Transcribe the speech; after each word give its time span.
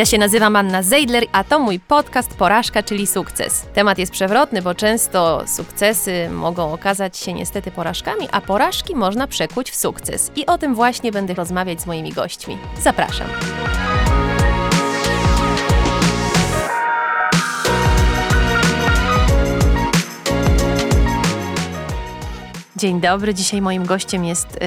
Ja 0.00 0.06
się 0.06 0.18
nazywam 0.18 0.56
Anna 0.56 0.82
Zeidler, 0.82 1.24
a 1.32 1.44
to 1.44 1.58
mój 1.58 1.80
podcast 1.80 2.34
Porażka, 2.34 2.82
czyli 2.82 3.06
sukces. 3.06 3.66
Temat 3.74 3.98
jest 3.98 4.12
przewrotny, 4.12 4.62
bo 4.62 4.74
często 4.74 5.44
sukcesy 5.46 6.30
mogą 6.30 6.72
okazać 6.72 7.16
się 7.16 7.32
niestety 7.32 7.70
porażkami, 7.70 8.28
a 8.32 8.40
porażki 8.40 8.94
można 8.94 9.26
przekuć 9.26 9.70
w 9.70 9.76
sukces. 9.76 10.32
I 10.36 10.46
o 10.46 10.58
tym 10.58 10.74
właśnie 10.74 11.12
będę 11.12 11.34
rozmawiać 11.34 11.80
z 11.80 11.86
moimi 11.86 12.12
gośćmi. 12.12 12.58
Zapraszam. 12.82 13.26
Dzień 22.76 23.00
dobry. 23.00 23.34
Dzisiaj 23.34 23.60
moim 23.62 23.86
gościem 23.86 24.24
jest 24.24 24.58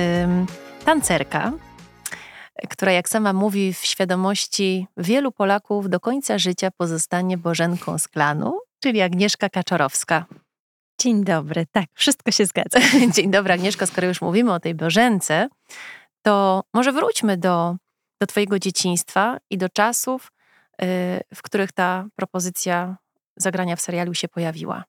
tancerka, 0.85 1.51
która, 2.69 2.91
jak 2.91 3.09
sama 3.09 3.33
mówi, 3.33 3.73
w 3.73 3.85
świadomości 3.85 4.87
wielu 4.97 5.31
Polaków 5.31 5.89
do 5.89 5.99
końca 5.99 6.37
życia 6.37 6.71
pozostanie 6.77 7.37
Bożenką 7.37 7.97
z 7.97 8.07
klanu, 8.07 8.59
czyli 8.79 9.01
Agnieszka 9.01 9.49
Kaczorowska. 9.49 10.25
Dzień 11.01 11.23
dobry, 11.23 11.65
tak, 11.71 11.85
wszystko 11.93 12.31
się 12.31 12.45
zgadza. 12.45 12.79
Dzień 13.15 13.31
dobry, 13.31 13.53
Agnieszko. 13.53 13.87
Skoro 13.87 14.07
już 14.07 14.21
mówimy 14.21 14.53
o 14.53 14.59
tej 14.59 14.75
Bożence, 14.75 15.49
to 16.21 16.63
może 16.73 16.91
wróćmy 16.91 17.37
do, 17.37 17.75
do 18.21 18.27
Twojego 18.27 18.59
dzieciństwa 18.59 19.37
i 19.49 19.57
do 19.57 19.69
czasów, 19.69 20.31
yy, 20.81 20.87
w 21.35 21.41
których 21.41 21.71
ta 21.71 22.05
propozycja 22.15 22.97
zagrania 23.35 23.75
w 23.75 23.81
serialu 23.81 24.13
się 24.13 24.27
pojawiła. 24.27 24.83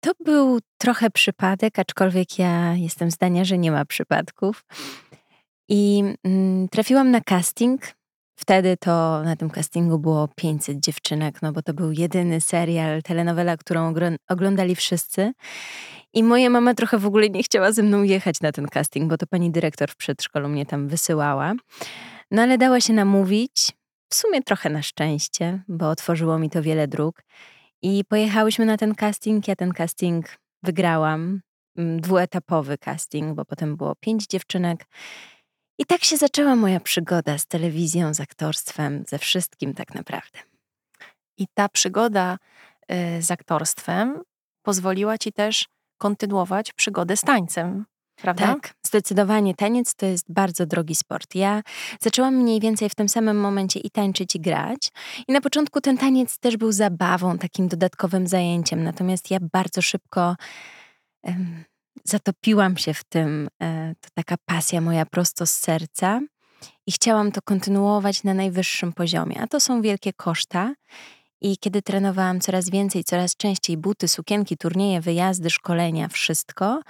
To 0.00 0.12
był 0.24 0.58
trochę 0.78 1.10
przypadek, 1.10 1.78
aczkolwiek 1.78 2.38
ja 2.38 2.74
jestem 2.74 3.10
zdania, 3.10 3.44
że 3.44 3.58
nie 3.58 3.72
ma 3.72 3.84
przypadków. 3.84 4.64
I 5.74 6.04
mm, 6.24 6.68
trafiłam 6.68 7.10
na 7.10 7.20
casting. 7.20 7.94
Wtedy 8.36 8.76
to 8.76 9.22
na 9.22 9.36
tym 9.36 9.50
castingu 9.50 9.98
było 9.98 10.28
500 10.36 10.80
dziewczynek, 10.80 11.42
no 11.42 11.52
bo 11.52 11.62
to 11.62 11.74
był 11.74 11.92
jedyny 11.92 12.40
serial, 12.40 13.02
telenowela, 13.02 13.56
którą 13.56 13.94
oglądali 14.28 14.74
wszyscy. 14.74 15.32
I 16.14 16.22
moja 16.22 16.50
mama 16.50 16.74
trochę 16.74 16.98
w 16.98 17.06
ogóle 17.06 17.30
nie 17.30 17.42
chciała 17.42 17.72
ze 17.72 17.82
mną 17.82 18.02
jechać 18.02 18.40
na 18.40 18.52
ten 18.52 18.68
casting, 18.68 19.10
bo 19.10 19.16
to 19.16 19.26
pani 19.26 19.50
dyrektor 19.50 19.90
w 19.90 19.96
przedszkolu 19.96 20.48
mnie 20.48 20.66
tam 20.66 20.88
wysyłała. 20.88 21.54
No 22.30 22.42
ale 22.42 22.58
dała 22.58 22.80
się 22.80 22.92
namówić, 22.92 23.72
w 24.08 24.14
sumie 24.14 24.42
trochę 24.42 24.70
na 24.70 24.82
szczęście, 24.82 25.62
bo 25.68 25.90
otworzyło 25.90 26.38
mi 26.38 26.50
to 26.50 26.62
wiele 26.62 26.88
dróg. 26.88 27.22
I 27.82 28.04
pojechałyśmy 28.08 28.66
na 28.66 28.76
ten 28.76 28.94
casting. 28.94 29.48
Ja 29.48 29.56
ten 29.56 29.72
casting 29.72 30.36
wygrałam. 30.62 31.40
Mm, 31.76 32.00
dwuetapowy 32.00 32.78
casting, 32.78 33.34
bo 33.36 33.44
potem 33.44 33.76
było 33.76 33.94
pięć 34.00 34.26
dziewczynek. 34.26 34.86
I 35.78 35.86
tak 35.86 36.04
się 36.04 36.16
zaczęła 36.16 36.56
moja 36.56 36.80
przygoda 36.80 37.38
z 37.38 37.46
telewizją, 37.46 38.14
z 38.14 38.20
aktorstwem, 38.20 39.04
ze 39.08 39.18
wszystkim 39.18 39.74
tak 39.74 39.94
naprawdę. 39.94 40.38
I 41.38 41.46
ta 41.54 41.68
przygoda 41.68 42.38
y, 43.18 43.22
z 43.22 43.30
aktorstwem 43.30 44.22
pozwoliła 44.62 45.18
ci 45.18 45.32
też 45.32 45.66
kontynuować 45.98 46.72
przygodę 46.72 47.16
z 47.16 47.20
tańcem. 47.20 47.84
Prawda? 48.16 48.46
Tak, 48.46 48.74
zdecydowanie. 48.86 49.54
Taniec 49.54 49.94
to 49.94 50.06
jest 50.06 50.32
bardzo 50.32 50.66
drogi 50.66 50.94
sport. 50.94 51.34
Ja 51.34 51.62
zaczęłam 52.00 52.34
mniej 52.34 52.60
więcej 52.60 52.88
w 52.88 52.94
tym 52.94 53.08
samym 53.08 53.40
momencie 53.40 53.80
i 53.80 53.90
tańczyć, 53.90 54.36
i 54.36 54.40
grać. 54.40 54.88
I 55.28 55.32
na 55.32 55.40
początku 55.40 55.80
ten 55.80 55.98
taniec 55.98 56.38
też 56.38 56.56
był 56.56 56.72
zabawą, 56.72 57.38
takim 57.38 57.68
dodatkowym 57.68 58.26
zajęciem. 58.26 58.84
Natomiast 58.84 59.30
ja 59.30 59.38
bardzo 59.52 59.82
szybko 59.82 60.36
um, 61.22 61.64
zatopiłam 62.04 62.76
się 62.76 62.94
w 62.94 63.04
tym. 63.04 63.48
E, 63.62 63.94
to 64.00 64.08
taka 64.14 64.36
pasja 64.44 64.80
moja 64.80 65.06
prosto 65.06 65.46
z 65.46 65.52
serca. 65.52 66.20
I 66.86 66.92
chciałam 66.92 67.32
to 67.32 67.42
kontynuować 67.42 68.24
na 68.24 68.34
najwyższym 68.34 68.92
poziomie. 68.92 69.40
A 69.40 69.46
to 69.46 69.60
są 69.60 69.82
wielkie 69.82 70.12
koszta. 70.12 70.74
I 71.40 71.58
kiedy 71.58 71.82
trenowałam 71.82 72.40
coraz 72.40 72.70
więcej, 72.70 73.04
coraz 73.04 73.36
częściej 73.36 73.76
buty, 73.76 74.08
sukienki, 74.08 74.56
turnieje, 74.56 75.00
wyjazdy, 75.00 75.50
szkolenia, 75.50 76.08
wszystko, 76.08 76.80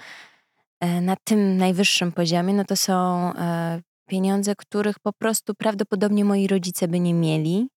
E, 0.83 1.01
na 1.01 1.15
tym 1.23 1.57
najwyższym 1.57 2.11
poziomie, 2.11 2.53
no 2.53 2.65
to 2.65 2.75
są 2.75 2.93
e, 3.33 3.81
pieniądze, 4.07 4.55
których 4.55 4.99
po 4.99 5.13
prostu 5.13 5.55
prawdopodobnie 5.55 6.25
moi 6.25 6.47
rodzice 6.47 6.87
by 6.87 6.99
nie 6.99 7.13
mieli. 7.13 7.67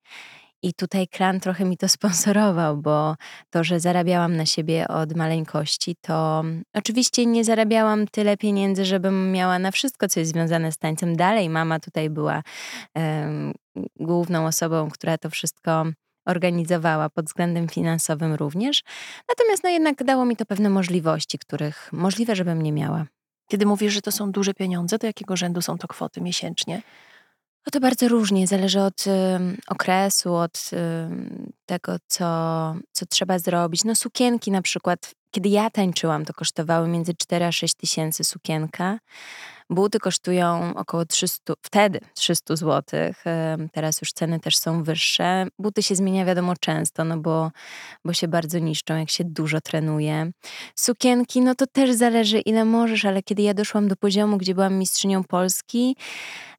I 0.66 0.74
tutaj 0.74 1.08
klan 1.08 1.40
trochę 1.40 1.64
mi 1.64 1.76
to 1.76 1.88
sponsorował, 1.96 2.76
bo 2.76 3.16
to, 3.50 3.64
że 3.64 3.80
zarabiałam 3.80 4.36
na 4.36 4.46
siebie 4.46 4.88
od 4.88 5.16
maleńkości, 5.16 5.96
to 6.00 6.44
oczywiście 6.74 7.26
nie 7.26 7.44
zarabiałam 7.44 8.06
tyle 8.06 8.36
pieniędzy, 8.36 8.84
żebym 8.84 9.32
miała 9.32 9.58
na 9.58 9.70
wszystko, 9.70 10.08
co 10.08 10.20
jest 10.20 10.32
związane 10.32 10.72
z 10.72 10.78
tańcem. 10.78 11.16
Dalej 11.16 11.48
mama 11.48 11.80
tutaj 11.80 12.10
była 12.10 12.42
um, 12.94 13.52
główną 13.96 14.46
osobą, 14.46 14.90
która 14.90 15.18
to 15.18 15.30
wszystko 15.30 15.84
organizowała 16.26 17.10
pod 17.10 17.26
względem 17.26 17.68
finansowym 17.68 18.34
również. 18.34 18.82
Natomiast 19.28 19.64
no 19.64 19.70
jednak 19.70 20.04
dało 20.04 20.24
mi 20.24 20.36
to 20.36 20.46
pewne 20.46 20.70
możliwości, 20.70 21.38
których 21.38 21.88
możliwe, 21.92 22.36
żebym 22.36 22.62
nie 22.62 22.72
miała. 22.72 23.06
Kiedy 23.48 23.66
mówisz, 23.66 23.92
że 23.92 24.02
to 24.02 24.12
są 24.12 24.32
duże 24.32 24.54
pieniądze, 24.54 24.98
to 24.98 25.06
jakiego 25.06 25.36
rzędu 25.36 25.62
są 25.62 25.78
to 25.78 25.88
kwoty 25.88 26.20
miesięcznie? 26.20 26.82
No 27.66 27.70
to 27.70 27.80
bardzo 27.80 28.08
różnie, 28.08 28.46
zależy 28.46 28.80
od 28.80 29.06
y, 29.06 29.10
okresu, 29.68 30.34
od 30.34 30.70
y, 30.72 30.76
tego, 31.66 31.96
co, 32.06 32.26
co 32.92 33.06
trzeba 33.06 33.38
zrobić. 33.38 33.84
No 33.84 33.94
sukienki 33.94 34.50
na 34.50 34.62
przykład, 34.62 35.14
kiedy 35.30 35.48
ja 35.48 35.70
tańczyłam, 35.70 36.24
to 36.24 36.34
kosztowały 36.34 36.88
między 36.88 37.14
4 37.14 37.44
a 37.44 37.52
6 37.52 37.74
tysięcy 37.74 38.24
sukienka. 38.24 38.98
Buty 39.70 39.98
kosztują 39.98 40.74
około 40.74 41.04
300, 41.04 41.54
wtedy 41.62 42.00
300 42.14 42.56
zł. 42.56 42.82
Teraz 43.72 44.00
już 44.00 44.12
ceny 44.12 44.40
też 44.40 44.56
są 44.56 44.82
wyższe. 44.82 45.46
Buty 45.58 45.82
się 45.82 45.94
zmienia 45.94 46.24
wiadomo 46.24 46.54
często, 46.60 47.04
no 47.04 47.16
bo, 47.16 47.50
bo 48.04 48.12
się 48.12 48.28
bardzo 48.28 48.58
niszczą, 48.58 48.96
jak 48.96 49.10
się 49.10 49.24
dużo 49.24 49.60
trenuje. 49.60 50.30
Sukienki, 50.74 51.40
no 51.40 51.54
to 51.54 51.66
też 51.66 51.92
zależy 51.92 52.40
ile 52.40 52.64
możesz, 52.64 53.04
ale 53.04 53.22
kiedy 53.22 53.42
ja 53.42 53.54
doszłam 53.54 53.88
do 53.88 53.96
poziomu, 53.96 54.38
gdzie 54.38 54.54
byłam 54.54 54.74
mistrzynią 54.74 55.24
Polski, 55.24 55.96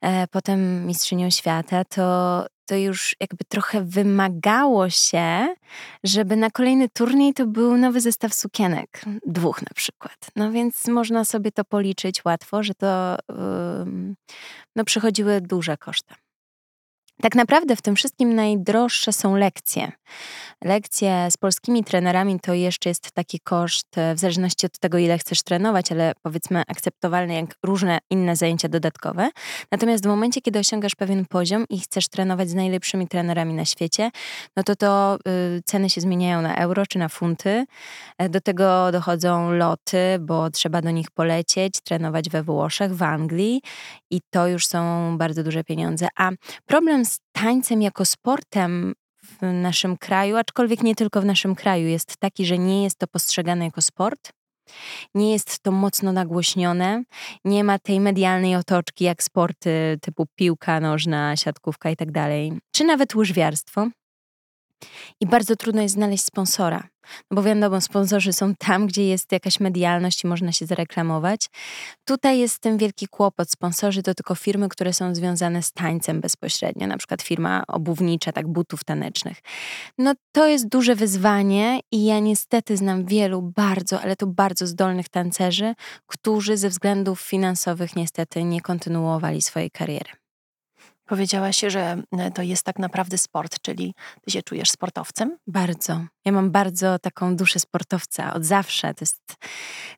e, 0.01 0.27
potem 0.27 0.85
mistrzynią 0.85 1.29
świata, 1.29 1.83
to 1.83 2.45
to 2.67 2.75
już 2.75 3.15
jakby 3.19 3.45
trochę 3.45 3.83
wymagało 3.83 4.89
się, 4.89 5.55
żeby 6.03 6.35
na 6.35 6.49
kolejny 6.49 6.89
turniej 6.89 7.33
to 7.33 7.45
był 7.45 7.77
nowy 7.77 8.01
zestaw 8.01 8.33
sukienek, 8.33 9.01
dwóch 9.25 9.61
na 9.61 9.73
przykład. 9.75 10.17
No 10.35 10.51
więc 10.51 10.87
można 10.87 11.25
sobie 11.25 11.51
to 11.51 11.65
policzyć 11.65 12.25
łatwo, 12.25 12.63
że 12.63 12.73
to 12.73 13.17
yy, 13.29 14.15
no, 14.75 14.83
przychodziły 14.83 15.41
duże 15.41 15.77
koszty. 15.77 16.15
Tak 17.21 17.35
naprawdę 17.35 17.75
w 17.75 17.81
tym 17.81 17.95
wszystkim 17.95 18.35
najdroższe 18.35 19.13
są 19.13 19.35
lekcje. 19.35 19.91
Lekcje 20.63 21.27
z 21.31 21.37
polskimi 21.37 21.83
trenerami 21.83 22.39
to 22.39 22.53
jeszcze 22.53 22.89
jest 22.89 23.11
taki 23.11 23.39
koszt, 23.39 23.97
e, 23.97 24.15
w 24.15 24.19
zależności 24.19 24.65
od 24.65 24.79
tego, 24.79 24.97
ile 24.97 25.17
chcesz 25.17 25.43
trenować, 25.43 25.91
ale 25.91 26.13
powiedzmy 26.21 26.63
akceptowalny 26.67 27.33
jak 27.33 27.55
różne 27.63 27.99
inne 28.09 28.35
zajęcia 28.35 28.69
dodatkowe. 28.69 29.29
Natomiast 29.71 30.03
w 30.03 30.07
momencie, 30.07 30.41
kiedy 30.41 30.59
osiągasz 30.59 30.95
pewien 30.95 31.25
poziom 31.25 31.65
i 31.69 31.79
chcesz 31.79 32.07
trenować 32.07 32.49
z 32.49 32.53
najlepszymi 32.53 33.07
trenerami 33.07 33.53
na 33.53 33.65
świecie, 33.65 34.11
no 34.55 34.63
to 34.63 34.75
to 34.75 35.17
y, 35.27 35.61
ceny 35.65 35.89
się 35.89 36.01
zmieniają 36.01 36.41
na 36.41 36.55
euro 36.55 36.85
czy 36.85 36.99
na 36.99 37.09
funty. 37.09 37.65
E, 38.17 38.29
do 38.29 38.41
tego 38.41 38.91
dochodzą 38.91 39.51
loty, 39.51 40.17
bo 40.19 40.49
trzeba 40.49 40.81
do 40.81 40.91
nich 40.91 41.11
polecieć, 41.11 41.81
trenować 41.81 42.29
we 42.29 42.43
Włoszech, 42.43 42.95
w 42.95 43.03
Anglii 43.03 43.61
i 44.11 44.21
to 44.29 44.47
już 44.47 44.67
są 44.67 45.17
bardzo 45.17 45.43
duże 45.43 45.63
pieniądze. 45.63 46.07
A 46.15 46.31
problem 46.65 47.05
z 47.07 47.19
tańcem 47.31 47.81
jako 47.81 48.05
sportem 48.05 48.93
w 49.23 49.41
naszym 49.53 49.97
kraju, 49.97 50.35
aczkolwiek 50.35 50.83
nie 50.83 50.95
tylko 50.95 51.21
w 51.21 51.25
naszym 51.25 51.55
kraju, 51.55 51.87
jest 51.87 52.17
taki, 52.17 52.45
że 52.45 52.57
nie 52.57 52.83
jest 52.83 52.99
to 52.99 53.07
postrzegane 53.07 53.65
jako 53.65 53.81
sport. 53.81 54.31
Nie 55.15 55.31
jest 55.31 55.59
to 55.59 55.71
mocno 55.71 56.11
nagłośnione, 56.11 57.03
nie 57.45 57.63
ma 57.63 57.79
tej 57.79 57.99
medialnej 57.99 58.55
otoczki 58.55 59.03
jak 59.03 59.23
sporty 59.23 59.97
typu 60.01 60.25
piłka 60.35 60.79
nożna, 60.79 61.35
siatkówka 61.35 61.89
i 61.89 61.95
tak 61.95 62.11
czy 62.71 62.83
nawet 62.83 63.15
łyżwiarstwo. 63.15 63.87
I 65.21 65.27
bardzo 65.27 65.55
trudno 65.55 65.81
jest 65.81 65.95
znaleźć 65.95 66.23
sponsora. 66.23 66.87
No 67.31 67.35
bo 67.35 67.43
wiadomo, 67.43 67.81
sponsorzy 67.81 68.33
są 68.33 68.55
tam, 68.55 68.87
gdzie 68.87 69.07
jest 69.07 69.31
jakaś 69.31 69.59
medialność 69.59 70.23
i 70.23 70.27
można 70.27 70.51
się 70.51 70.65
zareklamować. 70.65 71.47
Tutaj 72.05 72.39
jest 72.39 72.59
ten 72.59 72.77
wielki 72.77 73.07
kłopot. 73.07 73.51
Sponsorzy 73.51 74.03
to 74.03 74.13
tylko 74.13 74.35
firmy, 74.35 74.69
które 74.69 74.93
są 74.93 75.15
związane 75.15 75.63
z 75.63 75.71
tańcem 75.71 76.21
bezpośrednio, 76.21 76.87
na 76.87 76.97
przykład 76.97 77.21
firma 77.21 77.63
obuwnicza, 77.67 78.31
tak, 78.31 78.47
butów 78.47 78.83
tanecznych. 78.83 79.37
No 79.97 80.13
to 80.31 80.47
jest 80.47 80.67
duże 80.67 80.95
wyzwanie 80.95 81.79
i 81.91 82.05
ja 82.05 82.19
niestety 82.19 82.77
znam 82.77 83.05
wielu 83.05 83.41
bardzo, 83.41 84.01
ale 84.01 84.15
to 84.15 84.27
bardzo 84.27 84.67
zdolnych 84.67 85.09
tancerzy, 85.09 85.73
którzy 86.07 86.57
ze 86.57 86.69
względów 86.69 87.21
finansowych 87.21 87.95
niestety 87.95 88.43
nie 88.43 88.61
kontynuowali 88.61 89.41
swojej 89.41 89.71
kariery. 89.71 90.26
Powiedziałaś, 91.07 91.61
że 91.67 92.03
e, 92.11 92.31
to 92.31 92.41
jest 92.41 92.63
tak 92.63 92.79
naprawdę 92.79 93.17
sport, 93.17 93.59
czyli 93.61 93.93
ty 94.21 94.31
się 94.31 94.43
czujesz 94.43 94.69
sportowcem? 94.71 95.37
Bardzo. 95.47 96.01
Ja 96.25 96.31
mam 96.31 96.51
bardzo 96.51 96.99
taką 96.99 97.35
duszę 97.35 97.59
sportowca 97.59 98.33
od 98.33 98.45
zawsze. 98.45 98.93
To 98.93 99.01
jest 99.01 99.35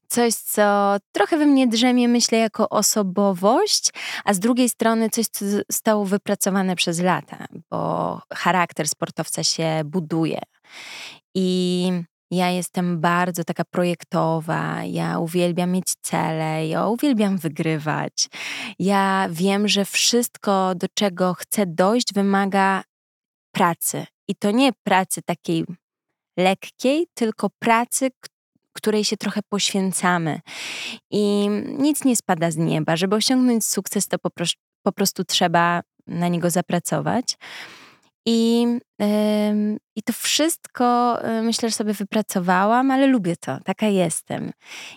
coś, 0.08 0.34
co 0.34 0.98
trochę 1.12 1.38
we 1.38 1.46
mnie 1.46 1.68
drzemie, 1.68 2.08
myślę, 2.08 2.38
jako 2.38 2.70
osobowość, 2.70 3.90
a 4.26 4.34
z 4.34 4.40
drugiej 4.40 4.70
strony 4.70 5.10
coś, 5.10 5.28
co 5.28 5.46
zostało 5.46 6.06
wypracowane 6.06 6.76
przez 6.76 7.00
lata, 7.00 7.46
bo 7.70 8.22
charakter 8.34 8.88
sportowca 8.88 9.44
się 9.44 9.82
buduje. 9.86 10.40
I 11.36 11.92
ja 12.32 12.50
jestem 12.50 13.00
bardzo 13.00 13.44
taka 13.44 13.66
projektowa, 13.66 14.84
ja 14.84 15.20
uwielbiam 15.20 15.72
mieć 15.72 15.94
cele, 16.02 16.68
ja 16.68 16.88
uwielbiam 16.88 17.38
wygrywać. 17.38 18.30
Ja 18.80 19.28
wiem, 19.32 19.68
że 19.68 19.86
wszystko, 19.86 20.76
do 20.76 20.88
czego 20.94 21.34
chcę 21.34 21.66
dojść, 21.66 22.14
wymaga 22.14 22.84
pracy. 23.52 24.06
I 24.28 24.36
to 24.36 24.52
nie 24.52 24.72
pracy 24.84 25.22
takiej 25.22 25.66
lekkiej, 26.38 27.08
tylko 27.14 27.50
pracy, 27.60 28.10
której 28.74 29.04
się 29.04 29.18
trochę 29.18 29.42
poświęcamy. 29.50 30.40
I 31.12 31.50
nic 31.78 32.04
nie 32.04 32.16
spada 32.16 32.52
z 32.52 32.58
nieba. 32.58 32.96
Żeby 32.96 33.16
osiągnąć 33.16 33.66
sukces, 33.66 34.08
to 34.08 34.20
po, 34.20 34.30
po 34.84 34.92
prostu 34.92 35.24
trzeba 35.24 35.82
na 36.08 36.28
niego 36.28 36.50
zapracować. 36.50 37.38
I, 38.32 38.66
I 39.96 40.04
to 40.04 40.14
wszystko 40.14 41.18
yy, 41.24 41.42
myślę, 41.42 41.70
że 41.70 41.76
sobie 41.76 41.94
wypracowałam, 41.94 42.92
ale 42.92 43.08
lubię 43.08 43.36
to, 43.38 43.58
taka 43.66 43.88
jestem. 43.88 44.52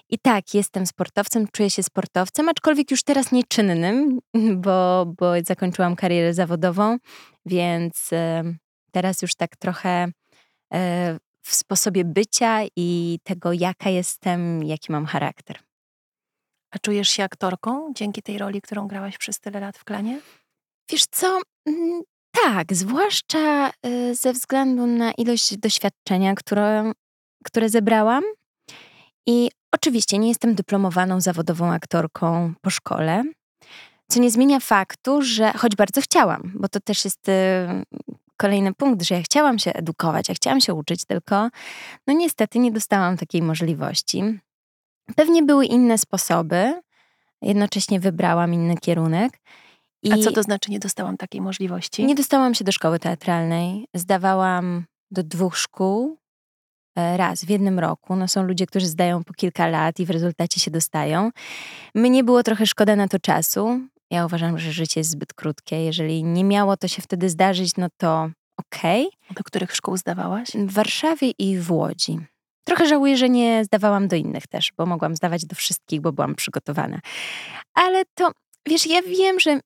I 0.09 0.19
tak, 0.19 0.55
jestem 0.55 0.87
sportowcem, 0.87 1.47
czuję 1.53 1.71
się 1.71 1.83
sportowcem, 1.83 2.49
aczkolwiek 2.49 2.91
już 2.91 3.03
teraz 3.03 3.33
nieczynnym, 3.33 4.19
bo, 4.65 5.07
bo 5.19 5.33
zakończyłam 5.47 5.97
karierę 5.97 6.35
zawodową, 6.35 6.99
więc 7.47 8.11
yy, 8.11 8.57
teraz 8.93 9.23
już 9.23 9.35
tak 9.35 9.57
trochę 9.57 10.13
e, 10.75 11.19
w 11.43 11.55
sposobie 11.55 12.05
bycia 12.05 12.61
i 12.77 13.19
tego, 13.25 13.53
jaka 13.53 13.91
jestem, 13.91 14.63
jaki 14.63 14.93
mam 14.93 15.07
charakter. 15.07 15.59
A 16.71 16.79
czujesz 16.79 17.09
się 17.09 17.25
aktorką 17.25 17.93
dzięki 17.95 18.23
tej 18.23 18.39
roli, 18.39 18.61
którą 18.61 18.89
grałaś 18.89 19.19
przez 19.19 19.41
tyle 19.41 19.61
lat 19.61 19.79
w 19.79 19.85
klanie? 19.85 20.21
Wiesz 20.91 21.07
co, 21.11 21.41
mm, 21.67 22.03
tak, 22.33 22.75
zwłaszcza 22.75 23.71
y, 23.87 24.15
ze 24.15 24.33
względu 24.33 24.87
na 24.87 25.13
ilość 25.13 25.57
doświadczenia, 25.57 26.35
które, 26.35 26.93
które 27.45 27.69
zebrałam. 27.69 28.25
I 29.27 29.51
oczywiście 29.73 30.19
nie 30.19 30.29
jestem 30.29 30.55
dyplomowaną 30.55 31.21
zawodową 31.21 31.73
aktorką 31.73 32.55
po 32.61 32.71
szkole, 32.71 33.23
co 34.09 34.21
nie 34.21 34.31
zmienia 34.31 34.61
faktu, 34.61 35.23
że 35.23 35.53
choć 35.53 35.77
bardzo 35.77 36.01
chciałam, 36.01 36.53
bo 36.55 36.69
to 36.69 36.81
też 36.81 37.05
jest 37.05 37.29
y, 37.29 37.33
kolejny 38.37 38.75
punkt, 38.75 39.03
że 39.03 39.15
ja 39.15 39.23
chciałam 39.23 39.59
się 39.59 39.73
edukować, 39.73 40.29
ja 40.29 40.35
chciałam 40.35 40.61
się 40.61 40.75
uczyć, 40.75 41.05
tylko 41.05 41.49
no 42.07 42.15
niestety 42.15 42.59
nie 42.59 42.73
dostałam 42.73 43.17
takiej 43.17 43.43
możliwości. 43.43 44.23
Pewnie 45.17 45.43
były 45.43 45.67
inne 45.67 45.99
sposoby, 45.99 46.81
jednocześnie 47.43 48.01
wybrałam 48.01 48.55
inny 48.55 48.77
kierunek. 48.77 49.39
I 50.03 50.13
A 50.13 50.17
co 50.17 50.33
to 50.33 50.43
znaczy 50.43 50.71
nie 50.71 50.79
dostałam 50.79 51.17
takiej 51.17 51.41
możliwości? 51.41 52.07
Nie 52.07 52.15
dostałam 52.15 52.55
się 52.55 52.65
do 52.65 52.73
szkoły 52.73 52.99
teatralnej. 52.99 53.87
Zdawałam 53.95 54.85
do 55.11 55.23
dwóch 55.23 55.59
szkół 55.59 56.19
e, 56.97 57.17
raz 57.17 57.45
w 57.45 57.51
jednym 57.51 57.79
roku. 57.79 58.17
No 58.17 58.29
są 58.29 58.43
ludzie, 58.43 58.67
którzy 58.67 58.87
zdają 58.87 59.25
po 59.25 59.35
kilka 59.35 59.67
lat 59.67 60.01
i 60.01 60.07
w 60.07 60.11
rezultacie 60.11 60.61
się 60.61 60.71
dostają. 60.71 61.31
Mnie 61.95 62.25
było 62.25 62.43
trochę 62.43 62.67
szkoda 62.67 62.97
na 62.97 63.09
to 63.09 63.19
czasu. 63.19 63.81
Ja 64.11 64.27
uważam, 64.27 64.59
że 64.59 64.73
życie 64.73 65.01
jest 65.01 65.11
zbyt 65.11 65.35
krótkie. 65.35 65.85
Jeżeli 65.85 66.25
nie 66.25 66.45
miało 66.45 66.77
to 66.77 66.89
się 66.89 67.03
wtedy 67.03 67.29
zdarzyć, 67.29 67.77
no 67.77 67.87
to 67.97 68.31
okej. 68.57 69.07
Okay. 69.07 69.35
Do 69.37 69.45
których 69.45 69.77
szkół 69.77 69.97
zdawałaś? 69.97 70.49
W 70.49 70.73
Warszawie 70.73 71.31
i 71.39 71.59
w 71.59 71.73
Łodzi. 71.73 72.19
Trochę 72.65 72.87
żałuję, 72.87 73.17
że 73.17 73.29
nie 73.29 73.65
zdawałam 73.65 74.09
do 74.09 74.17
innych 74.17 74.47
też, 74.47 74.73
bo 74.77 74.87
mogłam 74.87 75.17
zdawać 75.17 75.47
do 75.47 75.57
wszystkich, 75.57 76.01
bo 76.01 76.13
byłam 76.13 76.35
przygotowana. 76.35 77.01
Ale 77.75 78.03
to 78.15 78.31
Wiesz, 78.69 78.87
ja 78.87 79.03
wiem, 79.03 79.41
że 79.41 79.61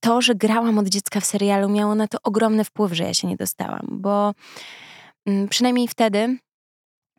to, 0.00 0.22
że 0.22 0.34
grałam 0.34 0.78
od 0.78 0.88
dziecka 0.88 1.20
w 1.20 1.24
serialu, 1.26 1.68
miało 1.68 1.94
na 1.94 2.08
to 2.08 2.18
ogromny 2.22 2.64
wpływ, 2.64 2.92
że 2.92 3.04
ja 3.04 3.14
się 3.14 3.28
nie 3.28 3.36
dostałam, 3.36 3.86
bo 3.90 4.32
przynajmniej 5.50 5.88
wtedy, 5.88 6.38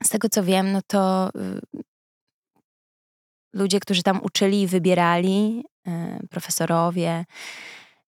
z 0.04 0.10
tego 0.10 0.30
co 0.30 0.44
wiem, 0.44 0.72
no 0.72 0.80
to 0.88 1.30
y, 1.30 1.82
ludzie, 3.54 3.80
którzy 3.80 4.04
tam 4.04 4.20
uczyli 4.24 4.62
i 4.62 4.68
wybierali, 4.68 5.64
y, 5.88 6.28
profesorowie, 6.28 7.26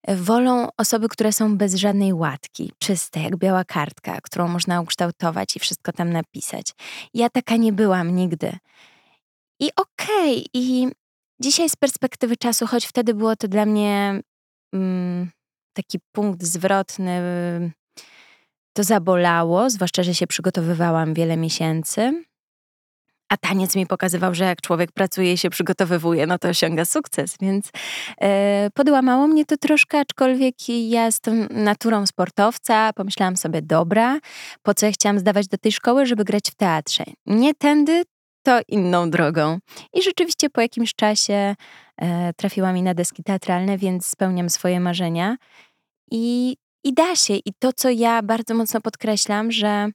wolą 0.08 0.68
osoby, 0.78 1.10
które 1.10 1.32
są 1.32 1.58
bez 1.58 1.76
żadnej 1.76 2.14
łatki, 2.14 2.72
czyste, 2.80 3.20
jak 3.20 3.38
biała 3.38 3.64
kartka, 3.64 4.22
którą 4.22 4.48
można 4.48 4.82
ukształtować 4.82 5.56
i 5.56 5.60
wszystko 5.60 5.92
tam 5.92 6.10
napisać. 6.10 6.74
Ja 7.14 7.30
taka 7.30 7.56
nie 7.56 7.74
byłam 7.74 8.16
nigdy. 8.16 8.58
I 9.60 9.70
okej, 9.76 10.38
okay, 10.38 10.44
i 10.54 10.88
Dzisiaj 11.44 11.70
z 11.70 11.76
perspektywy 11.76 12.38
czasu, 12.38 12.68
choć 12.68 12.86
wtedy 12.86 13.14
było 13.14 13.36
to 13.36 13.48
dla 13.48 13.66
mnie 13.66 14.22
mm, 14.74 15.32
taki 15.74 16.00
punkt 16.12 16.44
zwrotny, 16.44 17.22
to 18.74 18.84
zabolało, 18.84 19.70
zwłaszcza, 19.70 20.04
że 20.04 20.16
się 20.16 20.28
przygotowywałam 20.28 21.14
wiele 21.14 21.38
miesięcy. 21.38 22.24
A 23.30 23.38
taniec 23.38 23.76
mi 23.76 23.88
pokazywał, 23.88 24.36
że 24.36 24.44
jak 24.44 24.62
człowiek 24.62 24.92
pracuje 24.92 25.34
i 25.34 25.38
się 25.38 25.50
przygotowywuje, 25.50 26.28
no 26.28 26.40
to 26.40 26.48
osiąga 26.48 26.86
sukces, 26.86 27.36
więc 27.42 27.70
e, 28.22 28.70
podłamało 28.74 29.28
mnie 29.28 29.46
to 29.46 29.58
troszkę, 29.58 30.00
aczkolwiek 30.00 30.56
ja 30.70 31.06
jestem 31.06 31.48
naturą 31.52 32.06
sportowca, 32.06 32.94
pomyślałam 32.94 33.38
sobie, 33.38 33.62
dobra, 33.62 34.20
po 34.62 34.74
co 34.74 34.86
ja 34.86 34.92
chciałam 34.92 35.20
zdawać 35.20 35.48
do 35.48 35.58
tej 35.58 35.72
szkoły, 35.72 36.06
żeby 36.06 36.24
grać 36.24 36.44
w 36.52 36.56
teatrze? 36.56 37.04
Nie 37.26 37.54
tędy, 37.54 38.04
to 38.44 38.60
inną 38.68 39.10
drogą. 39.10 39.60
I 39.94 40.02
rzeczywiście 40.04 40.50
po 40.50 40.62
jakimś 40.62 40.96
czasie 40.96 41.56
e, 42.02 42.34
trafiła 42.34 42.74
mi 42.74 42.84
na 42.84 42.94
deski 42.94 43.24
teatralne, 43.24 43.78
więc 43.78 44.06
spełniam 44.06 44.50
swoje 44.50 44.80
marzenia. 44.80 45.38
I, 46.12 46.58
I 46.84 46.94
da 46.94 47.16
się. 47.16 47.34
I 47.34 47.54
to, 47.60 47.74
co 47.74 47.90
ja 47.90 48.22
bardzo 48.22 48.54
mocno 48.54 48.82
podkreślam, 48.82 49.52
że 49.52 49.90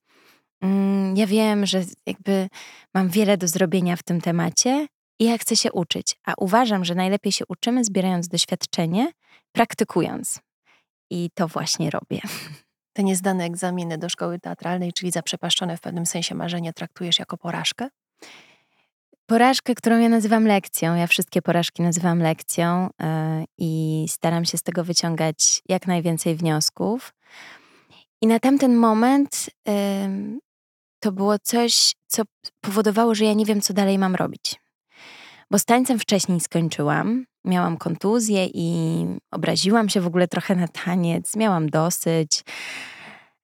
mm, 0.62 1.16
ja 1.16 1.26
wiem, 1.26 1.66
że 1.66 1.84
jakby 2.06 2.48
mam 2.94 3.08
wiele 3.08 3.36
do 3.36 3.48
zrobienia 3.48 3.96
w 3.96 4.02
tym 4.02 4.20
temacie 4.20 4.86
i 5.20 5.24
ja 5.24 5.38
chcę 5.38 5.56
się 5.56 5.72
uczyć. 5.72 6.16
A 6.26 6.34
uważam, 6.38 6.84
że 6.84 6.94
najlepiej 6.94 7.32
się 7.32 7.44
uczymy, 7.48 7.84
zbierając 7.84 8.28
doświadczenie, 8.28 9.12
praktykując. 9.52 10.40
I 11.10 11.30
to 11.34 11.48
właśnie 11.48 11.90
robię. 11.90 12.20
Te 12.96 13.04
niezdane 13.04 13.44
egzaminy 13.44 13.98
do 13.98 14.08
szkoły 14.08 14.38
teatralnej, 14.38 14.92
czyli 14.92 15.12
zaprzepaszczone 15.12 15.76
w 15.76 15.80
pewnym 15.80 16.06
sensie 16.06 16.34
marzenie, 16.34 16.72
traktujesz 16.72 17.18
jako 17.18 17.36
porażkę? 17.36 17.88
Porażkę, 19.26 19.74
którą 19.74 19.98
ja 19.98 20.08
nazywam 20.08 20.46
lekcją. 20.46 20.94
Ja 20.94 21.06
wszystkie 21.06 21.42
porażki 21.42 21.82
nazywam 21.82 22.18
lekcją 22.18 22.90
yy, 23.00 23.06
i 23.58 24.04
staram 24.08 24.44
się 24.44 24.58
z 24.58 24.62
tego 24.62 24.84
wyciągać 24.84 25.62
jak 25.68 25.86
najwięcej 25.86 26.36
wniosków. 26.36 27.14
I 28.22 28.26
na 28.26 28.38
tamten 28.38 28.76
moment 28.76 29.50
to 31.00 31.12
było 31.12 31.38
coś, 31.38 31.94
co 32.06 32.22
powodowało, 32.60 33.14
że 33.14 33.24
ja 33.24 33.32
nie 33.32 33.44
wiem, 33.44 33.60
co 33.60 33.74
dalej 33.74 33.98
mam 33.98 34.14
robić. 34.14 34.60
Bo 35.50 35.58
z 35.58 35.64
tańcem 35.64 35.98
wcześniej 35.98 36.40
skończyłam. 36.40 37.24
Miałam 37.44 37.76
kontuzję 37.76 38.46
i 38.54 39.06
obraziłam 39.30 39.88
się 39.88 40.00
w 40.00 40.06
ogóle 40.06 40.28
trochę 40.28 40.56
na 40.56 40.68
taniec. 40.68 41.36
Miałam 41.36 41.70
dosyć. 41.70 42.44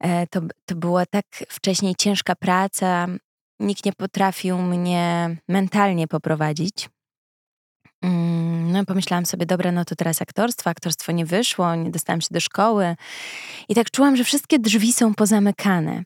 E, 0.01 0.27
to, 0.27 0.41
to 0.67 0.75
była 0.75 1.07
tak 1.07 1.25
wcześniej 1.49 1.95
ciężka 1.99 2.35
praca, 2.35 3.07
nikt 3.65 3.85
nie 3.85 3.93
potrafił 3.93 4.59
mnie 4.59 5.37
mentalnie 5.49 6.09
poprowadzić. 6.09 6.89
Mm, 8.03 8.73
no, 8.73 8.85
pomyślałam 8.85 9.27
sobie, 9.27 9.47
dobra, 9.47 9.73
no 9.73 9.85
to 9.85 9.97
teraz 9.97 10.23
aktorstwo, 10.23 10.71
aktorstwo 10.71 11.13
nie 11.13 11.27
wyszło, 11.27 11.75
nie 11.75 11.91
dostałam 11.91 12.21
się 12.21 12.29
do 12.31 12.41
szkoły. 12.41 12.97
I 13.69 13.75
tak 13.75 13.91
czułam, 13.91 14.17
że 14.17 14.25
wszystkie 14.25 14.59
drzwi 14.59 14.93
są 14.93 15.15
pozamykane. 15.15 16.03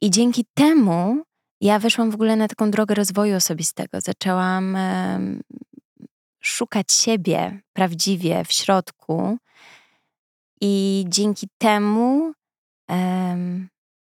I 0.00 0.10
dzięki 0.10 0.44
temu 0.54 1.22
ja 1.60 1.78
weszłam 1.78 2.10
w 2.10 2.14
ogóle 2.14 2.36
na 2.36 2.48
taką 2.48 2.70
drogę 2.70 2.94
rozwoju 2.94 3.36
osobistego. 3.36 4.00
Zaczęłam 4.00 4.78
szukać 6.40 6.92
siebie 6.92 7.60
prawdziwie 7.72 8.44
w 8.44 8.52
środku. 8.52 9.38
I 10.60 11.04
dzięki 11.08 11.48
temu 11.58 12.32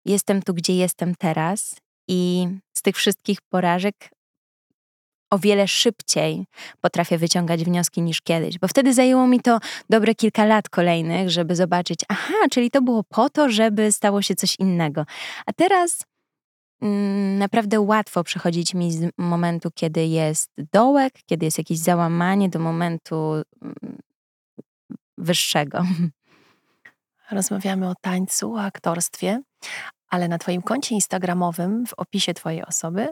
jestem 0.05 0.41
tu, 0.41 0.53
gdzie 0.53 0.75
jestem 0.75 1.15
teraz 1.15 1.75
i 2.07 2.47
z 2.77 2.81
tych 2.81 2.95
wszystkich 2.95 3.41
porażek 3.49 4.09
o 5.29 5.39
wiele 5.39 5.67
szybciej 5.67 6.45
potrafię 6.81 7.17
wyciągać 7.17 7.63
wnioski 7.63 8.01
niż 8.01 8.21
kiedyś, 8.21 8.59
bo 8.59 8.67
wtedy 8.67 8.93
zajęło 8.93 9.27
mi 9.27 9.39
to 9.39 9.59
dobre 9.89 10.15
kilka 10.15 10.45
lat 10.45 10.69
kolejnych, 10.69 11.29
żeby 11.29 11.55
zobaczyć, 11.55 11.99
aha, 12.09 12.33
czyli 12.51 12.71
to 12.71 12.81
było 12.81 13.03
po 13.03 13.29
to, 13.29 13.49
żeby 13.49 13.91
stało 13.91 14.21
się 14.21 14.35
coś 14.35 14.55
innego. 14.59 15.05
A 15.45 15.53
teraz 15.53 16.03
mm, 16.81 17.37
naprawdę 17.37 17.79
łatwo 17.79 18.23
przechodzić 18.23 18.73
mi 18.73 18.91
z 18.91 19.09
momentu, 19.17 19.69
kiedy 19.75 20.05
jest 20.05 20.51
dołek, 20.73 21.13
kiedy 21.25 21.45
jest 21.45 21.57
jakieś 21.57 21.77
załamanie, 21.77 22.49
do 22.49 22.59
momentu 22.59 23.33
mm, 23.61 23.97
wyższego. 25.17 25.83
Rozmawiamy 27.31 27.89
o 27.89 27.93
tańcu, 28.01 28.53
o 28.53 28.61
aktorstwie, 28.61 29.41
ale 30.09 30.27
na 30.27 30.37
Twoim 30.37 30.61
koncie 30.61 30.95
Instagramowym, 30.95 31.85
w 31.85 31.93
opisie 31.93 32.33
Twojej 32.33 32.65
osoby, 32.65 33.07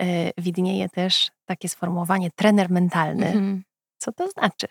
yy, 0.00 0.06
widnieje 0.38 0.88
też 0.88 1.30
takie 1.44 1.68
sformułowanie 1.68 2.30
trener 2.30 2.70
mentalny. 2.70 3.26
Mhm. 3.26 3.62
Co 3.98 4.12
to 4.12 4.30
znaczy? 4.30 4.66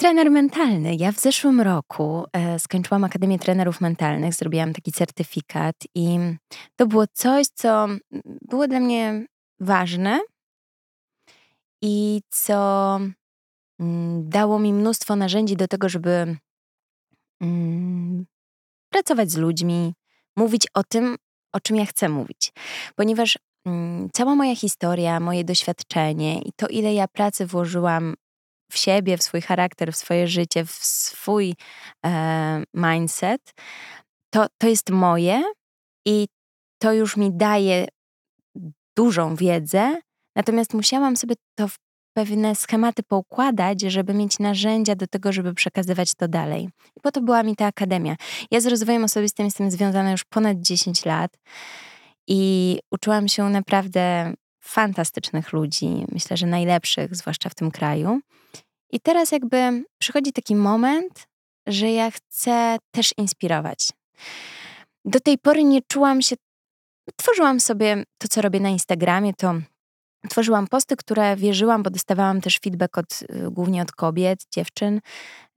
Trener 0.00 0.30
mentalny. 0.30 0.94
Ja 0.94 1.12
w 1.12 1.18
zeszłym 1.18 1.60
roku 1.60 2.24
e, 2.32 2.58
skończyłam 2.58 3.04
Akademię 3.04 3.38
Trenerów 3.38 3.80
Mentalnych, 3.80 4.34
zrobiłam 4.34 4.72
taki 4.72 4.92
certyfikat 4.92 5.76
i 5.94 6.18
to 6.76 6.86
było 6.86 7.06
coś, 7.06 7.46
co 7.46 7.86
było 8.22 8.68
dla 8.68 8.80
mnie 8.80 9.26
ważne 9.60 10.20
i 11.82 12.20
co 12.28 13.00
mm, 13.80 14.28
dało 14.28 14.58
mi 14.58 14.72
mnóstwo 14.72 15.16
narzędzi 15.16 15.56
do 15.56 15.68
tego, 15.68 15.88
żeby 15.88 16.36
mm, 17.40 18.26
pracować 18.90 19.30
z 19.30 19.36
ludźmi, 19.36 19.94
mówić 20.36 20.66
o 20.74 20.82
tym, 20.84 21.16
o 21.52 21.60
czym 21.60 21.76
ja 21.76 21.86
chcę 21.86 22.08
mówić. 22.08 22.52
Ponieważ 22.96 23.38
mm, 23.66 24.08
cała 24.12 24.34
moja 24.34 24.56
historia, 24.56 25.20
moje 25.20 25.44
doświadczenie 25.44 26.42
i 26.42 26.52
to, 26.56 26.66
ile 26.66 26.94
ja 26.94 27.08
pracy 27.08 27.46
włożyłam 27.46 28.14
w 28.72 28.78
siebie, 28.78 29.16
w 29.16 29.22
swój 29.22 29.40
charakter, 29.40 29.92
w 29.92 29.96
swoje 29.96 30.28
życie, 30.28 30.64
w 30.64 30.70
swój 30.70 31.54
e, 32.06 32.62
mindset, 32.74 33.54
to, 34.30 34.46
to 34.58 34.68
jest 34.68 34.90
moje 34.90 35.42
i 36.06 36.26
to 36.78 36.92
już 36.92 37.16
mi 37.16 37.30
daje 37.32 37.86
dużą 38.96 39.36
wiedzę, 39.36 39.96
natomiast 40.36 40.74
musiałam 40.74 41.16
sobie 41.16 41.34
to 41.54 41.68
pewne 42.12 42.54
schematy 42.54 43.02
poukładać, 43.02 43.80
żeby 43.80 44.14
mieć 44.14 44.38
narzędzia 44.38 44.94
do 44.94 45.06
tego, 45.06 45.32
żeby 45.32 45.54
przekazywać 45.54 46.14
to 46.14 46.28
dalej. 46.28 46.68
I 46.96 47.00
po 47.00 47.12
to 47.12 47.20
była 47.20 47.42
mi 47.42 47.56
ta 47.56 47.66
akademia. 47.66 48.16
Ja 48.50 48.60
z 48.60 48.66
rozwojem 48.66 49.04
osobistym 49.04 49.44
jestem 49.44 49.70
związana 49.70 50.10
już 50.10 50.24
ponad 50.24 50.60
10 50.60 51.04
lat 51.04 51.38
i 52.28 52.78
uczyłam 52.90 53.28
się 53.28 53.48
naprawdę 53.50 54.34
fantastycznych 54.60 55.52
ludzi, 55.52 56.04
myślę, 56.12 56.36
że 56.36 56.46
najlepszych, 56.46 57.16
zwłaszcza 57.16 57.48
w 57.48 57.54
tym 57.54 57.70
kraju. 57.70 58.20
I 58.92 59.00
teraz 59.00 59.32
jakby 59.32 59.84
przychodzi 59.98 60.32
taki 60.32 60.56
moment, 60.56 61.26
że 61.66 61.90
ja 61.90 62.10
chcę 62.10 62.76
też 62.90 63.14
inspirować. 63.16 63.88
Do 65.04 65.20
tej 65.20 65.38
pory 65.38 65.64
nie 65.64 65.80
czułam 65.82 66.22
się. 66.22 66.36
Tworzyłam 67.16 67.60
sobie 67.60 68.04
to, 68.18 68.28
co 68.28 68.42
robię 68.42 68.60
na 68.60 68.68
Instagramie, 68.68 69.34
to 69.34 69.54
tworzyłam 70.28 70.66
posty, 70.66 70.96
które 70.96 71.36
wierzyłam, 71.36 71.82
bo 71.82 71.90
dostawałam 71.90 72.40
też 72.40 72.58
feedback 72.58 72.98
od, 72.98 73.22
y, 73.22 73.50
głównie 73.50 73.82
od 73.82 73.92
kobiet, 73.92 74.38
dziewczyn, 74.54 75.00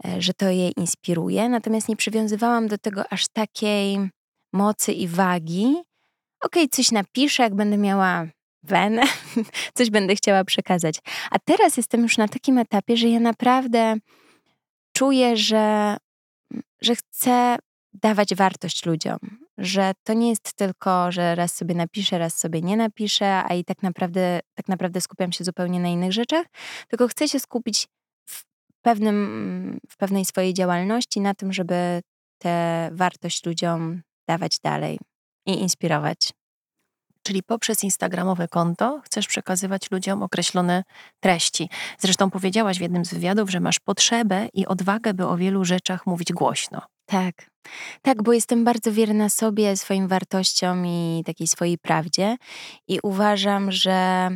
e, 0.06 0.22
że 0.22 0.34
to 0.34 0.50
je 0.50 0.70
inspiruje. 0.70 1.50
Natomiast 1.50 1.90
nie 1.90 1.96
przywiązywałam 1.96 2.68
do 2.68 2.78
tego 2.78 3.04
aż 3.14 3.28
takiej 3.28 4.10
mocy 4.54 4.94
i 4.94 5.08
wagi. 5.08 5.66
Okej, 6.44 6.64
okay, 6.64 6.68
coś 6.68 6.92
napiszę, 6.92 7.44
jak 7.44 7.56
będę 7.56 7.78
miała 7.78 8.28
wenę, 8.64 9.04
coś 9.78 9.90
będę 9.90 10.16
chciała 10.16 10.44
przekazać. 10.44 11.00
A 11.32 11.40
teraz 11.40 11.78
jestem 11.78 12.02
już 12.02 12.18
na 12.18 12.28
takim 12.28 12.58
etapie, 12.58 12.98
że 12.98 13.10
ja 13.10 13.20
naprawdę 13.20 13.96
czuję, 14.94 15.38
że, 15.38 15.98
że 16.82 16.96
chcę 16.96 17.58
dawać 17.94 18.36
wartość 18.36 18.86
ludziom, 18.86 19.20
że 19.58 19.92
to 20.04 20.14
nie 20.14 20.30
jest 20.30 20.54
tylko, 20.54 21.12
że 21.12 21.36
raz 21.36 21.56
sobie 21.56 21.76
napiszę, 21.76 22.18
raz 22.18 22.38
sobie 22.38 22.62
nie 22.62 22.78
napiszę, 22.78 23.44
a 23.44 23.54
i 23.54 23.66
tak 23.66 23.84
naprawdę, 23.84 24.40
tak 24.56 24.68
naprawdę 24.68 25.02
skupiam 25.02 25.32
się 25.32 25.44
zupełnie 25.44 25.80
na 25.80 25.90
innych 25.90 26.14
rzeczach, 26.14 26.46
tylko 26.88 27.08
chcę 27.08 27.28
się 27.28 27.40
skupić 27.40 27.88
w, 28.26 28.44
pewnym, 28.82 29.80
w 29.90 29.98
pewnej 29.98 30.26
swojej 30.26 30.54
działalności 30.54 31.22
na 31.22 31.34
tym, 31.34 31.54
żeby 31.54 32.02
tę 32.38 32.90
wartość 32.94 33.46
ludziom 33.46 34.02
dawać 34.28 34.60
dalej 34.64 35.00
i 35.46 35.62
inspirować. 35.62 36.34
Czyli 37.24 37.44
poprzez 37.44 37.84
Instagramowe 37.84 38.48
konto 38.48 39.02
chcesz 39.06 39.28
przekazywać 39.28 39.92
ludziom 39.92 40.24
określone 40.24 40.84
treści. 41.20 41.70
Zresztą 42.00 42.30
powiedziałaś 42.30 42.78
w 42.78 42.82
jednym 42.82 43.06
z 43.06 43.14
wywiadów, 43.14 43.52
że 43.52 43.60
masz 43.60 43.80
potrzebę 43.80 44.48
i 44.54 44.66
odwagę, 44.66 45.14
by 45.14 45.28
o 45.28 45.38
wielu 45.38 45.66
rzeczach 45.66 46.06
mówić 46.06 46.34
głośno. 46.34 46.82
Tak. 47.12 47.52
Tak, 48.02 48.24
bo 48.24 48.34
jestem 48.34 48.64
bardzo 48.64 48.92
wierna 48.92 49.30
sobie, 49.30 49.78
swoim 49.78 50.08
wartościom 50.08 50.86
i 50.86 51.24
takiej 51.26 51.48
swojej 51.48 51.78
prawdzie. 51.78 52.38
I 52.88 53.00
uważam, 53.04 53.72
że 53.72 54.30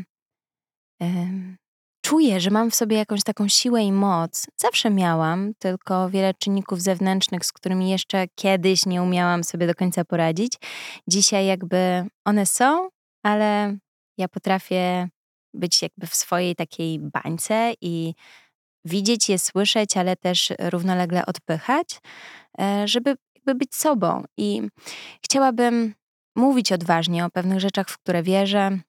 czuję, 2.06 2.40
że 2.40 2.50
mam 2.52 2.72
w 2.72 2.76
sobie 2.76 2.98
jakąś 2.98 3.24
taką 3.24 3.48
siłę 3.48 3.84
i 3.84 3.92
moc. 3.92 4.48
Zawsze 4.58 4.90
miałam, 4.90 5.54
tylko 5.60 6.10
wiele 6.10 6.34
czynników 6.34 6.82
zewnętrznych, 6.82 7.46
z 7.46 7.54
którymi 7.54 7.90
jeszcze 7.90 8.26
kiedyś 8.36 8.86
nie 8.86 9.02
umiałam 9.02 9.44
sobie 9.44 9.68
do 9.68 9.76
końca 9.76 10.06
poradzić. 10.06 10.54
Dzisiaj 11.08 11.46
jakby 11.46 12.06
one 12.26 12.46
są, 12.46 12.90
ale 13.24 13.78
ja 14.18 14.28
potrafię 14.28 15.10
być 15.54 15.82
jakby 15.82 16.08
w 16.08 16.16
swojej 16.16 16.56
takiej 16.56 17.00
bańce 17.00 17.74
i 17.82 18.14
widzieć 18.86 19.30
je, 19.30 19.40
słyszeć, 19.40 19.98
ale 19.98 20.16
też 20.16 20.54
równolegle 20.60 21.26
odpychać, 21.26 22.00
e, 22.60 22.88
żeby 22.88 23.16
być 23.56 23.76
sobą. 23.76 24.24
I 24.38 24.62
chciałabym 25.26 25.94
mówić 26.36 26.72
odważnie 26.72 27.26
o 27.26 27.30
pewnych 27.30 27.60
rzeczach, 27.60 27.90
w 27.90 27.98
które 27.98 28.24
wierzę, 28.24 28.80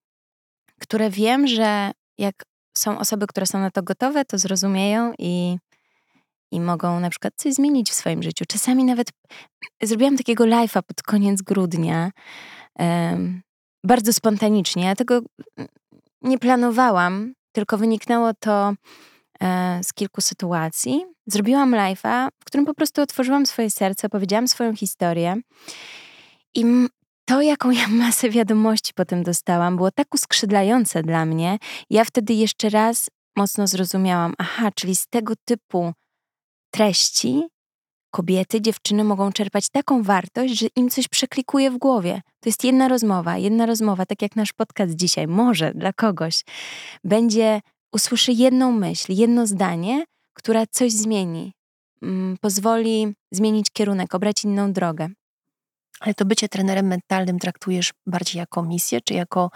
które 0.80 1.10
wiem, 1.10 1.46
że 1.46 1.90
jak 2.18 2.44
są 2.76 2.98
osoby, 2.98 3.26
które 3.26 3.46
są 3.46 3.58
na 3.58 3.70
to 3.70 3.82
gotowe, 3.82 4.24
to 4.24 4.38
zrozumieją 4.38 5.12
i, 5.18 5.56
i 6.52 6.60
mogą 6.60 7.00
na 7.00 7.10
przykład 7.10 7.34
coś 7.36 7.54
zmienić 7.54 7.90
w 7.90 7.94
swoim 7.94 8.22
życiu. 8.22 8.44
Czasami 8.48 8.84
nawet 8.84 9.08
zrobiłam 9.82 10.16
takiego 10.16 10.44
live'a 10.44 10.82
pod 10.82 11.02
koniec 11.02 11.42
grudnia, 11.42 12.10
um, 12.78 13.42
bardzo 13.84 14.12
spontanicznie. 14.12 14.84
Ja 14.84 14.96
tego 14.96 15.20
nie 16.22 16.38
planowałam, 16.38 17.34
tylko 17.52 17.78
wyniknęło 17.78 18.34
to 18.34 18.74
z 19.82 19.92
kilku 19.92 20.20
sytuacji. 20.20 21.04
Zrobiłam 21.26 21.70
live'a, 21.70 22.28
w 22.40 22.44
którym 22.44 22.66
po 22.66 22.74
prostu 22.74 23.02
otworzyłam 23.02 23.46
swoje 23.46 23.70
serce, 23.70 24.08
powiedziałam 24.08 24.48
swoją 24.48 24.76
historię 24.76 25.36
i 26.54 26.64
to, 27.24 27.42
jaką 27.42 27.70
ja 27.70 27.88
masę 27.88 28.30
wiadomości 28.30 28.92
potem 28.94 29.22
dostałam, 29.22 29.76
było 29.76 29.90
tak 29.90 30.14
uskrzydlające 30.14 31.02
dla 31.02 31.26
mnie. 31.26 31.58
Ja 31.90 32.04
wtedy 32.04 32.34
jeszcze 32.34 32.68
raz 32.68 33.10
mocno 33.36 33.66
zrozumiałam, 33.66 34.34
aha, 34.38 34.70
czyli 34.74 34.96
z 34.96 35.06
tego 35.06 35.34
typu 35.44 35.92
treści 36.70 37.42
kobiety, 38.10 38.60
dziewczyny 38.60 39.04
mogą 39.04 39.32
czerpać 39.32 39.68
taką 39.68 40.02
wartość, 40.02 40.58
że 40.58 40.66
im 40.76 40.90
coś 40.90 41.08
przeklikuje 41.08 41.70
w 41.70 41.78
głowie. 41.78 42.20
To 42.40 42.48
jest 42.48 42.64
jedna 42.64 42.88
rozmowa, 42.88 43.36
jedna 43.36 43.66
rozmowa, 43.66 44.06
tak 44.06 44.22
jak 44.22 44.36
nasz 44.36 44.52
podcast 44.52 44.94
dzisiaj, 44.94 45.26
może 45.26 45.74
dla 45.74 45.92
kogoś, 45.92 46.44
będzie, 47.04 47.60
usłyszy 47.96 48.32
jedną 48.32 48.72
myśl, 48.72 49.12
jedno 49.12 49.46
zdanie, 49.46 50.04
która 50.34 50.66
coś 50.70 50.92
zmieni, 50.92 51.52
mm, 52.02 52.36
pozwoli 52.40 53.14
zmienić 53.32 53.70
kierunek, 53.72 54.14
obrać 54.14 54.44
inną 54.44 54.72
drogę. 54.72 55.08
Ale 56.00 56.14
to 56.14 56.24
bycie 56.24 56.48
trenerem 56.48 56.86
mentalnym 56.86 57.38
traktujesz 57.38 57.92
bardziej 58.06 58.38
jako 58.38 58.62
misję, 58.62 59.00
czy 59.00 59.14
jako 59.14 59.50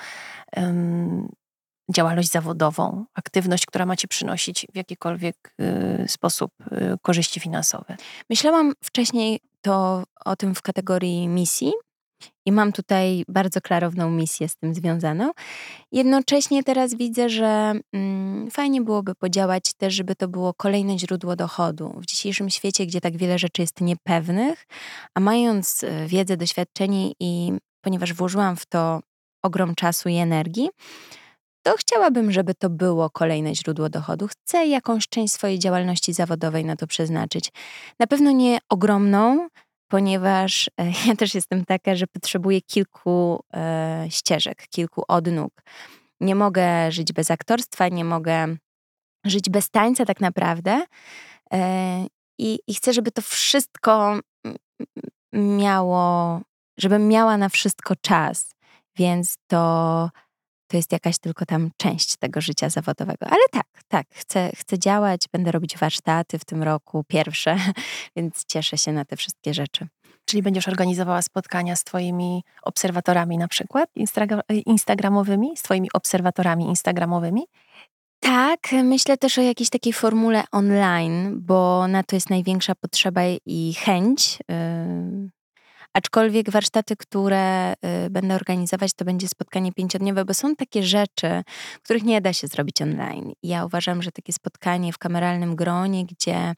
um, 0.57 1.29
działalność 1.95 2.31
zawodową, 2.31 3.05
aktywność, 3.15 3.67
która 3.67 3.87
ma 3.87 3.97
ci 3.97 4.09
przynosić 4.09 4.67
w 4.73 4.77
jakikolwiek 4.77 5.55
y, 6.05 6.09
sposób 6.09 6.51
y, 6.73 6.97
korzyści 7.03 7.41
finansowe? 7.41 7.97
Myślałam 8.31 8.73
wcześniej 8.85 9.41
to 9.63 10.05
o 10.25 10.37
tym 10.37 10.55
w 10.55 10.63
kategorii 10.63 11.29
misji, 11.29 11.73
i 12.51 12.53
mam 12.53 12.73
tutaj 12.73 13.25
bardzo 13.29 13.61
klarowną 13.61 14.11
misję 14.11 14.49
z 14.49 14.57
tym 14.57 14.75
związaną. 14.75 15.31
Jednocześnie 15.93 16.63
teraz 16.65 16.95
widzę, 16.95 17.29
że 17.29 17.73
mm, 17.93 18.51
fajnie 18.51 18.83
byłoby 18.83 19.15
podziałać 19.15 19.73
też, 19.77 19.95
żeby 19.95 20.17
to 20.17 20.29
było 20.29 20.55
kolejne 20.55 20.99
źródło 20.99 21.37
dochodu. 21.37 21.95
W 21.97 22.07
dzisiejszym 22.07 22.51
świecie, 22.51 22.87
gdzie 22.87 23.01
tak 23.01 23.17
wiele 23.17 23.39
rzeczy 23.39 23.63
jest 23.63 23.81
niepewnych, 23.81 24.67
a 25.15 25.21
mając 25.21 25.85
e, 25.85 26.07
wiedzę, 26.07 26.37
doświadczenie 26.37 27.13
i 27.21 27.53
ponieważ 27.85 28.15
włożyłam 28.15 28.57
w 28.57 28.67
to 28.67 29.01
ogrom 29.43 29.75
czasu 29.75 30.09
i 30.09 30.17
energii, 30.17 30.69
to 31.63 31.75
chciałabym, 31.77 32.33
żeby 32.33 32.55
to 32.55 32.71
było 32.71 33.11
kolejne 33.11 33.55
źródło 33.55 33.89
dochodu. 33.89 34.29
Chcę 34.29 34.67
jakąś 34.67 35.09
część 35.09 35.35
swojej 35.35 35.59
działalności 35.59 36.13
zawodowej 36.13 36.65
na 36.65 36.77
to 36.77 36.87
przeznaczyć. 36.87 37.53
Na 37.99 38.07
pewno 38.07 38.31
nie 38.31 38.59
ogromną, 38.69 39.49
ponieważ 39.91 40.71
e, 40.81 40.93
ja 41.07 41.17
też 41.17 41.35
jestem 41.35 41.65
taka, 41.65 41.95
że 41.95 42.07
potrzebuję 42.07 42.61
kilku 42.61 43.45
e, 43.55 44.07
ścieżek, 44.11 44.69
kilku 44.69 45.03
odnóg. 45.09 45.63
Nie 46.21 46.35
mogę 46.35 46.93
żyć 46.93 47.13
bez 47.13 47.31
aktorstwa, 47.31 47.89
nie 47.89 48.05
mogę 48.05 48.57
żyć 49.25 49.51
bez 49.51 49.71
tańca 49.71 50.05
tak 50.05 50.21
naprawdę. 50.21 50.83
E, 51.53 52.07
I, 52.39 52.59
i 52.67 52.75
chcę, 52.75 52.93
żeby 52.93 53.11
to 53.11 53.23
wszystko 53.23 54.19
miało, 55.33 56.41
żebym 56.79 57.09
miała 57.09 57.37
na 57.37 57.49
wszystko 57.49 57.97
czas. 57.97 58.51
Więc 58.97 59.37
to, 59.47 60.11
to 60.71 60.77
jest 60.77 60.93
jakaś 60.93 61.19
tylko 61.19 61.47
tam 61.47 61.71
część 61.77 62.17
tego 62.17 62.41
życia 62.41 62.69
zawodowego. 62.69 63.27
Ale 63.27 63.43
tak, 63.53 63.67
tak, 63.89 64.07
chcę, 64.11 64.51
chcę 64.57 64.79
działać, 64.79 65.21
będę 65.33 65.53
robić 65.53 65.79
warsztaty 65.79 66.39
w 66.39 66.45
tym 66.45 66.63
roku, 66.63 67.05
pierwsze, 67.09 67.57
więc 68.17 68.45
cieszę 68.45 68.79
się 68.79 68.93
na 68.93 69.05
te 69.05 69.17
wszystkie 69.17 69.55
rzeczy. 69.55 69.87
Czyli 70.25 70.43
będziesz 70.43 70.69
organizowała 70.69 71.23
spotkania 71.23 71.77
z 71.77 71.85
Twoimi 71.85 72.45
obserwatorami 72.63 73.39
na 73.39 73.49
przykład 73.49 73.91
instagramowymi, 74.67 75.57
z 75.57 75.63
Twoimi 75.63 75.89
obserwatorami 75.95 76.65
instagramowymi? 76.65 77.43
Tak, 78.21 78.59
myślę 78.73 79.17
też 79.17 79.39
o 79.39 79.43
jakiejś 79.43 79.71
takiej 79.71 79.93
formule 79.93 80.45
online, 80.53 81.41
bo 81.41 81.89
na 81.89 82.03
to 82.03 82.17
jest 82.17 82.31
największa 82.31 82.75
potrzeba 82.75 83.21
i 83.47 83.75
chęć. 83.75 84.39
Yy, 84.49 85.31
aczkolwiek 85.95 86.51
warsztaty, 86.51 86.97
które 86.97 87.75
yy, 87.83 88.11
będę 88.11 88.35
organizować, 88.35 88.93
to 88.93 89.05
będzie 89.05 89.29
spotkanie 89.29 89.73
pięciodniowe, 89.73 90.25
bo 90.25 90.35
są 90.35 90.57
takie 90.57 90.83
rzeczy, 90.83 91.43
których 91.83 92.03
nie 92.03 92.21
da 92.21 92.33
się 92.33 92.47
zrobić 92.47 92.83
online. 92.83 93.33
Ja 93.43 93.65
uważam, 93.65 94.03
że 94.03 94.13
takie 94.13 94.33
spotkanie 94.33 94.93
w 94.93 94.99
kameralnym 94.99 95.57
gronie, 95.57 96.07
gdzie 96.07 96.55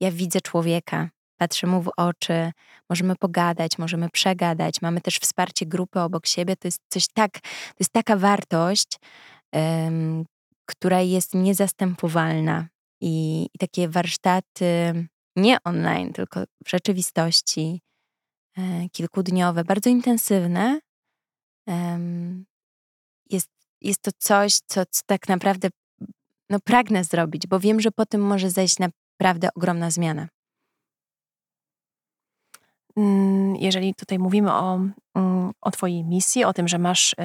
ja 0.00 0.10
widzę 0.10 0.40
człowieka, 0.40 1.08
patrzę 1.36 1.66
mu 1.66 1.82
w 1.82 1.90
oczy, 1.96 2.52
możemy 2.90 3.16
pogadać, 3.16 3.78
możemy 3.78 4.08
przegadać, 4.10 4.74
mamy 4.82 5.00
też 5.00 5.14
wsparcie 5.16 5.66
grupy 5.66 6.00
obok 6.00 6.26
siebie, 6.26 6.56
to 6.56 6.68
jest 6.68 6.80
coś 6.88 7.06
tak, 7.14 7.32
to 7.40 7.80
jest 7.80 7.92
taka 7.92 8.16
wartość, 8.16 8.98
która 10.66 11.00
jest 11.00 11.34
niezastępowalna. 11.34 12.68
I, 13.00 13.46
I, 13.54 13.58
takie 13.58 13.88
warsztaty 13.88 14.94
nie 15.36 15.58
online, 15.64 16.12
tylko 16.12 16.40
w 16.64 16.70
rzeczywistości, 16.70 17.80
kilkudniowe, 18.92 19.64
bardzo 19.64 19.90
intensywne, 19.90 20.80
e, 21.68 21.98
jest, 23.30 23.50
jest 23.80 24.02
to 24.02 24.10
coś, 24.18 24.58
co, 24.66 24.82
co 24.90 25.00
tak 25.06 25.28
naprawdę 25.28 25.68
no, 26.50 26.58
pragnę 26.60 27.04
zrobić, 27.04 27.46
bo 27.46 27.60
wiem, 27.60 27.80
że 27.80 27.90
po 27.90 28.06
tym 28.06 28.20
może 28.20 28.50
zajść 28.50 28.76
naprawdę 28.78 29.48
ogromna 29.54 29.90
zmiana. 29.90 30.28
Mm, 32.96 33.56
jeżeli 33.56 33.94
tutaj 33.94 34.18
mówimy 34.18 34.52
o, 34.52 34.80
mm, 35.14 35.52
o 35.60 35.70
Twojej 35.70 36.04
misji, 36.04 36.44
o 36.44 36.52
tym, 36.52 36.68
że 36.68 36.78
masz 36.78 37.12
y, 37.12 37.16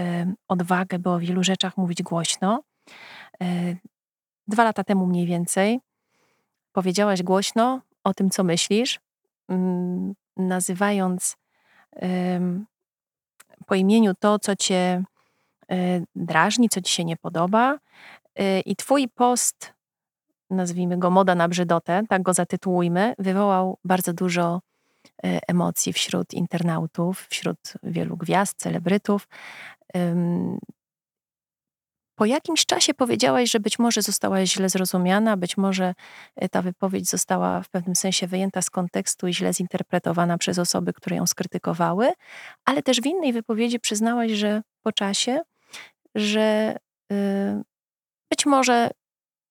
odwagę, 0.48 1.00
by 1.00 1.10
o 1.10 1.20
wielu 1.20 1.44
rzeczach 1.44 1.78
mówić 1.78 2.04
głośno, 2.04 2.62
y, 3.44 3.78
dwa 4.48 4.64
lata 4.64 4.84
temu 4.84 5.08
mniej 5.08 5.26
więcej 5.26 5.80
powiedziałaś 6.72 7.24
głośno 7.24 7.82
o 8.04 8.14
tym, 8.14 8.30
co 8.30 8.44
myślisz, 8.44 9.00
mm, 9.50 10.14
nazywając 10.40 11.38
po 13.66 13.76
imieniu 13.76 14.14
to, 14.20 14.40
co 14.40 14.56
cię 14.56 15.04
y, 15.72 16.04
drażni, 16.16 16.70
co 16.70 16.82
ci 16.82 16.94
się 16.94 17.06
nie 17.06 17.18
podoba. 17.18 17.78
I 18.66 18.76
twój 18.76 19.08
post, 19.08 19.74
nazwijmy 20.50 20.98
go 20.98 21.10
Moda 21.10 21.36
na 21.36 21.48
brzydotę, 21.48 22.04
tak 22.10 22.22
go 22.22 22.34
zatytułujmy, 22.34 23.14
wywołał 23.18 23.78
bardzo 23.84 24.14
dużo 24.14 24.60
E, 25.24 25.40
emocji 25.48 25.94
wśród 25.94 26.34
internautów, 26.34 27.28
wśród 27.30 27.74
wielu 27.84 28.18
gwiazd, 28.18 28.58
celebrytów. 28.58 29.28
Po 32.20 32.26
jakimś 32.26 32.66
czasie 32.66 32.94
powiedziałaś, 32.94 33.52
że 33.52 33.60
być 33.60 33.80
może 33.80 34.02
zostałaś 34.02 34.54
źle 34.54 34.70
zrozumiana, 34.70 35.38
być 35.38 35.58
może 35.58 35.94
e, 36.36 36.50
ta 36.50 36.62
wypowiedź 36.62 37.10
została 37.10 37.62
w 37.62 37.70
pewnym 37.70 37.96
sensie 37.96 38.28
wyjęta 38.28 38.62
z 38.62 38.70
kontekstu 38.70 39.28
i 39.28 39.34
źle 39.34 39.54
zinterpretowana 39.54 40.38
przez 40.38 40.60
osoby, 40.60 40.94
które 40.94 41.16
ją 41.16 41.28
skrytykowały, 41.28 42.12
ale 42.66 42.84
też 42.84 43.02
w 43.02 43.06
innej 43.06 43.34
wypowiedzi 43.34 43.80
przyznałaś, 43.80 44.32
że 44.32 44.62
po 44.84 44.92
czasie, 44.92 45.42
że 46.16 46.76
y, 47.12 47.16
być 48.30 48.46
może 48.46 48.90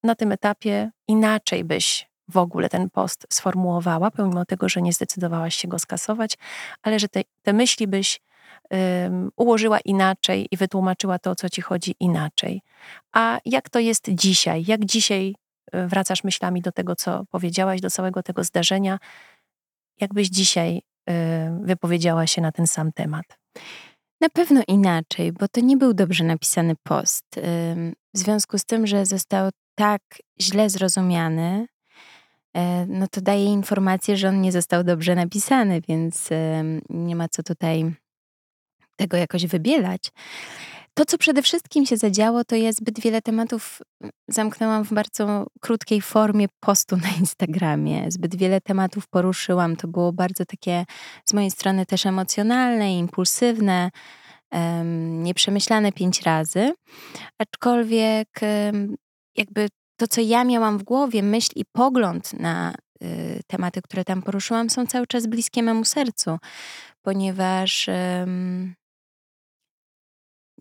na 0.02 0.14
tym 0.14 0.32
etapie 0.32 0.90
inaczej 1.08 1.64
byś 1.64 2.08
w 2.28 2.36
ogóle 2.36 2.68
ten 2.68 2.90
post 2.90 3.26
sformułowała, 3.32 4.10
pomimo 4.10 4.44
tego, 4.44 4.68
że 4.68 4.82
nie 4.82 4.92
zdecydowałaś 4.92 5.54
się 5.54 5.68
go 5.68 5.78
skasować, 5.78 6.34
ale 6.82 6.98
że 6.98 7.08
te, 7.08 7.22
te 7.42 7.52
myśli 7.52 7.86
byś 7.86 8.20
ułożyła 9.36 9.80
inaczej 9.80 10.46
i 10.50 10.56
wytłumaczyła 10.56 11.18
to, 11.18 11.30
o 11.30 11.34
co 11.34 11.48
ci 11.48 11.62
chodzi 11.62 11.94
inaczej. 12.00 12.62
A 13.12 13.38
jak 13.44 13.70
to 13.70 13.78
jest 13.78 14.08
dzisiaj? 14.08 14.64
Jak 14.66 14.84
dzisiaj 14.84 15.34
e, 15.72 15.86
wracasz 15.86 16.24
myślami 16.24 16.62
do 16.62 16.72
tego, 16.72 16.96
co 16.96 17.24
powiedziałaś, 17.30 17.80
do 17.80 17.90
całego 17.90 18.22
tego 18.22 18.44
zdarzenia? 18.44 18.98
Jakbyś 20.00 20.28
dzisiaj 20.28 20.76
y, 20.76 21.12
wypowiedziała 21.62 22.26
się 22.26 22.42
na 22.42 22.52
ten 22.52 22.66
sam 22.66 22.92
temat? 22.92 23.24
Na 24.20 24.28
pewno 24.28 24.62
inaczej, 24.68 25.32
bo 25.32 25.48
to 25.48 25.60
nie 25.60 25.76
był 25.76 25.94
dobrze 25.94 26.24
napisany 26.24 26.74
post. 26.82 27.24
W 28.14 28.18
związku 28.18 28.58
z 28.58 28.64
tym, 28.64 28.86
że 28.86 29.06
został 29.06 29.50
tak 29.74 30.02
źle 30.40 30.70
zrozumiany, 30.70 31.66
E, 32.58 32.86
no 32.86 33.08
to 33.08 33.20
daje 33.20 33.44
informację, 33.44 34.16
że 34.16 34.28
on 34.28 34.40
nie 34.40 34.52
został 34.52 34.84
dobrze 34.84 35.14
napisany, 35.14 35.80
więc 35.88 36.28
nie 36.90 37.16
ma 37.16 37.28
co 37.28 37.42
tutaj 37.42 37.94
tego 38.98 39.16
jakoś 39.16 39.46
wybielać. 39.46 40.12
To, 40.94 41.04
co 41.04 41.18
przede 41.18 41.42
wszystkim 41.42 41.86
się 41.86 41.96
zadziało, 41.96 42.44
to 42.44 42.56
jest 42.56 42.78
zbyt 42.78 43.00
wiele 43.00 43.22
tematów 43.22 43.80
zamknęłam 44.28 44.84
w 44.84 44.92
bardzo 44.92 45.46
krótkiej 45.60 46.00
formie 46.00 46.46
postu 46.60 46.96
na 46.96 47.08
Instagramie. 47.20 48.10
Zbyt 48.10 48.36
wiele 48.36 48.60
tematów 48.60 49.08
poruszyłam. 49.08 49.76
To 49.76 49.88
było 49.88 50.12
bardzo 50.12 50.44
takie 50.44 50.84
z 51.24 51.32
mojej 51.32 51.50
strony 51.50 51.86
też 51.86 52.06
emocjonalne, 52.06 52.98
impulsywne, 52.98 53.90
nieprzemyślane 55.22 55.92
pięć 55.92 56.22
razy. 56.22 56.74
Aczkolwiek 57.38 58.28
jakby 59.36 59.68
to, 59.96 60.08
co 60.08 60.20
ja 60.20 60.44
miałam 60.44 60.78
w 60.78 60.82
głowie, 60.82 61.22
myśl 61.22 61.50
i 61.56 61.64
pogląd 61.72 62.32
na 62.32 62.74
y, 63.02 63.40
tematy, 63.46 63.82
które 63.82 64.04
tam 64.04 64.22
poruszyłam, 64.22 64.70
są 64.70 64.86
cały 64.86 65.06
czas 65.06 65.26
bliskie 65.26 65.62
memu 65.62 65.84
sercu, 65.84 66.38
ponieważ 67.02 67.88
y, 67.88 67.94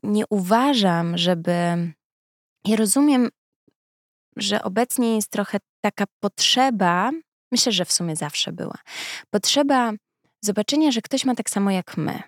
nie 0.03 0.23
uważam, 0.29 1.17
żeby. 1.17 1.51
Ja 2.65 2.75
rozumiem, 2.75 3.29
że 4.35 4.63
obecnie 4.63 5.15
jest 5.15 5.29
trochę 5.29 5.57
taka 5.81 6.05
potrzeba, 6.19 7.11
myślę, 7.51 7.71
że 7.71 7.85
w 7.85 7.91
sumie 7.91 8.15
zawsze 8.15 8.51
była, 8.51 8.77
potrzeba 9.29 9.91
zobaczenia, 10.41 10.91
że 10.91 11.01
ktoś 11.01 11.25
ma 11.25 11.35
tak 11.35 11.49
samo 11.49 11.71
jak 11.71 11.97
my. 11.97 12.21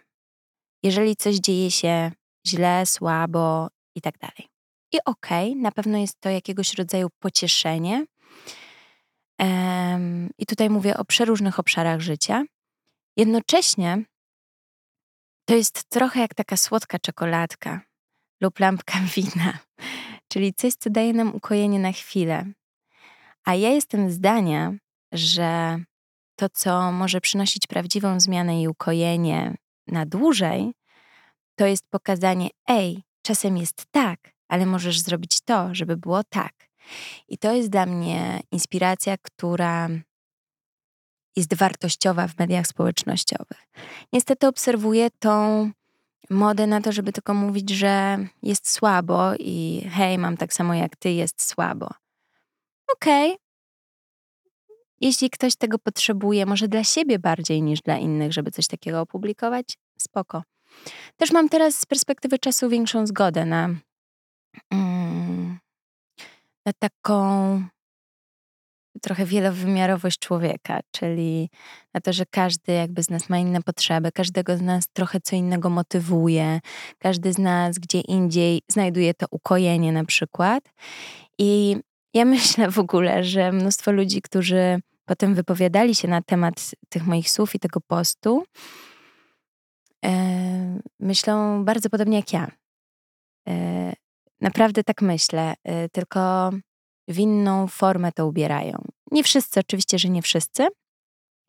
Jeżeli 0.84 1.16
coś 1.16 1.36
dzieje 1.36 1.72
się 1.72 2.12
źle, 2.48 2.86
słabo 2.86 3.68
i 3.96 4.02
tak 4.02 4.18
dalej. 4.18 4.50
I 4.94 4.98
okej, 5.06 5.52
okay, 5.52 5.62
na 5.62 5.72
pewno 5.72 5.98
jest 5.98 6.20
to 6.20 6.30
jakiegoś 6.30 6.74
rodzaju 6.74 7.08
pocieszenie. 7.20 8.06
Um, 9.40 10.30
I 10.38 10.46
tutaj 10.46 10.70
mówię 10.70 10.98
o 10.98 11.06
przeróżnych 11.06 11.60
obszarach 11.60 12.00
życia. 12.00 12.44
Jednocześnie 13.18 14.04
to 15.50 15.56
jest 15.56 15.90
trochę 15.90 16.20
jak 16.20 16.34
taka 16.34 16.58
słodka 16.58 17.00
czekoladka 17.00 17.82
lub 18.42 18.60
lampka 18.60 19.00
wina, 19.16 19.60
czyli 20.28 20.54
coś, 20.54 20.74
co 20.74 20.90
daje 20.90 21.14
nam 21.14 21.36
ukojenie 21.36 21.80
na 21.80 21.92
chwilę. 21.92 22.46
A 23.46 23.56
ja 23.56 23.70
jestem 23.70 24.12
zdania, 24.12 24.74
że 25.12 25.80
to, 26.36 26.50
co 26.50 26.92
może 26.92 27.22
przynosić 27.22 27.68
prawdziwą 27.68 28.20
zmianę 28.20 28.62
i 28.62 28.68
ukojenie 28.68 29.56
na 29.88 30.06
dłużej, 30.06 30.72
to 31.56 31.66
jest 31.66 31.84
pokazanie: 31.90 32.50
ej, 32.68 33.04
czasem 33.22 33.58
jest 33.58 33.86
tak, 33.92 34.20
ale 34.50 34.66
możesz 34.66 35.00
zrobić 35.00 35.42
to, 35.42 35.76
żeby 35.76 35.98
było 35.98 36.24
tak. 36.24 36.54
I 37.28 37.38
to 37.38 37.54
jest 37.54 37.70
dla 37.70 37.86
mnie 37.86 38.40
inspiracja, 38.52 39.16
która 39.22 39.90
jest 41.36 41.54
wartościowa 41.54 42.28
w 42.28 42.40
mediach 42.40 42.68
społecznościowych. 42.68 43.68
Niestety 44.14 44.48
obserwuję 44.48 45.10
tą 45.20 45.72
modę 46.30 46.68
na 46.68 46.82
to, 46.82 46.92
żeby 46.92 47.14
tylko 47.14 47.34
mówić, 47.34 47.70
że 47.70 48.18
jest 48.44 48.70
słabo 48.70 49.36
i 49.40 49.88
hej, 49.92 50.18
mam 50.18 50.38
tak 50.38 50.54
samo 50.54 50.74
jak 50.74 50.96
ty, 50.96 51.12
jest 51.12 51.48
słabo. 51.48 51.90
Okej. 52.96 53.32
Okay. 53.32 53.46
Jeśli 55.02 55.30
ktoś 55.30 55.56
tego 55.56 55.80
potrzebuje, 55.80 56.46
może 56.46 56.68
dla 56.68 56.84
siebie 56.84 57.20
bardziej 57.20 57.62
niż 57.62 57.82
dla 57.82 57.98
innych, 57.98 58.34
żeby 58.34 58.52
coś 58.52 58.68
takiego 58.68 59.02
opublikować, 59.02 59.78
spoko. 60.00 60.44
Też 61.18 61.32
mam 61.32 61.50
teraz 61.50 61.78
z 61.78 61.86
perspektywy 61.86 62.40
czasu 62.40 62.70
większą 62.70 63.08
zgodę 63.08 63.46
na 63.46 63.70
Mm. 64.72 65.60
na 66.66 66.74
taką 66.80 67.64
trochę 69.00 69.26
wielowymiarowość 69.26 70.20
człowieka, 70.20 70.80
czyli 70.92 71.50
na 71.94 72.02
to, 72.02 72.14
że 72.14 72.26
każdy 72.26 72.72
jakby 72.72 73.04
z 73.04 73.10
nas 73.10 73.30
ma 73.30 73.38
inne 73.38 73.62
potrzeby, 73.62 74.12
każdego 74.12 74.58
z 74.58 74.62
nas 74.62 74.88
trochę 74.94 75.20
co 75.22 75.36
innego 75.36 75.70
motywuje, 75.70 76.60
każdy 76.98 77.34
z 77.34 77.38
nas 77.38 77.80
gdzie 77.80 78.00
indziej 78.00 78.62
znajduje 78.68 79.14
to 79.14 79.26
ukojenie 79.32 79.92
na 79.92 80.06
przykład. 80.06 80.64
I 81.38 81.78
ja 82.14 82.26
myślę 82.36 82.72
w 82.72 82.80
ogóle, 82.80 83.24
że 83.24 83.52
mnóstwo 83.52 83.92
ludzi, 83.92 84.22
którzy 84.22 84.80
potem 85.06 85.36
wypowiadali 85.36 85.96
się 85.96 86.08
na 86.08 86.22
temat 86.22 86.72
tych 86.90 87.06
moich 87.06 87.30
słów 87.30 87.56
i 87.56 87.60
tego 87.60 87.82
postu, 87.82 88.44
yy, 90.04 90.12
myślą 91.00 91.66
bardzo 91.66 91.90
podobnie 91.90 92.18
jak 92.18 92.34
ja 92.34 92.52
E, 93.50 93.94
naprawdę 94.42 94.84
tak 94.84 95.02
myślę, 95.02 95.54
e, 95.64 95.90
tylko 95.90 96.52
w 97.10 97.20
inną 97.20 97.68
formę 97.68 98.12
to 98.12 98.28
ubierają. 98.28 98.84
Nie 99.12 99.24
wszyscy, 99.24 99.60
oczywiście, 99.60 100.00
że 100.00 100.10
nie 100.10 100.22
wszyscy, 100.22 100.68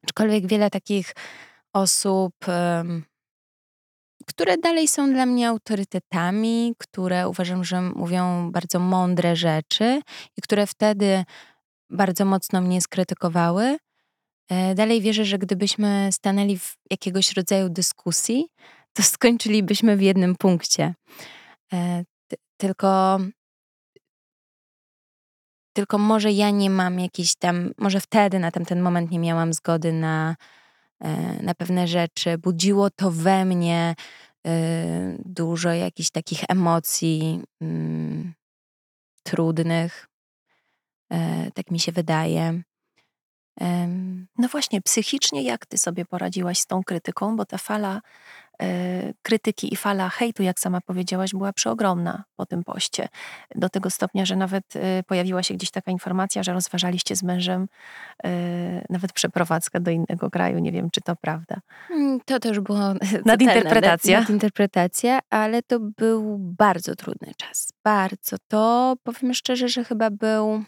aczkolwiek 0.05 0.47
wiele 0.47 0.71
takich 0.71 1.15
osób, 1.73 2.35
które 4.27 4.59
dalej 4.59 4.89
są 4.89 5.13
dla 5.13 5.27
mnie 5.27 5.49
autorytetami, 5.49 6.75
które 6.79 7.29
uważam, 7.29 7.65
że 7.65 7.83
mówią 7.83 8.51
bardzo 8.53 8.79
mądre 8.79 9.37
rzeczy 9.37 10.03
i 10.37 10.43
które 10.43 10.67
wtedy 10.67 11.25
bardzo 11.91 12.25
mocno 12.25 12.61
mnie 12.61 12.81
skrytykowały. 12.81 13.79
E, 14.51 14.75
dalej 14.75 15.01
wierzę, 15.01 15.25
że 15.25 15.39
gdybyśmy 15.39 16.09
stanęli 16.13 16.59
w 16.59 16.77
jakiegoś 16.91 17.33
rodzaju 17.33 17.69
dyskusji, 17.69 18.47
to 18.93 19.03
skończylibyśmy 19.03 19.97
w 19.97 20.03
jednym 20.03 20.37
punkcie. 20.37 20.95
E, 21.73 22.05
tylko, 22.57 23.19
tylko 25.81 25.99
może 25.99 26.33
ja 26.33 26.51
nie 26.51 26.71
mam 26.71 27.01
jakiejś 27.01 27.35
tam, 27.35 27.73
może 27.79 28.01
wtedy 28.01 28.39
na 28.39 28.51
tamten 28.51 28.81
moment 28.81 29.11
nie 29.11 29.19
miałam 29.19 29.53
zgody 29.53 29.93
na, 29.93 30.37
e, 31.01 31.43
na 31.43 31.55
pewne 31.55 31.89
rzeczy. 31.89 32.39
Budziło 32.39 32.91
to 32.91 33.11
we 33.11 33.45
mnie 33.45 33.95
dużo 35.25 35.73
jakichś 35.73 36.11
takich 36.11 36.41
emocji 36.49 37.43
mm, 37.61 38.35
trudnych, 39.23 40.09
tak 41.55 41.71
mi 41.71 41.81
się 41.81 41.93
wydaje. 41.93 42.63
No 44.39 44.49
właśnie, 44.49 44.83
psychicznie 44.83 45.43
jak 45.43 45.67
ty 45.67 45.79
sobie 45.79 46.05
poradziłaś 46.05 46.59
z 46.59 46.67
tą 46.67 46.85
krytyką, 46.85 47.37
bo 47.37 47.45
ta 47.45 47.59
fala 47.59 47.95
e, 47.95 48.01
krytyki 49.23 49.75
i 49.75 49.77
fala 49.77 50.09
hejtu, 50.09 50.43
jak 50.43 50.61
sama 50.61 50.81
powiedziałaś, 50.81 51.31
była 51.31 51.53
przeogromna 51.53 52.25
po 52.37 52.47
tym 52.47 52.65
poście. 52.65 53.09
Do 53.55 53.69
tego 53.69 53.91
stopnia, 53.91 54.25
że 54.25 54.37
nawet 54.37 54.77
e, 54.77 55.03
pojawiła 55.03 55.43
się 55.43 55.55
gdzieś 55.55 55.71
taka 55.71 55.91
informacja, 55.91 56.43
że 56.43 56.53
rozważaliście 56.53 57.17
z 57.17 57.23
mężem 57.23 57.69
e, 58.25 58.31
nawet 58.91 59.13
przeprowadzkę 59.13 59.81
do 59.81 59.91
innego 59.91 60.31
kraju. 60.31 60.59
Nie 60.59 60.73
wiem, 60.73 60.91
czy 60.91 61.01
to 61.01 61.17
prawda. 61.17 61.61
Mm, 61.91 62.21
to 62.25 62.41
też 62.41 62.61
było 62.61 62.81
nadinterpretacja. 63.25 64.19
Nad, 64.21 64.29
nadinterpretacja, 64.29 65.19
ale 65.31 65.63
to 65.63 65.81
był 65.81 66.39
bardzo 66.39 66.97
trudny 66.97 67.33
czas. 67.37 67.73
Bardzo. 67.85 68.37
To 68.49 68.95
powiem 69.03 69.35
szczerze, 69.35 69.69
że 69.69 69.85
chyba 69.85 70.11
był 70.11 70.65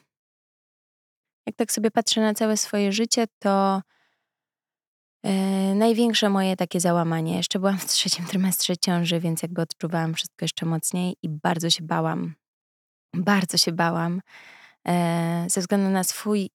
jak 1.46 1.57
tak 1.57 1.72
sobie 1.72 1.90
patrzę 1.90 2.20
na 2.20 2.35
całe 2.35 2.57
swoje 2.57 2.92
życie, 2.92 3.24
to 3.38 3.83
największe 5.75 6.31
moje 6.31 6.57
takie 6.57 6.81
załamanie. 6.81 7.37
Jeszcze 7.37 7.59
byłam 7.59 7.79
w 7.79 7.87
trzecim 7.87 8.27
trymestrze 8.27 8.77
ciąży, 8.77 9.21
więc 9.21 9.43
jakby 9.43 9.63
odczuwałam 9.63 10.15
wszystko 10.15 10.45
jeszcze 10.45 10.67
mocniej 10.67 11.17
i 11.23 11.29
bardzo 11.29 11.71
się 11.71 11.85
bałam. 11.85 12.35
Bardzo 13.15 13.59
się 13.59 13.73
bałam 13.73 14.21
yy, 14.87 14.93
ze 15.51 15.61
względu 15.61 15.91
na 15.91 16.05
swój 16.05 16.51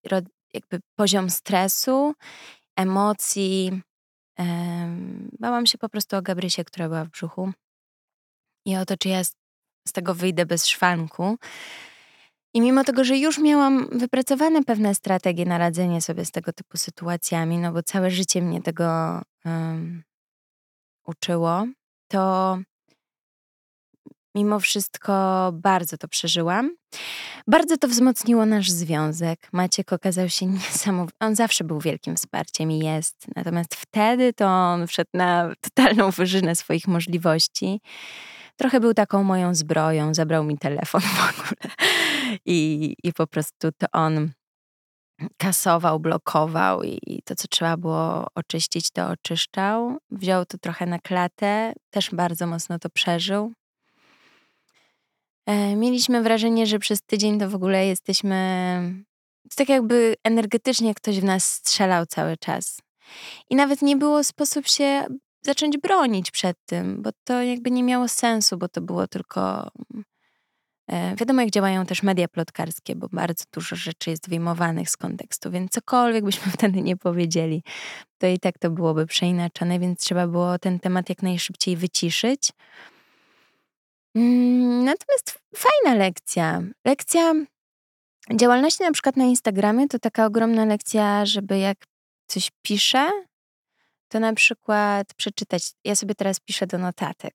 jakby 0.53 0.79
poziom 0.95 1.29
stresu, 1.29 2.13
emocji. 2.75 3.81
Bałam 5.39 5.65
się 5.65 5.77
po 5.77 5.89
prostu 5.89 6.15
o 6.15 6.21
Gabrysię, 6.21 6.63
która 6.63 6.87
była 6.87 7.05
w 7.05 7.09
brzuchu 7.09 7.51
i 8.65 8.77
o 8.77 8.85
to, 8.85 8.97
czy 8.97 9.09
ja 9.09 9.23
z 9.87 9.91
tego 9.93 10.15
wyjdę 10.15 10.45
bez 10.45 10.67
szwanku. 10.67 11.37
I 12.53 12.61
mimo 12.61 12.83
tego, 12.83 13.03
że 13.03 13.17
już 13.17 13.39
miałam 13.39 13.87
wypracowane 13.91 14.63
pewne 14.63 14.95
strategie 14.95 15.45
na 15.45 15.57
radzenie 15.57 16.01
sobie 16.01 16.25
z 16.25 16.31
tego 16.31 16.53
typu 16.53 16.77
sytuacjami, 16.77 17.57
no 17.57 17.71
bo 17.71 17.83
całe 17.83 18.11
życie 18.11 18.41
mnie 18.41 18.61
tego 18.61 19.21
um, 19.45 20.03
uczyło, 21.05 21.65
to 22.07 22.57
mimo 24.35 24.59
wszystko 24.59 25.13
bardzo 25.53 25.97
to 25.97 26.07
przeżyłam. 26.07 26.75
Bardzo 27.47 27.77
to 27.77 27.87
wzmocniło 27.87 28.45
nasz 28.45 28.71
związek. 28.71 29.49
Maciek 29.51 29.93
okazał 29.93 30.29
się 30.29 30.45
niesamowity. 30.55 31.17
On 31.19 31.35
zawsze 31.35 31.63
był 31.63 31.79
wielkim 31.79 32.15
wsparciem 32.15 32.71
i 32.71 32.79
jest. 32.79 33.27
Natomiast 33.35 33.75
wtedy 33.75 34.33
to 34.33 34.47
on 34.47 34.87
wszedł 34.87 35.09
na 35.13 35.53
totalną 35.61 36.11
wyżynę 36.11 36.55
swoich 36.55 36.87
możliwości 36.87 37.81
trochę 38.57 38.79
był 38.79 38.93
taką 38.93 39.23
moją 39.23 39.55
zbroją, 39.55 40.13
zabrał 40.13 40.43
mi 40.43 40.57
telefon 40.57 41.01
w 41.01 41.29
ogóle 41.29 41.75
i, 42.45 42.95
i 43.03 43.13
po 43.13 43.27
prostu 43.27 43.71
to 43.77 43.87
on 43.91 44.31
kasował, 45.37 45.99
blokował 45.99 46.83
i 46.83 47.21
to, 47.25 47.35
co 47.35 47.47
trzeba 47.47 47.77
było 47.77 48.27
oczyścić, 48.35 48.91
to 48.91 49.07
oczyszczał. 49.09 49.97
Wziął 50.11 50.45
to 50.45 50.57
trochę 50.57 50.85
na 50.85 50.99
klatę, 50.99 51.73
też 51.89 52.09
bardzo 52.09 52.47
mocno 52.47 52.79
to 52.79 52.89
przeżył. 52.89 53.53
E, 55.45 55.75
mieliśmy 55.75 56.23
wrażenie, 56.23 56.67
że 56.67 56.79
przez 56.79 57.01
tydzień 57.01 57.39
to 57.39 57.49
w 57.49 57.55
ogóle 57.55 57.85
jesteśmy. 57.85 58.37
To 59.49 59.55
tak 59.55 59.69
jakby 59.69 60.15
energetycznie 60.23 60.95
ktoś 60.95 61.19
w 61.19 61.23
nas 61.23 61.53
strzelał 61.53 62.05
cały 62.05 62.37
czas. 62.37 62.81
I 63.49 63.55
nawet 63.55 63.81
nie 63.81 63.95
było 63.95 64.23
sposób 64.23 64.67
się 64.67 65.05
zacząć 65.41 65.77
bronić 65.77 66.31
przed 66.31 66.57
tym, 66.65 67.01
bo 67.01 67.09
to 67.23 67.41
jakby 67.41 67.71
nie 67.71 67.83
miało 67.83 68.07
sensu, 68.07 68.57
bo 68.57 68.67
to 68.67 68.81
było 68.81 69.07
tylko. 69.07 69.71
E, 70.87 71.15
wiadomo, 71.15 71.41
jak 71.41 71.49
działają 71.49 71.85
też 71.85 72.03
media 72.03 72.27
plotkarskie, 72.27 72.95
bo 72.95 73.07
bardzo 73.11 73.43
dużo 73.53 73.75
rzeczy 73.75 74.09
jest 74.09 74.29
wyjmowanych 74.29 74.89
z 74.89 74.97
kontekstu, 74.97 75.51
więc 75.51 75.71
cokolwiek 75.71 76.25
byśmy 76.25 76.51
wtedy 76.57 76.81
nie 76.81 76.97
powiedzieli, 76.97 77.63
to 78.17 78.27
i 78.27 78.39
tak 78.39 78.59
to 78.59 78.69
byłoby 78.69 79.05
przeinaczone, 79.05 79.79
więc 79.79 79.99
trzeba 79.99 80.27
było 80.27 80.59
ten 80.59 80.79
temat 80.79 81.09
jak 81.09 81.23
najszybciej 81.23 81.77
wyciszyć. 81.77 82.51
Mm, 84.15 84.83
natomiast 84.83 85.39
fajna 85.55 85.97
lekcja. 85.97 86.63
Lekcja 86.85 87.33
działalności 88.35 88.83
na 88.83 88.91
przykład 88.91 89.17
na 89.17 89.23
Instagramie 89.23 89.87
to 89.87 89.99
taka 89.99 90.25
ogromna 90.25 90.65
lekcja, 90.65 91.25
żeby 91.25 91.59
jak 91.59 91.77
coś 92.27 92.51
piszę, 92.61 93.11
to 94.07 94.19
na 94.19 94.33
przykład 94.33 95.13
przeczytać. 95.13 95.71
Ja 95.83 95.95
sobie 95.95 96.15
teraz 96.15 96.39
piszę 96.39 96.67
do 96.67 96.77
notatek. 96.77 97.33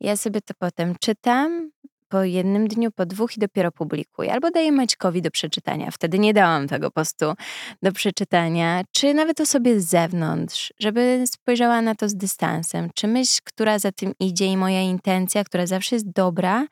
Ja 0.00 0.16
sobie 0.16 0.40
to 0.40 0.54
potem 0.58 0.94
czytam 1.00 1.70
po 2.12 2.24
jednym 2.24 2.68
dniu, 2.68 2.90
po 2.90 3.06
dwóch 3.06 3.36
i 3.36 3.40
dopiero 3.40 3.72
publikuję. 3.72 4.32
Albo 4.32 4.50
daję 4.50 4.72
Maćkowi 4.72 5.22
do 5.22 5.30
przeczytania. 5.30 5.90
Wtedy 5.90 6.18
nie 6.18 6.34
dałam 6.34 6.68
tego 6.68 6.90
postu 6.90 7.34
do 7.82 7.92
przeczytania. 7.92 8.82
Czy 8.90 9.14
nawet 9.14 9.40
osobie 9.40 9.80
z 9.80 9.88
zewnątrz, 9.88 10.72
żeby 10.78 11.24
spojrzała 11.26 11.82
na 11.82 11.94
to 11.94 12.08
z 12.08 12.14
dystansem. 12.14 12.90
Czy 12.94 13.08
myśl, 13.08 13.40
która 13.44 13.78
za 13.78 13.92
tym 13.92 14.12
idzie 14.20 14.46
i 14.46 14.56
moja 14.56 14.80
intencja, 14.80 15.44
która 15.44 15.66
zawsze 15.66 15.96
jest 15.96 16.10
dobra, 16.10 16.66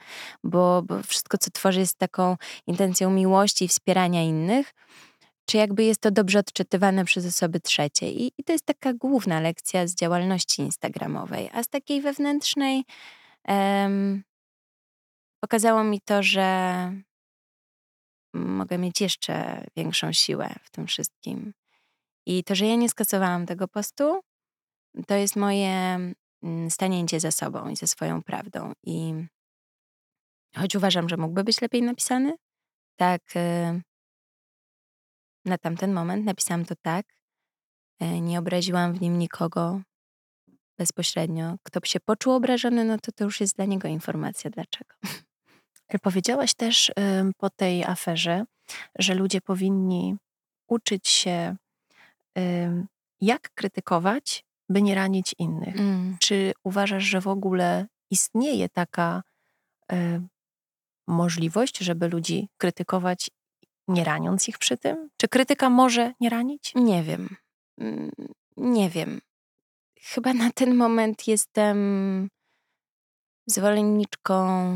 bo, 0.44 0.82
bo 0.82 1.02
wszystko, 1.02 1.38
co 1.38 1.50
tworzy, 1.50 1.80
jest 1.80 1.98
taką 1.98 2.36
intencją 2.66 3.10
miłości 3.10 3.64
i 3.64 3.68
wspierania 3.68 4.22
innych– 4.22 4.72
czy 5.50 5.56
jakby 5.56 5.84
jest 5.84 6.00
to 6.00 6.10
dobrze 6.10 6.38
odczytywane 6.38 7.04
przez 7.04 7.26
osoby 7.26 7.60
trzecie. 7.60 8.10
I, 8.10 8.32
I, 8.38 8.44
to 8.44 8.52
jest 8.52 8.64
taka 8.64 8.94
główna 8.94 9.40
lekcja 9.40 9.86
z 9.86 9.94
działalności 9.94 10.62
instagramowej. 10.62 11.50
A 11.52 11.62
z 11.62 11.68
takiej 11.68 12.00
wewnętrznej 12.00 12.84
um, 13.48 14.22
pokazało 15.40 15.84
mi 15.84 16.00
to, 16.00 16.22
że 16.22 16.92
mogę 18.34 18.78
mieć 18.78 19.00
jeszcze 19.00 19.64
większą 19.76 20.12
siłę 20.12 20.54
w 20.62 20.70
tym 20.70 20.86
wszystkim. 20.86 21.52
I 22.26 22.44
to, 22.44 22.54
że 22.54 22.66
ja 22.66 22.76
nie 22.76 22.88
skasowałam 22.88 23.46
tego 23.46 23.68
postu, 23.68 24.20
to 25.06 25.14
jest 25.14 25.36
moje 25.36 25.72
mm, 26.42 26.70
stanięcie 26.70 27.20
za 27.20 27.30
sobą 27.30 27.68
i 27.68 27.76
ze 27.76 27.86
swoją 27.86 28.22
prawdą. 28.22 28.72
I 28.84 29.14
choć 30.56 30.76
uważam, 30.76 31.08
że 31.08 31.16
mógłby 31.16 31.44
być 31.44 31.60
lepiej 31.60 31.82
napisany, 31.82 32.36
tak 32.96 33.36
y, 33.36 33.89
na 35.44 35.58
tamten 35.58 35.92
moment 35.92 36.24
napisałam 36.24 36.64
to 36.64 36.74
tak. 36.82 37.06
E, 38.00 38.20
nie 38.20 38.38
obraziłam 38.38 38.94
w 38.94 39.00
nim 39.00 39.18
nikogo 39.18 39.80
bezpośrednio. 40.78 41.56
Kto 41.62 41.80
by 41.80 41.86
się 41.86 42.00
poczuł 42.00 42.32
obrażony, 42.32 42.84
no 42.84 42.98
to 42.98 43.12
to 43.12 43.24
już 43.24 43.40
jest 43.40 43.56
dla 43.56 43.64
niego 43.64 43.88
informacja, 43.88 44.50
dlaczego. 44.50 44.94
Powiedziałaś 46.02 46.54
też 46.54 46.92
po 47.36 47.50
tej 47.50 47.84
aferze, 47.84 48.44
że 48.98 49.14
ludzie 49.14 49.40
powinni 49.40 50.16
uczyć 50.68 51.08
się, 51.08 51.56
jak 53.20 53.54
krytykować, 53.54 54.44
by 54.68 54.82
nie 54.82 54.94
ranić 54.94 55.34
innych. 55.38 55.76
Mm. 55.76 56.16
Czy 56.20 56.52
uważasz, 56.64 57.04
że 57.04 57.20
w 57.20 57.28
ogóle 57.28 57.86
istnieje 58.10 58.68
taka 58.68 59.22
możliwość, 61.06 61.78
żeby 61.78 62.08
ludzi 62.08 62.48
krytykować 62.56 63.30
nie 63.90 64.04
raniąc 64.04 64.48
ich 64.48 64.58
przy 64.58 64.76
tym? 64.76 65.10
Czy 65.16 65.28
krytyka 65.28 65.70
może 65.70 66.12
nie 66.20 66.30
ranić? 66.30 66.72
Nie 66.74 67.02
wiem. 67.02 67.36
Mm, 67.78 68.10
nie 68.56 68.90
wiem. 68.90 69.20
Chyba 70.02 70.34
na 70.34 70.52
ten 70.52 70.74
moment 70.74 71.28
jestem 71.28 72.28
zwolenniczką 73.46 74.74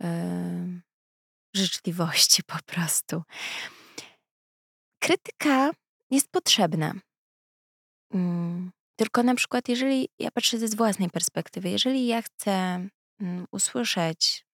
yy, 0.00 0.08
życzliwości 1.54 2.42
po 2.42 2.58
prostu. 2.66 3.22
Krytyka 4.98 5.70
jest 6.10 6.30
potrzebna. 6.30 6.94
Yy, 8.14 8.20
tylko 8.96 9.22
na 9.22 9.34
przykład, 9.34 9.68
jeżeli 9.68 10.08
ja 10.18 10.30
patrzę 10.30 10.58
ze 10.58 10.76
własnej 10.76 11.10
perspektywy, 11.10 11.70
jeżeli 11.70 12.06
ja 12.06 12.22
chcę 12.22 12.86
yy, 13.20 13.44
usłyszeć 13.52 14.46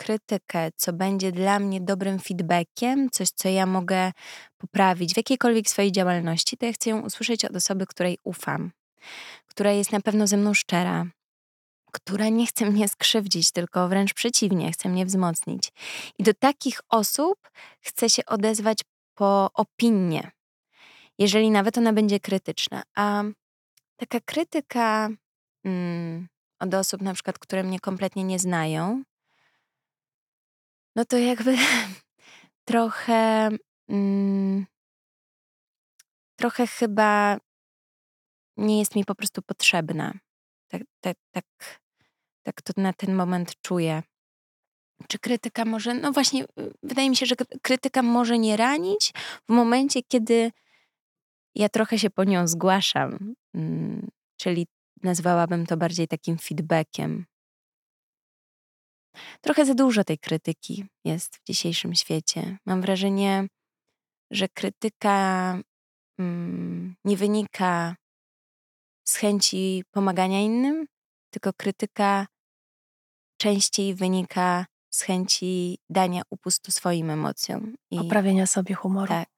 krytykę, 0.00 0.70
co 0.76 0.92
będzie 0.92 1.32
dla 1.32 1.58
mnie 1.58 1.80
dobrym 1.80 2.18
feedbackiem, 2.18 3.10
coś, 3.10 3.28
co 3.30 3.48
ja 3.48 3.66
mogę 3.66 4.12
poprawić 4.58 5.14
w 5.14 5.16
jakiejkolwiek 5.16 5.68
swojej 5.68 5.92
działalności, 5.92 6.56
to 6.56 6.66
ja 6.66 6.72
chcę 6.72 6.90
ją 6.90 7.00
usłyszeć 7.00 7.44
od 7.44 7.56
osoby, 7.56 7.86
której 7.86 8.18
ufam, 8.24 8.70
która 9.46 9.72
jest 9.72 9.92
na 9.92 10.00
pewno 10.00 10.26
ze 10.26 10.36
mną 10.36 10.54
szczera, 10.54 11.06
która 11.92 12.28
nie 12.28 12.46
chce 12.46 12.70
mnie 12.70 12.88
skrzywdzić, 12.88 13.52
tylko 13.52 13.88
wręcz 13.88 14.14
przeciwnie, 14.14 14.72
chce 14.72 14.88
mnie 14.88 15.06
wzmocnić. 15.06 15.72
I 16.18 16.22
do 16.22 16.34
takich 16.34 16.80
osób 16.88 17.50
chcę 17.80 18.10
się 18.10 18.24
odezwać 18.26 18.78
po 19.14 19.50
opinię, 19.54 20.30
jeżeli 21.18 21.50
nawet 21.50 21.78
ona 21.78 21.92
będzie 21.92 22.20
krytyczna. 22.20 22.82
A 22.96 23.22
taka 23.96 24.20
krytyka 24.20 25.08
mm, 25.64 26.28
od 26.60 26.74
osób, 26.74 27.02
na 27.02 27.14
przykład, 27.14 27.38
które 27.38 27.62
mnie 27.62 27.80
kompletnie 27.80 28.24
nie 28.24 28.38
znają, 28.38 29.02
no 30.96 31.04
to 31.04 31.18
jakby 31.18 31.56
trochę. 32.70 33.48
Mm, 33.88 34.66
trochę 36.36 36.66
chyba 36.66 37.38
nie 38.56 38.78
jest 38.78 38.96
mi 38.96 39.04
po 39.04 39.14
prostu 39.14 39.42
potrzebna. 39.42 40.12
Tak, 40.68 40.82
tak, 41.00 41.16
tak, 41.30 41.44
tak 42.42 42.62
to 42.62 42.72
na 42.76 42.92
ten 42.92 43.14
moment 43.14 43.52
czuję. 43.62 44.02
Czy 45.08 45.18
krytyka 45.18 45.64
może, 45.64 45.94
no 45.94 46.12
właśnie, 46.12 46.44
y, 46.44 46.72
wydaje 46.82 47.10
mi 47.10 47.16
się, 47.16 47.26
że 47.26 47.34
krytyka 47.62 48.02
może 48.02 48.38
nie 48.38 48.56
ranić 48.56 49.12
w 49.48 49.52
momencie, 49.52 50.02
kiedy 50.02 50.52
ja 51.54 51.68
trochę 51.68 51.98
się 51.98 52.10
po 52.10 52.24
nią 52.24 52.48
zgłaszam. 52.48 53.34
Mm, 53.54 54.08
czyli 54.36 54.66
nazwałabym 55.02 55.66
to 55.66 55.76
bardziej 55.76 56.08
takim 56.08 56.38
feedbackiem. 56.38 57.26
Trochę 59.40 59.64
za 59.64 59.74
dużo 59.74 60.04
tej 60.04 60.18
krytyki 60.18 60.84
jest 61.04 61.36
w 61.36 61.44
dzisiejszym 61.46 61.94
świecie. 61.94 62.58
Mam 62.66 62.82
wrażenie, 62.82 63.46
że 64.30 64.48
krytyka 64.48 65.58
mm, 66.18 66.94
nie 67.04 67.16
wynika 67.16 67.96
z 69.04 69.16
chęci 69.16 69.84
pomagania 69.90 70.40
innym, 70.40 70.86
tylko 71.30 71.52
krytyka 71.52 72.26
częściej 73.40 73.94
wynika 73.94 74.66
z 74.90 75.02
chęci 75.02 75.78
dania 75.90 76.22
upustu 76.30 76.70
swoim 76.70 77.10
emocjom. 77.10 77.74
I, 77.90 77.98
Poprawienia 77.98 78.46
sobie 78.46 78.74
humoru. 78.74 79.08
Tak. 79.08 79.28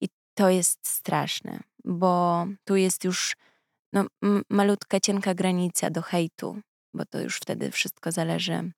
I 0.00 0.08
to 0.34 0.50
jest 0.50 0.88
straszne, 0.88 1.60
bo 1.84 2.46
tu 2.64 2.76
jest 2.76 3.04
już 3.04 3.36
no, 3.92 4.06
malutka, 4.50 5.00
cienka 5.00 5.34
granica 5.34 5.90
do 5.90 6.02
hejtu, 6.02 6.60
bo 6.94 7.04
to 7.04 7.20
już 7.20 7.36
wtedy 7.36 7.70
wszystko 7.70 8.12
zależy 8.12 8.72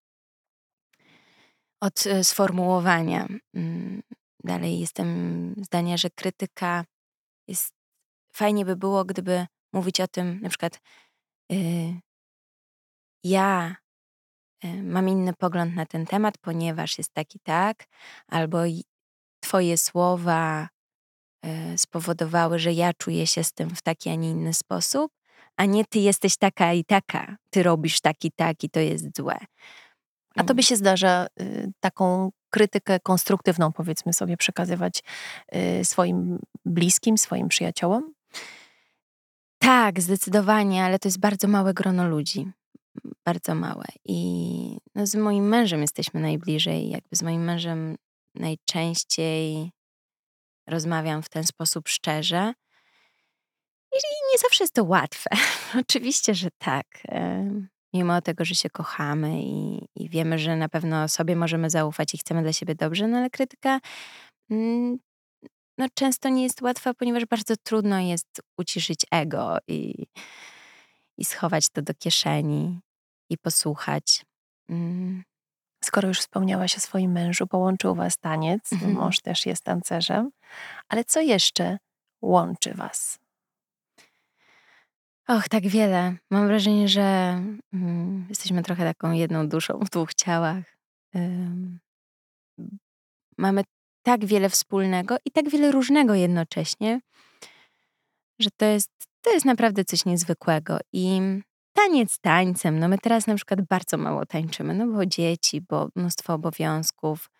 od 1.82 2.06
e, 2.06 2.24
sformułowania. 2.24 3.28
Mm, 3.54 4.02
dalej 4.44 4.80
jestem 4.80 5.08
zdania, 5.58 5.96
że 5.96 6.10
krytyka 6.10 6.84
jest. 7.48 7.74
Fajnie 8.34 8.64
by 8.64 8.76
było, 8.76 9.04
gdyby 9.04 9.46
mówić 9.72 10.00
o 10.00 10.08
tym, 10.08 10.40
na 10.40 10.48
przykład, 10.48 10.80
yy, 11.50 12.00
ja 13.24 13.76
yy, 14.64 14.82
mam 14.82 15.08
inny 15.08 15.32
pogląd 15.34 15.74
na 15.74 15.86
ten 15.86 16.06
temat, 16.06 16.38
ponieważ 16.38 16.98
jest 16.98 17.12
taki 17.14 17.40
tak, 17.40 17.84
albo 18.28 18.58
Twoje 19.40 19.78
słowa 19.78 20.68
yy, 21.44 21.78
spowodowały, 21.78 22.58
że 22.58 22.72
ja 22.72 22.92
czuję 22.92 23.26
się 23.26 23.44
z 23.44 23.52
tym 23.52 23.76
w 23.76 23.82
taki, 23.82 24.10
a 24.10 24.14
nie 24.14 24.30
inny 24.30 24.54
sposób, 24.54 25.12
a 25.56 25.64
nie 25.64 25.84
ty 25.84 25.98
jesteś 25.98 26.36
taka 26.36 26.72
i 26.72 26.84
taka, 26.84 27.36
ty 27.50 27.62
robisz 27.62 28.00
taki, 28.00 28.32
tak 28.32 28.64
i 28.64 28.70
to 28.70 28.80
jest 28.80 29.16
złe. 29.16 29.38
A 30.36 30.44
tobie 30.44 30.62
się 30.62 30.76
zdarza 30.76 31.26
y, 31.40 31.72
taką 31.80 32.30
krytykę 32.50 33.00
konstruktywną, 33.00 33.72
powiedzmy 33.72 34.12
sobie, 34.12 34.36
przekazywać 34.36 35.02
y, 35.80 35.84
swoim 35.84 36.38
bliskim, 36.64 37.18
swoim 37.18 37.48
przyjaciołom? 37.48 38.14
Tak, 39.58 40.00
zdecydowanie, 40.00 40.84
ale 40.84 40.98
to 40.98 41.08
jest 41.08 41.20
bardzo 41.20 41.48
małe 41.48 41.74
grono 41.74 42.08
ludzi. 42.08 42.50
Bardzo 43.24 43.54
małe. 43.54 43.84
I 44.04 44.78
no, 44.94 45.06
z 45.06 45.14
moim 45.14 45.48
mężem 45.48 45.80
jesteśmy 45.80 46.20
najbliżej. 46.20 46.90
Jakby 46.90 47.16
z 47.16 47.22
moim 47.22 47.44
mężem 47.44 47.96
najczęściej 48.34 49.70
rozmawiam 50.66 51.22
w 51.22 51.28
ten 51.28 51.44
sposób 51.44 51.88
szczerze. 51.88 52.52
I 53.92 54.32
nie 54.32 54.38
zawsze 54.38 54.64
jest 54.64 54.74
to 54.74 54.84
łatwe. 54.84 55.30
Oczywiście, 55.80 56.34
że 56.34 56.48
tak 56.58 56.86
mimo 57.94 58.20
tego, 58.20 58.44
że 58.44 58.54
się 58.54 58.70
kochamy 58.70 59.42
i, 59.42 59.88
i 59.96 60.08
wiemy, 60.08 60.38
że 60.38 60.56
na 60.56 60.68
pewno 60.68 61.08
sobie 61.08 61.36
możemy 61.36 61.70
zaufać 61.70 62.14
i 62.14 62.18
chcemy 62.18 62.42
dla 62.42 62.52
siebie 62.52 62.74
dobrze, 62.74 63.08
no 63.08 63.18
ale 63.18 63.30
krytyka 63.30 63.80
mm, 64.50 64.98
no, 65.78 65.86
często 65.94 66.28
nie 66.28 66.42
jest 66.42 66.62
łatwa, 66.62 66.94
ponieważ 66.94 67.26
bardzo 67.26 67.54
trudno 67.62 68.00
jest 68.00 68.42
uciszyć 68.58 69.06
ego 69.10 69.58
i, 69.68 70.06
i 71.18 71.24
schować 71.24 71.68
to 71.68 71.82
do 71.82 71.94
kieszeni 71.94 72.80
i 73.30 73.38
posłuchać. 73.38 74.24
Mm. 74.68 75.22
Skoro 75.84 76.08
już 76.08 76.20
wspomniałaś 76.20 76.76
o 76.76 76.80
swoim 76.80 77.12
mężu, 77.12 77.46
połączył 77.46 77.94
was 77.94 78.18
taniec, 78.18 78.72
mhm. 78.72 78.92
mąż 78.92 79.20
też 79.20 79.46
jest 79.46 79.64
tancerzem, 79.64 80.30
ale 80.88 81.04
co 81.04 81.20
jeszcze 81.20 81.78
łączy 82.22 82.74
was? 82.74 83.21
Och, 85.28 85.48
tak 85.48 85.68
wiele. 85.68 86.16
Mam 86.30 86.46
wrażenie, 86.46 86.88
że 86.88 87.02
mm, 87.72 88.26
jesteśmy 88.28 88.62
trochę 88.62 88.84
taką 88.84 89.12
jedną 89.12 89.48
duszą 89.48 89.78
w 89.78 89.90
dwóch 89.90 90.14
ciałach. 90.14 90.64
Mamy 93.38 93.64
tak 94.02 94.24
wiele 94.24 94.48
wspólnego 94.48 95.16
i 95.24 95.30
tak 95.30 95.48
wiele 95.48 95.72
różnego 95.72 96.14
jednocześnie, 96.14 97.00
że 98.40 98.50
to 98.56 98.64
jest, 98.64 98.90
to 99.24 99.30
jest 99.32 99.46
naprawdę 99.46 99.84
coś 99.84 100.04
niezwykłego. 100.04 100.78
I 100.92 101.20
taniec 101.72 102.18
tańcem. 102.18 102.78
No 102.78 102.88
my 102.88 102.98
teraz 102.98 103.26
na 103.26 103.34
przykład 103.34 103.60
bardzo 103.62 103.96
mało 103.96 104.26
tańczymy, 104.26 104.74
no 104.74 104.86
bo 104.86 105.06
dzieci, 105.06 105.60
bo 105.60 105.88
mnóstwo 105.96 106.34
obowiązków. 106.34 107.30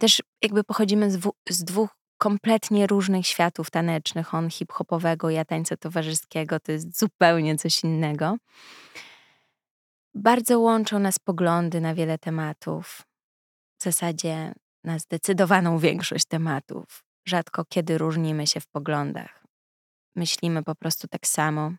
Też 0.00 0.22
jakby 0.42 0.64
pochodzimy 0.64 1.10
z, 1.10 1.20
z 1.50 1.64
dwóch 1.64 1.90
kompletnie 2.18 2.86
różnych 2.86 3.26
światów 3.26 3.70
tanecznych. 3.70 4.34
On 4.34 4.50
hip-hopowego, 4.50 5.30
ja 5.30 5.44
tańca 5.44 5.76
towarzyskiego, 5.76 6.60
to 6.60 6.72
jest 6.72 6.98
zupełnie 6.98 7.56
coś 7.56 7.84
innego. 7.84 8.36
Bardzo 10.14 10.60
łączą 10.60 10.98
nas 10.98 11.18
poglądy 11.18 11.80
na 11.80 11.94
wiele 11.94 12.18
tematów. 12.18 13.02
W 13.80 13.82
zasadzie 13.82 14.52
na 14.84 14.98
zdecydowaną 14.98 15.78
większość 15.78 16.24
tematów. 16.24 17.04
Rzadko 17.28 17.64
kiedy 17.64 17.98
różnimy 17.98 18.46
się 18.46 18.60
w 18.60 18.66
poglądach. 18.66 19.44
Myślimy 20.16 20.62
po 20.62 20.74
prostu 20.74 21.08
tak 21.08 21.26
samo. 21.26 21.72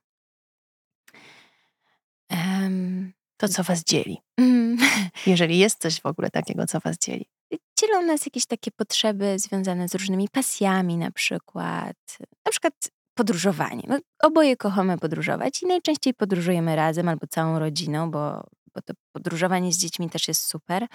Um, 2.31 3.13
to, 3.37 3.47
co 3.47 3.63
was 3.63 3.83
dzieli. 3.83 4.17
Mm. 4.37 4.77
Jeżeli 5.25 5.57
jest 5.57 5.81
coś 5.81 6.01
w 6.01 6.05
ogóle 6.05 6.29
takiego, 6.29 6.67
co 6.67 6.79
was 6.79 6.97
dzieli 6.97 7.36
dzielą 7.79 8.01
nas 8.01 8.25
jakieś 8.25 8.45
takie 8.45 8.71
potrzeby 8.71 9.39
związane 9.39 9.89
z 9.89 9.95
różnymi 9.95 10.29
pasjami, 10.29 10.97
na 10.97 11.11
przykład. 11.11 11.97
Na 12.45 12.51
przykład 12.51 12.73
podróżowanie. 13.13 13.83
No, 13.87 13.99
oboje 14.23 14.57
kochamy 14.57 14.97
podróżować 14.97 15.63
i 15.63 15.65
najczęściej 15.65 16.13
podróżujemy 16.13 16.75
razem 16.75 17.09
albo 17.09 17.27
całą 17.27 17.59
rodziną, 17.59 18.11
bo, 18.11 18.43
bo 18.75 18.81
to 18.81 18.93
podróżowanie 19.11 19.71
z 19.71 19.77
dziećmi 19.77 20.09
też 20.09 20.27
jest 20.27 20.45
super. 20.45 20.87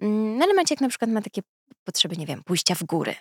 Mm, 0.00 0.38
no 0.38 0.44
ale 0.44 0.54
Maciek 0.54 0.80
na 0.80 0.88
przykład 0.88 1.10
ma 1.10 1.22
takie 1.22 1.42
potrzeby, 1.84 2.16
nie 2.16 2.26
wiem, 2.26 2.42
pójścia 2.44 2.74
w 2.74 2.84
góry 2.84 3.14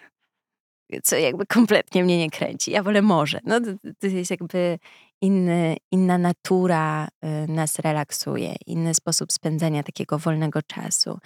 co 1.03 1.15
jakby 1.15 1.45
kompletnie 1.45 2.03
mnie 2.03 2.17
nie 2.17 2.29
kręci. 2.29 2.71
Ja 2.71 2.83
wolę 2.83 3.01
morze. 3.01 3.39
No, 3.43 3.59
to, 3.59 3.67
to 3.99 4.07
jest 4.07 4.31
jakby 4.31 4.79
inny, 5.21 5.77
inna 5.91 6.17
natura 6.17 7.07
y, 7.07 7.47
nas 7.47 7.79
relaksuje, 7.79 8.55
inny 8.67 8.93
sposób 8.93 9.31
spędzania 9.31 9.83
takiego 9.83 10.19
wolnego 10.19 10.61
czasu. 10.61 11.19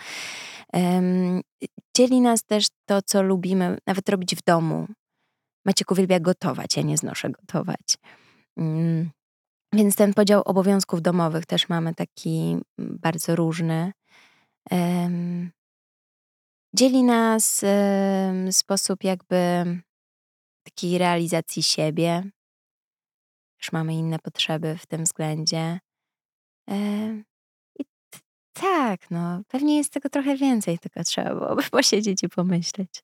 Dzieli 1.97 2.21
nas 2.21 2.43
też 2.43 2.67
to, 2.85 3.01
co 3.01 3.21
lubimy 3.21 3.77
nawet 3.87 4.09
robić 4.09 4.35
w 4.35 4.43
domu. 4.43 4.87
Maciek 5.65 5.91
uwielbia 5.91 6.19
gotować, 6.19 6.77
ja 6.77 6.83
nie 6.83 6.97
znoszę 6.97 7.29
gotować. 7.29 7.97
Um, 8.57 9.11
więc 9.73 9.95
ten 9.95 10.13
podział 10.13 10.41
obowiązków 10.45 11.01
domowych 11.01 11.45
też 11.45 11.69
mamy 11.69 11.95
taki 11.95 12.57
bardzo 12.77 13.35
różny. 13.35 13.91
Dzieli 16.75 17.03
nas 17.03 17.65
sposób 18.51 19.03
jakby 19.03 19.65
takiej 20.63 20.97
realizacji 20.97 21.63
siebie. 21.63 22.23
Już 23.61 23.71
mamy 23.71 23.93
inne 23.93 24.19
potrzeby 24.19 24.77
w 24.77 24.85
tym 24.85 25.03
względzie. 25.03 25.79
I 27.79 27.85
tak, 28.53 29.11
no, 29.11 29.41
pewnie 29.47 29.77
jest 29.77 29.93
tego 29.93 30.09
trochę 30.09 30.37
więcej, 30.37 30.79
tylko 30.79 31.03
trzeba 31.03 31.35
byłoby 31.35 31.63
posiedzieć 31.71 32.23
i 32.23 32.29
pomyśleć. 32.29 33.03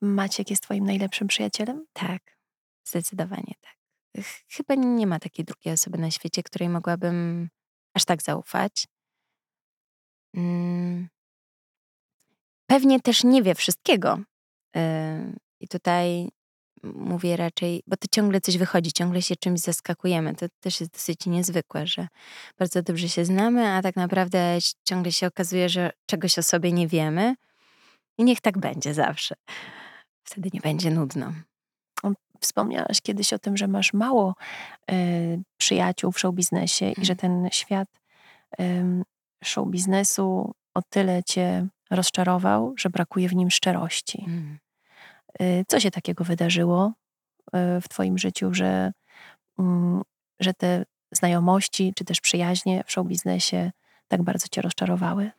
Maciek 0.00 0.50
jest 0.50 0.62
twoim 0.62 0.84
najlepszym 0.84 1.28
przyjacielem? 1.28 1.86
Tak, 1.92 2.38
zdecydowanie 2.84 3.54
tak. 3.60 3.74
Chyba 4.48 4.74
nie 4.74 5.06
ma 5.06 5.18
takiej 5.18 5.44
drugiej 5.44 5.74
osoby 5.74 5.98
na 5.98 6.10
świecie, 6.10 6.42
której 6.42 6.68
mogłabym 6.68 7.48
aż 7.94 8.04
tak 8.04 8.22
zaufać. 8.22 8.86
mm, 10.34 11.08
pewnie 12.66 13.00
też 13.00 13.24
nie 13.24 13.42
wie 13.42 13.54
wszystkiego. 13.54 14.18
I 15.60 15.68
tutaj 15.68 16.28
mówię 16.94 17.36
raczej, 17.36 17.82
bo 17.86 17.96
to 17.96 18.08
ciągle 18.10 18.40
coś 18.40 18.58
wychodzi, 18.58 18.92
ciągle 18.92 19.22
się 19.22 19.36
czymś 19.36 19.60
zaskakujemy. 19.60 20.34
To 20.34 20.46
też 20.60 20.80
jest 20.80 20.92
dosyć 20.92 21.26
niezwykłe, 21.26 21.86
że 21.86 22.08
bardzo 22.58 22.82
dobrze 22.82 23.08
się 23.08 23.24
znamy, 23.24 23.68
a 23.68 23.82
tak 23.82 23.96
naprawdę 23.96 24.58
ciągle 24.84 25.12
się 25.12 25.26
okazuje, 25.26 25.68
że 25.68 25.90
czegoś 26.06 26.38
o 26.38 26.42
sobie 26.42 26.72
nie 26.72 26.88
wiemy. 26.88 27.34
I 28.18 28.24
niech 28.24 28.40
tak 28.40 28.58
będzie 28.58 28.94
zawsze. 28.94 29.34
Wtedy 30.24 30.50
nie 30.52 30.60
będzie 30.60 30.90
nudno. 30.90 31.32
Wspomniałaś 32.40 33.00
kiedyś 33.00 33.32
o 33.32 33.38
tym, 33.38 33.56
że 33.56 33.68
masz 33.68 33.92
mało 33.92 34.34
y, 34.90 35.42
przyjaciół 35.56 36.12
w 36.12 36.18
show 36.18 36.34
biznesie 36.34 36.90
i 36.90 37.04
że 37.04 37.12
mhm. 37.12 37.16
ten 37.16 37.50
świat 37.52 37.88
y, 38.60 38.84
show 39.44 39.68
biznesu 39.68 40.54
o 40.74 40.82
tyle 40.82 41.22
cię 41.24 41.66
rozczarował, 41.90 42.74
że 42.78 42.90
brakuje 42.90 43.28
w 43.28 43.34
nim 43.34 43.50
szczerości. 43.50 44.24
Mm. 44.26 44.58
Y, 45.42 45.64
co 45.68 45.80
się 45.80 45.90
takiego 45.90 46.24
wydarzyło 46.24 46.92
y, 47.46 47.80
w 47.80 47.88
Twoim 47.88 48.18
życiu, 48.18 48.54
że, 48.54 48.92
mm, 49.58 50.02
że 50.40 50.54
te 50.54 50.84
znajomości 51.12 51.92
czy 51.96 52.04
też 52.04 52.20
przyjaźnie 52.20 52.84
w 52.86 52.92
show 52.92 53.06
biznesie 53.06 53.72
tak 54.08 54.22
bardzo 54.22 54.48
Cię 54.48 54.62
rozczarowały? 54.62 55.30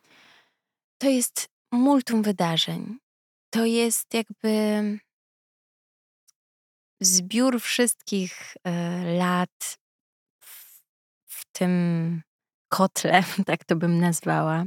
To 0.98 1.08
jest 1.08 1.48
multum 1.72 2.22
wydarzeń. 2.22 2.98
To 3.50 3.64
jest 3.64 4.14
jakby 4.14 4.82
zbiór 7.00 7.60
wszystkich 7.60 8.56
y, 8.56 9.16
lat 9.18 9.78
w, 10.40 10.80
w 11.26 11.44
tym 11.52 12.22
kotle, 12.68 13.22
tak 13.46 13.64
to 13.64 13.76
bym 13.76 13.98
nazwała. 13.98 14.64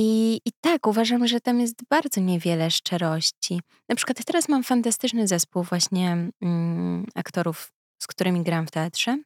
I, 0.00 0.40
I 0.44 0.50
tak, 0.60 0.86
uważam, 0.86 1.26
że 1.26 1.40
tam 1.40 1.60
jest 1.60 1.74
bardzo 1.90 2.20
niewiele 2.20 2.70
szczerości. 2.70 3.60
Na 3.88 3.94
przykład 3.94 4.24
teraz 4.24 4.48
mam 4.48 4.64
fantastyczny 4.64 5.28
zespół 5.28 5.62
właśnie 5.62 6.30
mm, 6.42 7.06
aktorów, 7.14 7.72
z 8.02 8.06
którymi 8.06 8.42
gram 8.42 8.66
w 8.66 8.70
teatrze. 8.70 9.18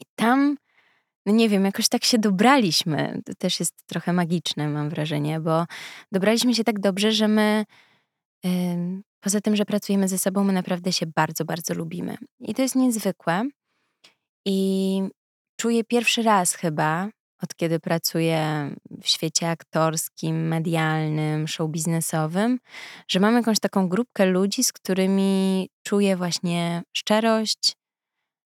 I 0.00 0.04
tam, 0.14 0.56
no 1.26 1.32
nie 1.32 1.48
wiem, 1.48 1.64
jakoś 1.64 1.88
tak 1.88 2.04
się 2.04 2.18
dobraliśmy. 2.18 3.20
To 3.24 3.34
też 3.34 3.60
jest 3.60 3.74
trochę 3.86 4.12
magiczne, 4.12 4.68
mam 4.68 4.90
wrażenie, 4.90 5.40
bo 5.40 5.64
dobraliśmy 6.12 6.54
się 6.54 6.64
tak 6.64 6.80
dobrze, 6.80 7.12
że 7.12 7.28
my, 7.28 7.64
yy, 8.44 8.50
poza 9.20 9.40
tym, 9.40 9.56
że 9.56 9.64
pracujemy 9.64 10.08
ze 10.08 10.18
sobą, 10.18 10.44
my 10.44 10.52
naprawdę 10.52 10.92
się 10.92 11.06
bardzo, 11.06 11.44
bardzo 11.44 11.74
lubimy. 11.74 12.16
I 12.40 12.54
to 12.54 12.62
jest 12.62 12.74
niezwykłe. 12.74 13.42
I 14.46 15.00
czuję 15.60 15.84
pierwszy 15.84 16.22
raz 16.22 16.54
chyba, 16.54 17.08
od 17.44 17.54
kiedy 17.56 17.80
pracuję 17.80 18.70
w 19.02 19.08
świecie 19.08 19.50
aktorskim, 19.50 20.48
medialnym, 20.48 21.48
show 21.48 21.70
biznesowym, 21.70 22.58
że 23.08 23.20
mam 23.20 23.34
jakąś 23.34 23.60
taką 23.60 23.88
grupkę 23.88 24.26
ludzi, 24.26 24.64
z 24.64 24.72
którymi 24.72 25.68
czuję 25.82 26.16
właśnie 26.16 26.82
szczerość, 26.92 27.76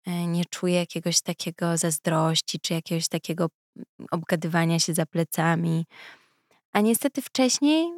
e, 0.06 0.26
nie 0.26 0.44
czuję 0.44 0.74
jakiegoś 0.74 1.20
takiego 1.20 1.76
zazdrości, 1.76 2.60
czy 2.60 2.74
jakiegoś 2.74 3.08
takiego 3.08 3.48
mm, 3.76 3.86
obgadywania 4.10 4.78
się 4.78 4.94
za 4.94 5.06
plecami. 5.06 5.86
A 6.72 6.80
niestety 6.80 7.22
wcześniej 7.22 7.92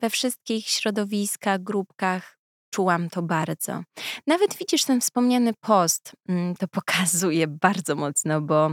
we 0.00 0.10
wszystkich 0.10 0.68
środowiskach, 0.68 1.62
grupkach 1.62 2.38
czułam 2.70 3.10
to 3.10 3.22
bardzo. 3.22 3.82
Nawet 4.26 4.54
widzisz 4.54 4.84
ten 4.84 5.00
wspomniany 5.00 5.52
post, 5.60 6.12
mm, 6.28 6.54
to 6.54 6.68
pokazuje 6.78 7.46
bardzo 7.46 7.94
mocno, 7.94 8.40
bo 8.40 8.70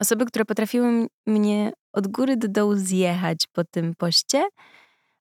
osoby, 0.00 0.26
które 0.26 0.44
potrafiły 0.44 1.08
mnie 1.26 1.72
od 1.92 2.08
góry 2.08 2.36
do 2.36 2.48
dołu 2.48 2.74
zjechać 2.74 3.46
po 3.52 3.64
tym 3.64 3.94
poście, 3.98 4.44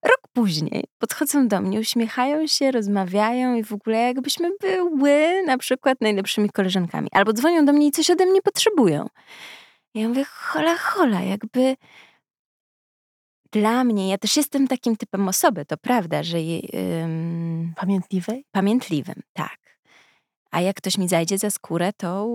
rok 0.06 0.20
później 0.34 0.84
podchodzą 0.98 1.48
do 1.48 1.62
mnie, 1.62 1.80
uśmiechają 1.80 2.48
się, 2.48 2.72
rozmawiają 2.72 3.56
i 3.56 3.64
w 3.64 3.74
ogóle 3.74 3.98
jakbyśmy 3.98 4.50
były 4.62 5.44
na 5.46 5.58
przykład 5.58 6.02
najlepszymi 6.02 6.50
koleżankami. 6.50 7.08
Albo 7.12 7.34
dzwonią 7.34 7.66
do 7.66 7.74
mnie 7.74 7.88
i 7.88 7.92
coś 7.92 8.10
ode 8.10 8.26
mnie 8.26 8.42
potrzebują. 8.42 9.08
Ja 9.94 10.08
mówię, 10.08 10.26
hola, 10.30 10.78
hola, 10.78 11.22
jakby 11.22 11.76
dla 13.52 13.84
mnie, 13.84 14.10
ja 14.10 14.18
też 14.18 14.38
jestem 14.38 14.68
takim 14.68 14.96
typem 14.96 15.28
osoby, 15.28 15.66
to 15.66 15.78
prawda, 15.78 16.24
że... 16.24 16.42
Yy, 16.42 16.64
Pamiętliwej? 17.76 18.46
Pamiętliwym, 18.52 19.22
tak. 19.34 19.67
A 20.52 20.62
jak 20.62 20.76
ktoś 20.76 20.98
mi 20.98 21.08
zajdzie 21.08 21.38
za 21.38 21.50
skórę, 21.50 21.94
to 21.98 22.28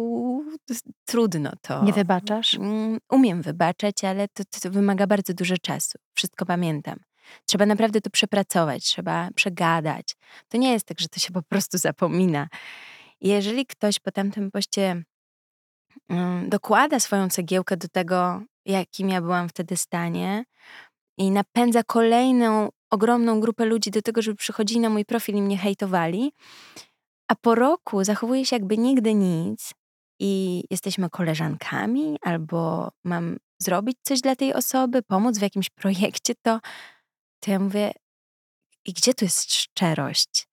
trudno 1.05 1.53
to. 1.63 1.85
Nie 1.85 1.93
wybaczasz? 1.93 2.55
Mm, 2.55 2.99
umiem 3.11 3.43
wybaczać, 3.43 4.05
ale 4.05 4.29
to, 4.29 4.43
to 4.63 4.71
wymaga 4.71 5.07
bardzo 5.07 5.35
dużo 5.35 5.59
czasu. 5.59 5.99
Wszystko 6.15 6.47
pamiętam. 6.47 6.99
Trzeba 7.47 7.67
naprawdę 7.67 8.01
to 8.01 8.11
przepracować, 8.11 8.85
trzeba 8.85 9.29
przegadać. 9.35 10.17
To 10.49 10.59
nie 10.59 10.73
jest 10.73 10.87
tak, 10.87 11.01
że 11.01 11.09
to 11.09 11.21
się 11.21 11.33
po 11.33 11.43
prostu 11.43 11.79
zapomina. 11.79 12.49
Jeżeli 13.21 13.67
ktoś 13.67 13.99
po 13.99 14.11
tamtym 14.11 14.51
poście 14.51 15.03
um, 16.09 16.49
dokłada 16.49 17.01
swoją 17.01 17.29
cegiełkę 17.29 17.77
do 17.77 17.89
tego, 17.89 18.43
jakim 18.65 19.09
ja 19.09 19.21
byłam 19.21 19.49
wtedy 19.49 19.77
stanie 19.77 20.45
i 21.19 21.31
napędza 21.31 21.83
kolejną 21.83 22.69
ogromną 22.91 23.41
grupę 23.41 23.65
ludzi 23.65 23.91
do 23.91 24.03
tego, 24.03 24.23
żeby 24.23 24.37
przychodzili 24.37 24.81
na 24.81 24.91
mój 24.91 25.05
profil 25.05 25.37
i 25.37 25.43
mnie 25.43 25.59
hejtowali, 25.59 26.33
a 27.29 27.35
po 27.35 27.55
roku 27.55 28.05
zachowuje 28.05 28.47
się 28.47 28.57
jakby 28.57 28.79
nigdy 28.79 29.15
nic 29.15 29.75
i 30.21 30.65
jesteśmy 30.71 31.11
koleżankami, 31.11 32.17
albo 32.23 32.91
mam 33.05 33.37
zrobić 33.59 33.99
coś 34.03 34.21
dla 34.21 34.37
tej 34.37 34.55
osoby, 34.55 35.03
pomóc 35.03 35.39
w 35.39 35.43
jakimś 35.43 35.71
projekcie, 35.83 36.35
to, 36.43 36.61
to 37.41 37.51
ja 37.51 37.59
mówię, 37.59 37.93
i 38.85 38.93
gdzie 38.93 39.15
tu 39.15 39.25
jest 39.25 39.55
szczerość? 39.55 40.47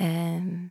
Um, 0.00 0.70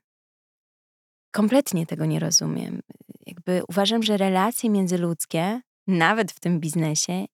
kompletnie 1.31 1.85
tego 1.85 2.05
nie 2.05 2.19
rozumiem. 2.19 2.81
Jakby 3.25 3.63
uważam, 3.69 4.03
że 4.03 4.17
relacje 4.17 4.69
międzyludzkie, 4.69 5.61
nawet 5.87 6.31
w 6.31 6.39
tym 6.39 6.59
biznesie, 6.59 7.25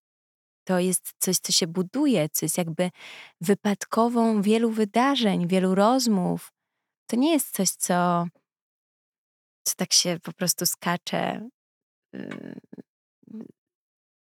to 0.68 0.80
jest 0.80 1.14
coś, 1.20 1.38
co 1.38 1.52
się 1.52 1.68
buduje, 1.68 2.30
co 2.30 2.46
jest 2.46 2.58
jakby 2.58 2.90
wypadkową 3.42 4.42
wielu 4.42 4.72
wydarzeń, 4.72 5.48
wielu 5.48 5.76
rozmów, 5.76 6.52
to 7.12 7.18
nie 7.18 7.32
jest 7.32 7.52
coś, 7.52 7.70
co, 7.70 8.26
co 9.68 9.76
tak 9.76 9.94
się 9.94 10.18
po 10.24 10.34
prostu 10.34 10.66
skacze 10.66 11.50
yy, 12.14 12.56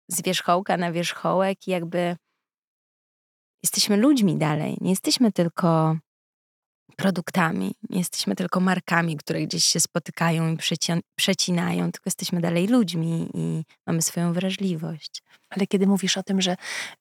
z 0.07 0.21
wierzchołka 0.21 0.77
na 0.77 0.91
wierzchołek 0.91 1.67
i 1.67 1.71
jakby 1.71 2.15
jesteśmy 3.63 3.97
ludźmi 3.97 4.37
dalej. 4.37 4.77
Nie 4.81 4.89
jesteśmy 4.89 5.31
tylko 5.31 5.97
produktami, 6.95 7.75
nie 7.89 7.99
jesteśmy 7.99 8.35
tylko 8.35 8.59
markami, 8.59 9.17
które 9.17 9.41
gdzieś 9.41 9.65
się 9.65 9.79
spotykają 9.79 10.53
i 10.53 10.57
przecinają, 11.15 11.91
tylko 11.91 12.03
jesteśmy 12.05 12.41
dalej 12.41 12.67
ludźmi 12.67 13.29
i 13.33 13.63
mamy 13.87 14.01
swoją 14.01 14.33
wrażliwość. 14.33 15.23
Ale 15.49 15.67
kiedy 15.67 15.87
mówisz 15.87 16.17
o 16.17 16.23
tym, 16.23 16.41
że 16.41 16.55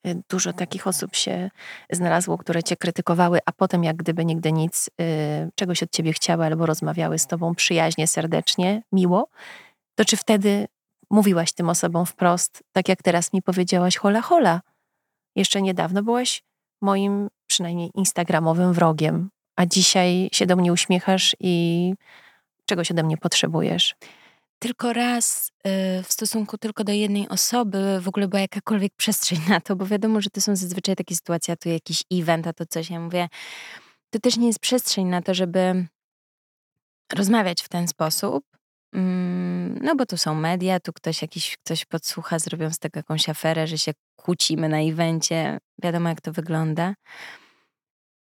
y, 0.07 0.23
dużo 0.31 0.53
takich 0.53 0.87
osób 0.87 1.15
się 1.15 1.51
znalazło, 1.91 2.39
które 2.39 2.63
cię 2.63 2.77
krytykowały, 2.77 3.39
a 3.47 3.53
potem 3.53 3.85
jak 3.85 3.97
gdyby 3.97 4.25
nigdy 4.25 4.53
nic, 4.53 4.91
y, 5.01 5.51
czegoś 5.55 5.83
od 5.83 5.91
ciebie 5.91 6.13
chciały 6.13 6.45
albo 6.45 6.67
rozmawiały 6.67 7.19
z 7.19 7.27
tobą 7.27 7.55
przyjaźnie, 7.55 8.07
serdecznie, 8.07 8.83
miło, 8.93 9.29
to 9.99 10.05
czy 10.05 10.17
wtedy 10.17 10.67
mówiłaś 11.11 11.53
tym 11.53 11.69
osobom 11.69 12.07
wprost, 12.07 12.63
tak 12.73 12.89
jak 12.89 13.03
teraz 13.03 13.33
mi 13.33 13.43
powiedziałaś, 13.43 13.97
hola, 13.97 14.21
hola. 14.21 14.61
Jeszcze 15.37 15.63
niedawno 15.63 16.03
byłaś 16.03 16.43
moim 16.83 17.29
przynajmniej 17.47 17.91
instagramowym 17.95 18.73
wrogiem, 18.73 19.31
a 19.57 19.67
dzisiaj 19.67 20.29
się 20.33 20.47
do 20.47 20.57
mnie 20.57 20.73
uśmiechasz 20.73 21.37
i 21.41 21.95
czegoś 22.67 22.91
ode 22.91 23.03
mnie 23.03 23.17
potrzebujesz. 23.17 23.95
Tylko 24.59 24.93
raz 24.93 25.49
y, 25.49 26.03
w 26.03 26.13
stosunku 26.13 26.59
tylko 26.59 26.85
do 26.85 26.93
jednej 26.93 27.29
osoby 27.29 28.01
w 28.01 28.09
ogóle 28.09 28.29
była 28.29 28.41
jakakolwiek 28.41 28.93
przestrzeń 28.97 29.39
na 29.49 29.61
to, 29.61 29.77
bo 29.77 29.87
wiadomo, 29.87 30.21
że 30.21 30.31
to 30.31 30.41
są 30.41 30.57
zazwyczaj 30.57 30.97
takie 30.97 31.17
sytuacje, 31.17 31.55
a 31.55 31.57
tu 31.57 31.69
jakiś 31.69 32.05
event, 32.13 32.47
a 32.47 32.53
to 32.53 32.67
coś. 32.67 32.91
Ja 32.91 33.01
mówię, 33.01 33.29
to 34.11 34.19
też 34.19 34.37
nie 34.37 34.47
jest 34.47 34.59
przestrzeń 34.59 35.07
na 35.07 35.23
to, 35.23 35.35
żeby 35.35 35.87
rozmawiać 37.13 37.63
w 37.63 37.69
ten 37.69 37.89
sposób. 37.89 38.45
Mm, 38.93 39.79
no 39.83 39.97
bo 39.97 40.07
tu 40.07 40.17
są 40.17 40.35
media, 40.35 40.81
tu 40.81 40.93
ktoś 40.93 41.23
jakiś 41.23 41.57
ktoś 41.57 41.85
podsłucha, 41.85 42.39
zrobią 42.39 42.71
z 42.71 42.79
tego 42.79 42.99
jakąś 42.99 43.29
aferę, 43.29 43.67
że 43.67 43.79
się 43.79 43.93
kłócimy 44.17 44.69
na 44.69 44.81
evencie. 44.81 45.59
Wiadomo, 45.83 46.09
jak 46.09 46.21
to 46.21 46.33
wygląda. 46.33 46.95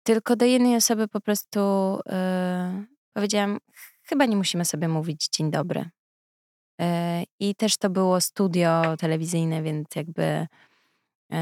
Tylko 0.04 0.36
do 0.36 0.45
jednej 0.45 0.76
osoby 0.76 1.08
po 1.08 1.22
prostu 1.22 1.60
yy, 2.06 2.86
powiedziałam, 3.14 3.58
chyba 4.04 4.26
nie 4.26 4.36
musimy 4.36 4.66
sobie 4.66 4.88
mówić 4.88 5.30
dzień 5.30 5.52
dobry. 5.52 5.89
Yy, 6.80 6.86
I 7.39 7.56
też 7.56 7.78
to 7.78 7.89
było 7.89 8.22
studio 8.22 8.97
telewizyjne, 8.97 9.64
więc 9.64 9.88
jakby 9.95 10.47
yy, 11.30 11.38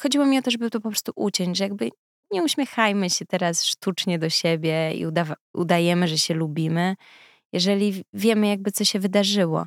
chodziło 0.00 0.26
mi 0.26 0.38
o 0.38 0.42
to, 0.42 0.50
żeby 0.50 0.70
to 0.70 0.80
po 0.80 0.88
prostu 0.88 1.12
uciąć, 1.16 1.58
że 1.58 1.64
jakby 1.64 1.90
nie 2.30 2.42
uśmiechajmy 2.42 3.10
się 3.10 3.26
teraz 3.26 3.64
sztucznie 3.64 4.18
do 4.18 4.30
siebie 4.30 4.94
i 4.94 5.06
udajemy, 5.54 6.08
że 6.08 6.18
się 6.18 6.34
lubimy. 6.34 6.94
jeżeli 7.52 8.04
wiemy 8.12 8.48
jakby 8.48 8.72
co 8.72 8.84
się 8.84 8.98
wydarzyło. 8.98 9.66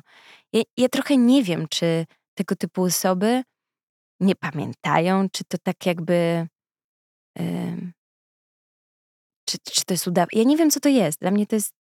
Ja, 0.52 0.62
ja 0.76 0.88
trochę 0.88 1.16
nie 1.16 1.42
wiem, 1.42 1.66
czy 1.70 2.06
tego 2.34 2.56
typu 2.56 2.82
osoby 2.82 3.42
nie 4.20 4.34
pamiętają, 4.36 5.28
czy 5.32 5.44
to 5.44 5.58
tak 5.58 5.86
jakby 5.86 6.46
czy, 9.44 9.58
czy 9.58 9.84
to 9.84 9.94
jest 9.94 10.06
udawanie. 10.06 10.28
Ja 10.32 10.44
nie 10.44 10.56
wiem, 10.56 10.70
co 10.70 10.80
to 10.80 10.88
jest. 10.88 11.20
Dla 11.20 11.30
mnie 11.30 11.46
to 11.46 11.56
jest 11.56 11.74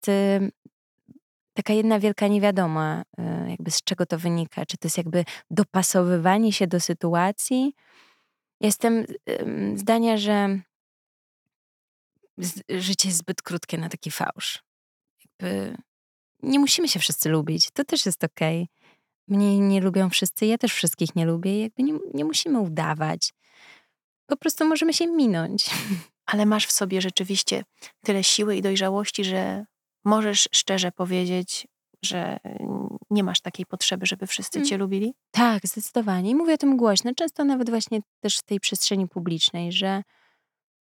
taka 1.53 1.73
jedna 1.73 1.99
wielka 1.99 2.27
niewiadoma, 2.27 3.03
yy, 3.17 3.49
jakby 3.49 3.71
z 3.71 3.83
czego 3.83 4.05
to 4.05 4.17
wynika. 4.17 4.65
Czy 4.65 4.77
to 4.77 4.85
jest 4.87 4.97
jakby 4.97 5.25
dopasowywanie 5.51 6.53
się 6.53 6.67
do 6.67 6.79
sytuacji. 6.79 7.73
Jestem 8.61 9.05
zdania, 9.75 10.17
że 10.17 10.59
życie 12.69 13.07
jest 13.07 13.19
zbyt 13.19 13.41
krótkie 13.41 13.77
na 13.77 13.89
taki 13.89 14.11
fałsz. 14.11 14.63
Jakby 15.25 15.77
nie 16.43 16.59
musimy 16.59 16.87
się 16.87 16.99
wszyscy 16.99 17.29
lubić. 17.29 17.71
To 17.71 17.85
też 17.85 18.05
jest 18.05 18.23
okej. 18.23 18.63
Okay. 18.63 19.37
Mnie 19.37 19.59
nie 19.59 19.81
lubią 19.81 20.09
wszyscy, 20.09 20.45
ja 20.45 20.57
też 20.57 20.73
wszystkich 20.73 21.15
nie 21.15 21.25
lubię. 21.25 21.61
Jakby 21.61 21.83
nie, 21.83 21.93
nie 22.13 22.25
musimy 22.25 22.59
udawać. 22.59 23.33
Po 24.27 24.37
prostu 24.37 24.65
możemy 24.65 24.93
się 24.93 25.07
minąć. 25.07 25.69
Ale 26.31 26.45
masz 26.45 26.67
w 26.67 26.71
sobie 26.71 27.01
rzeczywiście 27.01 27.63
tyle 28.03 28.23
siły 28.23 28.55
i 28.55 28.61
dojrzałości, 28.61 29.23
że 29.23 29.65
możesz 30.05 30.49
szczerze 30.51 30.91
powiedzieć, 30.91 31.67
że 32.03 32.39
nie 33.09 33.23
masz 33.23 33.41
takiej 33.41 33.65
potrzeby, 33.65 34.05
żeby 34.05 34.27
wszyscy 34.27 34.61
cię 34.61 34.75
mm. 34.75 34.79
lubili? 34.79 35.13
Tak, 35.31 35.67
zdecydowanie. 35.67 36.29
I 36.29 36.35
mówię 36.35 36.53
o 36.53 36.57
tym 36.57 36.77
głośno, 36.77 37.13
często 37.15 37.45
nawet 37.45 37.69
właśnie 37.69 37.99
też 38.19 38.37
w 38.37 38.43
tej 38.43 38.59
przestrzeni 38.59 39.07
publicznej, 39.07 39.71
że 39.71 40.03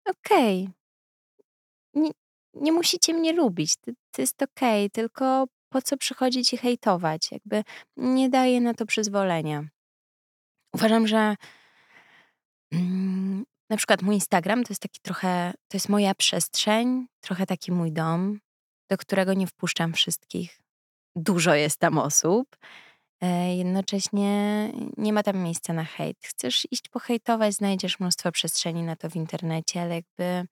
okej, 0.07 0.63
okay, 0.63 0.75
nie, 1.95 2.11
nie 2.55 2.73
musicie 2.73 3.15
mnie 3.15 3.33
lubić, 3.33 3.77
to, 3.77 3.93
to 4.11 4.23
jest 4.23 4.43
okej, 4.43 4.87
okay, 4.87 4.91
tylko 4.91 5.47
po 5.69 5.83
co 5.83 5.97
przychodzić 5.97 6.53
i 6.53 6.57
hejtować? 6.57 7.33
Jakby 7.33 7.63
nie 7.97 8.31
daję 8.31 8.61
na 8.61 8.75
to 8.75 8.87
przyzwolenia. 8.87 9.65
Uważam, 10.75 11.07
że 11.07 11.35
na 13.71 13.77
przykład 13.77 14.03
mój 14.03 14.15
Instagram 14.15 14.65
to 14.65 14.71
jest 14.71 14.83
taki 14.83 15.01
trochę, 15.01 15.53
to 15.69 15.77
jest 15.77 15.89
moja 15.89 16.15
przestrzeń, 16.15 17.07
trochę 17.21 17.47
taki 17.47 17.73
mój 17.73 17.93
dom, 17.93 18.39
do 18.91 18.97
którego 18.97 19.35
nie 19.35 19.47
wpuszczam 19.47 19.93
wszystkich. 19.93 20.61
Dużo 21.17 21.55
jest 21.55 21.79
tam 21.79 21.99
osób. 21.99 22.57
E, 23.23 23.57
jednocześnie 23.57 24.73
nie 24.97 25.13
ma 25.13 25.23
tam 25.23 25.39
miejsca 25.39 25.73
na 25.73 25.85
hejt. 25.85 26.19
Chcesz 26.25 26.67
iść 26.71 26.89
pohejtować, 26.89 27.55
znajdziesz 27.55 28.01
mnóstwo 28.01 28.33
przestrzeni 28.33 28.83
na 28.83 28.97
to 28.97 29.11
w 29.11 29.17
internecie, 29.17 29.83
ale 29.83 29.95
jakby 29.95 30.49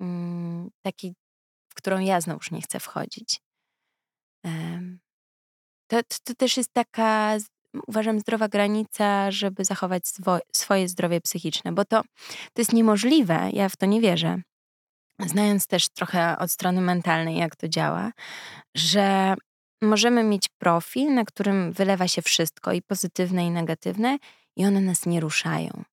mm, 0.00 0.70
taki, 0.82 1.14
w 1.68 1.74
którą 1.74 1.98
ja 1.98 2.20
znowuż 2.20 2.50
nie 2.50 2.62
chcę 2.62 2.80
wchodzić. 2.80 3.40
To, 5.90 6.02
to, 6.02 6.16
to 6.24 6.34
też 6.34 6.56
jest 6.56 6.72
taka, 6.72 7.36
uważam, 7.86 8.20
zdrowa 8.20 8.48
granica, 8.48 9.30
żeby 9.30 9.64
zachować 9.64 10.08
swo, 10.08 10.38
swoje 10.52 10.88
zdrowie 10.88 11.20
psychiczne, 11.20 11.72
bo 11.72 11.84
to, 11.84 12.02
to 12.52 12.60
jest 12.60 12.72
niemożliwe, 12.72 13.50
ja 13.52 13.68
w 13.68 13.76
to 13.76 13.86
nie 13.86 14.00
wierzę. 14.00 14.42
Znając 15.26 15.66
też 15.66 15.88
trochę 15.88 16.38
od 16.38 16.50
strony 16.50 16.80
mentalnej, 16.80 17.36
jak 17.36 17.56
to 17.56 17.68
działa, 17.68 18.12
że 18.74 19.34
możemy 19.82 20.24
mieć 20.24 20.48
profil, 20.48 21.14
na 21.14 21.24
którym 21.24 21.72
wylewa 21.72 22.08
się 22.08 22.22
wszystko, 22.22 22.72
i 22.72 22.82
pozytywne, 22.82 23.46
i 23.46 23.50
negatywne, 23.50 24.18
i 24.56 24.66
one 24.66 24.80
nas 24.80 25.06
nie 25.06 25.20
ruszają. 25.20 25.84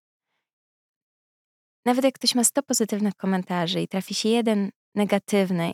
Nawet 1.86 2.05
jak 2.05 2.15
ktoś 2.15 2.36
ma 2.36 2.43
100 2.43 2.63
pozytywnych 2.63 3.15
komentarzy 3.15 3.82
i 3.82 3.88
trafi 3.88 4.13
się 4.13 4.30
jeden 4.30 4.71
negatywny, 4.95 5.71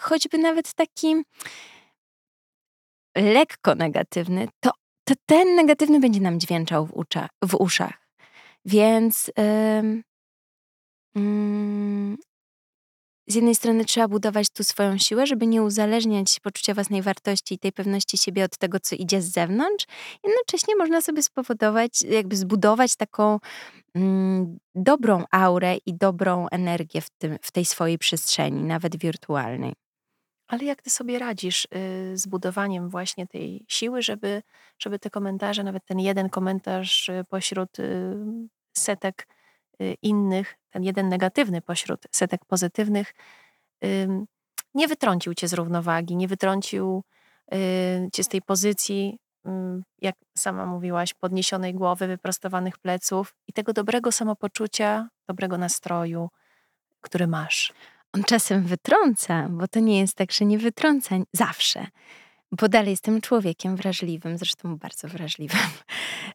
choćby 0.00 0.38
nawet 0.38 0.74
taki 0.74 1.22
lekko 3.16 3.74
negatywny, 3.74 4.48
to, 4.60 4.70
to 5.04 5.14
ten 5.26 5.54
negatywny 5.54 6.00
będzie 6.00 6.20
nam 6.20 6.40
dźwięczał 6.40 6.86
w, 6.86 6.92
ucza, 6.94 7.28
w 7.44 7.54
uszach. 7.54 8.04
Więc 8.64 9.30
yy, 9.38 10.02
z 13.28 13.34
jednej 13.34 13.54
strony 13.54 13.84
trzeba 13.84 14.08
budować 14.08 14.50
tu 14.50 14.64
swoją 14.64 14.98
siłę, 14.98 15.26
żeby 15.26 15.46
nie 15.46 15.62
uzależniać 15.62 16.40
poczucia 16.40 16.74
własnej 16.74 17.02
wartości 17.02 17.54
i 17.54 17.58
tej 17.58 17.72
pewności 17.72 18.18
siebie 18.18 18.44
od 18.44 18.58
tego, 18.58 18.80
co 18.80 18.96
idzie 18.96 19.22
z 19.22 19.32
zewnątrz. 19.32 19.86
Jednocześnie 20.24 20.76
można 20.76 21.00
sobie 21.00 21.22
spowodować, 21.22 22.02
jakby 22.02 22.36
zbudować 22.36 22.96
taką 22.96 23.38
mm, 23.94 24.58
dobrą 24.74 25.24
aurę 25.30 25.76
i 25.86 25.94
dobrą 25.94 26.48
energię 26.48 27.00
w, 27.00 27.10
tym, 27.10 27.38
w 27.42 27.52
tej 27.52 27.64
swojej 27.64 27.98
przestrzeni, 27.98 28.62
nawet 28.62 28.96
wirtualnej. 28.96 29.72
Ale 30.48 30.64
jak 30.64 30.82
ty 30.82 30.90
sobie 30.90 31.18
radzisz 31.18 31.64
y, 31.64 31.68
z 32.18 32.26
budowaniem 32.26 32.88
właśnie 32.88 33.26
tej 33.26 33.64
siły, 33.68 34.02
żeby, 34.02 34.42
żeby 34.78 34.98
te 34.98 35.10
komentarze, 35.10 35.64
nawet 35.64 35.84
ten 35.84 36.00
jeden 36.00 36.28
komentarz 36.28 37.08
y, 37.08 37.24
pośród 37.28 37.78
y, 37.78 38.14
setek 38.76 39.28
innych, 40.02 40.54
ten 40.70 40.84
jeden 40.84 41.08
negatywny 41.08 41.62
pośród 41.62 42.06
setek 42.12 42.44
pozytywnych, 42.44 43.14
nie 44.74 44.88
wytrącił 44.88 45.34
cię 45.34 45.48
z 45.48 45.52
równowagi, 45.52 46.16
nie 46.16 46.28
wytrącił 46.28 47.04
cię 48.12 48.24
z 48.24 48.28
tej 48.28 48.42
pozycji, 48.42 49.18
jak 49.98 50.14
sama 50.38 50.66
mówiłaś, 50.66 51.14
podniesionej 51.14 51.74
głowy, 51.74 52.06
wyprostowanych 52.06 52.78
pleców 52.78 53.34
i 53.46 53.52
tego 53.52 53.72
dobrego 53.72 54.12
samopoczucia, 54.12 55.08
dobrego 55.28 55.58
nastroju, 55.58 56.28
który 57.00 57.26
masz 57.26 57.72
on 58.14 58.24
czasem 58.24 58.62
wytrąca, 58.62 59.48
bo 59.50 59.68
to 59.68 59.80
nie 59.80 60.00
jest 60.00 60.14
tak, 60.14 60.32
że 60.32 60.44
nie 60.44 60.58
wytrąca 60.58 61.16
zawsze, 61.32 61.86
bo 62.52 62.68
dalej 62.68 62.90
jestem 62.90 63.20
człowiekiem 63.20 63.76
wrażliwym, 63.76 64.38
zresztą 64.38 64.76
bardzo 64.76 65.08
wrażliwym. 65.08 65.60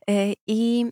E, 0.09 0.33
I 0.47 0.85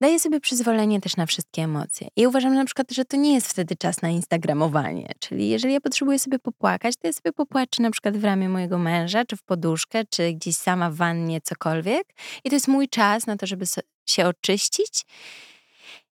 daję 0.00 0.20
sobie 0.20 0.40
przyzwolenie 0.40 1.00
też 1.00 1.16
na 1.16 1.26
wszystkie 1.26 1.62
emocje. 1.62 2.08
I 2.16 2.26
uważam 2.26 2.54
na 2.54 2.64
przykład, 2.64 2.92
że 2.92 3.04
to 3.04 3.16
nie 3.16 3.34
jest 3.34 3.50
wtedy 3.50 3.76
czas 3.76 4.02
na 4.02 4.08
instagramowanie. 4.08 5.12
Czyli 5.18 5.48
jeżeli 5.48 5.74
ja 5.74 5.80
potrzebuję 5.80 6.18
sobie 6.18 6.38
popłakać, 6.38 6.96
to 6.96 7.06
ja 7.06 7.12
sobie 7.12 7.32
popłaczę 7.32 7.82
na 7.82 7.90
przykład 7.90 8.16
w 8.16 8.24
ramię 8.24 8.48
mojego 8.48 8.78
męża, 8.78 9.24
czy 9.24 9.36
w 9.36 9.42
poduszkę, 9.42 10.04
czy 10.10 10.32
gdzieś 10.32 10.56
sama 10.56 10.90
w 10.90 10.94
wannie, 10.94 11.40
cokolwiek. 11.40 12.04
I 12.44 12.50
to 12.50 12.56
jest 12.56 12.68
mój 12.68 12.88
czas 12.88 13.26
na 13.26 13.36
to, 13.36 13.46
żeby 13.46 13.64
się 14.06 14.26
oczyścić 14.26 15.04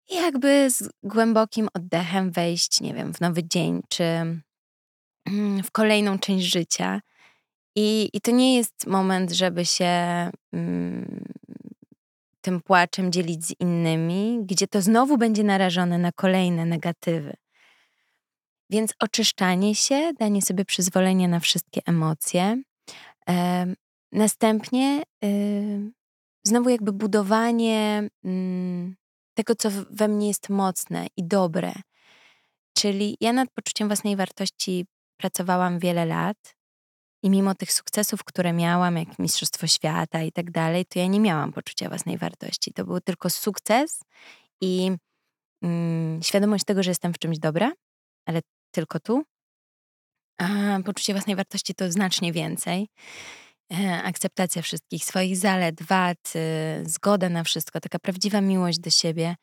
i 0.10 0.16
jakby 0.16 0.70
z 0.70 0.90
głębokim 1.04 1.68
oddechem 1.74 2.32
wejść, 2.32 2.82
nie 2.82 2.94
wiem, 2.94 3.14
w 3.14 3.22
nowy 3.22 3.44
dzień, 3.44 3.82
czy 3.90 4.04
mm, 5.26 5.64
w 5.64 5.72
kolejną 5.72 6.20
część 6.20 6.46
życia. 6.46 7.02
I, 7.76 8.10
i 8.14 8.22
to 8.22 8.32
nie 8.32 8.56
jest 8.56 8.88
moment, 8.88 9.32
żeby 9.32 9.66
się 9.66 9.86
mm, 10.54 11.26
tym 12.42 12.62
płaczem 12.62 13.12
dzielić 13.12 13.46
z 13.46 13.54
innymi, 13.60 14.40
gdzie 14.44 14.68
to 14.68 14.82
znowu 14.82 15.18
będzie 15.18 15.44
narażone 15.44 15.98
na 15.98 16.12
kolejne 16.12 16.66
negatywy. 16.66 17.34
Więc 18.70 18.94
oczyszczanie 19.00 19.76
się, 19.76 20.14
danie 20.20 20.42
sobie 20.42 20.66
przyzwolenia 20.66 21.28
na 21.28 21.40
wszystkie 21.40 21.82
emocje. 21.86 22.62
E, 23.30 23.66
następnie 24.12 25.04
y, 25.26 25.92
znowu 26.44 26.70
jakby 26.70 26.92
budowanie 26.92 28.10
y, 28.26 28.96
tego, 29.36 29.56
co 29.56 29.70
we 29.90 30.08
mnie 30.08 30.28
jest 30.28 30.50
mocne 30.50 31.08
i 31.18 31.28
dobre. 31.28 31.74
Czyli 32.78 33.18
ja 33.22 33.34
nad 33.34 33.50
poczuciem 33.52 33.88
własnej 33.88 34.16
wartości 34.16 34.86
pracowałam 35.18 35.80
wiele 35.80 36.06
lat 36.06 36.56
i 37.24 37.30
mimo 37.30 37.56
tych 37.56 37.72
sukcesów, 37.72 38.24
które 38.24 38.54
miałam, 38.54 38.98
jak 38.98 39.20
Mistrzostwo 39.20 39.68
Świata 39.68 40.22
i 40.22 40.32
tak 40.32 40.52
dalej, 40.52 40.86
to 40.86 41.00
ja 41.00 41.08
nie 41.08 41.20
miałam 41.20 41.54
poczucia 41.54 41.90
własnej 41.90 42.18
wartości. 42.18 42.74
To 42.74 42.86
był 42.86 43.02
tylko 43.02 43.30
sukces 43.30 44.00
i 44.62 44.92
mm, 45.64 46.24
świadomość 46.24 46.66
tego, 46.66 46.84
że 46.84 46.92
jestem 46.92 47.14
w 47.14 47.20
czymś 47.20 47.40
dobra, 47.40 47.74
ale 48.26 48.42
tylko 48.72 49.00
tu. 49.00 49.24
A 50.38 50.80
poczucie 50.86 51.14
własnej 51.14 51.36
wartości 51.36 51.76
to 51.76 51.92
znacznie 51.92 52.34
więcej. 52.34 52.88
E, 53.74 54.04
akceptacja 54.04 54.62
wszystkich 54.62 55.06
swoich 55.06 55.38
zalet, 55.38 55.84
wad, 55.84 56.34
y, 56.36 56.90
zgoda 56.90 57.30
na 57.30 57.44
wszystko, 57.44 57.80
taka 57.80 58.00
prawdziwa 58.00 58.42
miłość 58.42 58.80
do 58.80 58.90
siebie. 58.90 59.36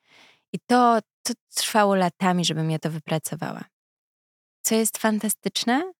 I 0.53 0.59
to, 0.67 0.99
to 1.23 1.33
trwało 1.55 1.95
latami, 1.95 2.45
żebym 2.45 2.71
ja 2.71 2.79
to 2.79 2.91
wypracowała. 2.91 3.65
Co 4.63 4.75
jest 4.75 4.99
fantastyczne, 4.99 5.93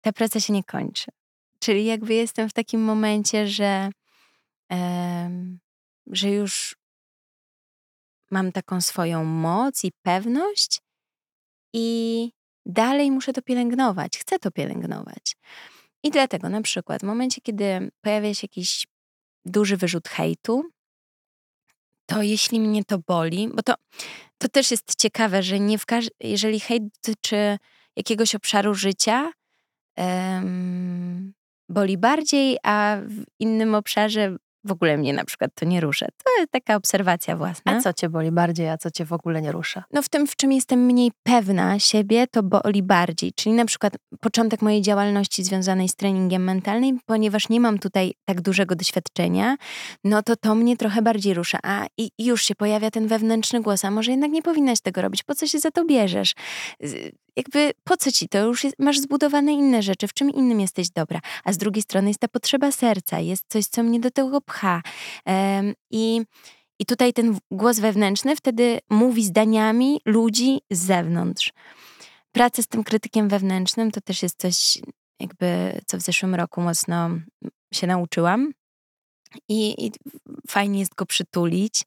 ta 0.00 0.12
praca 0.12 0.40
się 0.40 0.52
nie 0.52 0.64
kończy. 0.64 1.10
Czyli 1.58 1.84
jakby 1.84 2.14
jestem 2.14 2.48
w 2.48 2.52
takim 2.52 2.84
momencie, 2.84 3.48
że, 3.48 3.90
że 6.06 6.30
już 6.30 6.76
mam 8.30 8.52
taką 8.52 8.80
swoją 8.80 9.24
moc 9.24 9.84
i 9.84 9.92
pewność 10.02 10.80
i 11.72 12.30
dalej 12.66 13.10
muszę 13.10 13.32
to 13.32 13.42
pielęgnować, 13.42 14.18
chcę 14.18 14.38
to 14.38 14.50
pielęgnować. 14.50 15.36
I 16.02 16.10
dlatego 16.10 16.48
na 16.48 16.62
przykład 16.62 17.00
w 17.00 17.04
momencie, 17.04 17.40
kiedy 17.40 17.90
pojawia 18.00 18.34
się 18.34 18.44
jakiś 18.44 18.86
duży 19.44 19.76
wyrzut 19.76 20.08
hejtu, 20.08 20.64
to 22.06 22.22
jeśli 22.22 22.60
mnie 22.60 22.84
to 22.84 22.98
boli, 22.98 23.48
bo 23.54 23.62
to, 23.62 23.74
to 24.38 24.48
też 24.48 24.70
jest 24.70 24.94
ciekawe, 24.96 25.42
że 25.42 25.60
nie 25.60 25.78
w 25.78 25.86
każ- 25.86 26.10
jeżeli 26.20 26.60
hejt 26.60 26.82
dotyczy 26.84 27.58
jakiegoś 27.96 28.34
obszaru 28.34 28.74
życia, 28.74 29.32
um, 29.96 31.32
boli 31.68 31.98
bardziej, 31.98 32.58
a 32.62 32.96
w 33.06 33.24
innym 33.38 33.74
obszarze 33.74 34.36
w 34.64 34.72
ogóle 34.72 34.96
mnie 34.98 35.12
na 35.12 35.24
przykład 35.24 35.50
to 35.54 35.64
nie 35.64 35.80
rusza. 35.80 36.06
To 36.24 36.40
jest 36.40 36.52
taka 36.52 36.76
obserwacja 36.76 37.36
własna. 37.36 37.72
A 37.72 37.80
co 37.80 37.92
cię 37.92 38.08
boli 38.08 38.32
bardziej, 38.32 38.68
a 38.68 38.78
co 38.78 38.90
cię 38.90 39.04
w 39.04 39.12
ogóle 39.12 39.42
nie 39.42 39.52
rusza? 39.52 39.84
No 39.92 40.02
w 40.02 40.08
tym, 40.08 40.26
w 40.26 40.36
czym 40.36 40.52
jestem 40.52 40.80
mniej 40.80 41.12
pewna 41.22 41.78
siebie, 41.78 42.26
to 42.26 42.42
boli 42.42 42.82
bardziej. 42.82 43.32
Czyli 43.32 43.54
na 43.54 43.64
przykład 43.64 43.96
początek 44.20 44.62
mojej 44.62 44.82
działalności 44.82 45.44
związanej 45.44 45.88
z 45.88 45.96
treningiem 45.96 46.44
mentalnym, 46.44 46.98
ponieważ 47.06 47.48
nie 47.48 47.60
mam 47.60 47.78
tutaj 47.78 48.12
tak 48.24 48.40
dużego 48.40 48.76
doświadczenia, 48.76 49.56
no 50.04 50.22
to 50.22 50.36
to 50.36 50.54
mnie 50.54 50.76
trochę 50.76 51.02
bardziej 51.02 51.34
rusza. 51.34 51.58
A 51.62 51.86
i 51.98 52.10
już 52.18 52.44
się 52.44 52.54
pojawia 52.54 52.90
ten 52.90 53.06
wewnętrzny 53.06 53.60
głos, 53.60 53.84
a 53.84 53.90
może 53.90 54.10
jednak 54.10 54.30
nie 54.30 54.42
powinnaś 54.42 54.80
tego 54.80 55.02
robić, 55.02 55.22
po 55.22 55.34
co 55.34 55.46
się 55.46 55.58
za 55.58 55.70
to 55.70 55.84
bierzesz? 55.84 56.34
Jakby 57.36 57.72
po 57.84 57.96
co 57.96 58.12
ci 58.12 58.28
to? 58.28 58.38
Już 58.38 58.64
jest, 58.64 58.78
masz 58.78 58.98
zbudowane 58.98 59.52
inne 59.52 59.82
rzeczy, 59.82 60.08
w 60.08 60.14
czym 60.14 60.30
innym 60.30 60.60
jesteś 60.60 60.90
dobra. 60.90 61.20
A 61.44 61.52
z 61.52 61.58
drugiej 61.58 61.82
strony 61.82 62.08
jest 62.08 62.20
ta 62.20 62.28
potrzeba 62.28 62.72
serca, 62.72 63.18
jest 63.18 63.44
coś, 63.48 63.66
co 63.66 63.82
mnie 63.82 64.00
do 64.00 64.10
tego 64.10 64.40
pcha. 64.40 64.82
Um, 65.26 65.74
I 65.90 66.20
i 66.78 66.86
tutaj 66.86 67.12
ten 67.12 67.38
głos 67.50 67.78
wewnętrzny 67.78 68.36
wtedy 68.36 68.78
mówi 68.90 69.24
zdaniami 69.24 70.00
ludzi 70.06 70.60
z 70.70 70.78
zewnątrz. 70.78 71.52
Praca 72.32 72.62
z 72.62 72.66
tym 72.66 72.84
krytykiem 72.84 73.28
wewnętrznym 73.28 73.90
to 73.90 74.00
też 74.00 74.22
jest 74.22 74.38
coś, 74.38 74.78
jakby, 75.20 75.80
co 75.86 75.98
w 75.98 76.00
zeszłym 76.00 76.34
roku 76.34 76.60
mocno 76.60 77.10
się 77.74 77.86
nauczyłam. 77.86 78.52
I, 79.48 79.86
I, 79.86 79.92
fajnie 80.48 80.80
jest 80.80 80.94
go 80.94 81.06
przytulić 81.06 81.82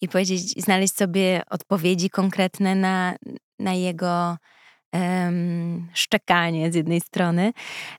i 0.00 0.08
powiedzieć, 0.08 0.62
znaleźć 0.62 0.94
sobie 0.94 1.42
odpowiedzi 1.50 2.10
konkretne 2.10 2.74
na, 2.74 3.16
na 3.58 3.74
jego 3.74 4.36
szczekanie 5.94 6.72
z 6.72 6.74
jednej 6.74 7.00
strony. 7.00 7.52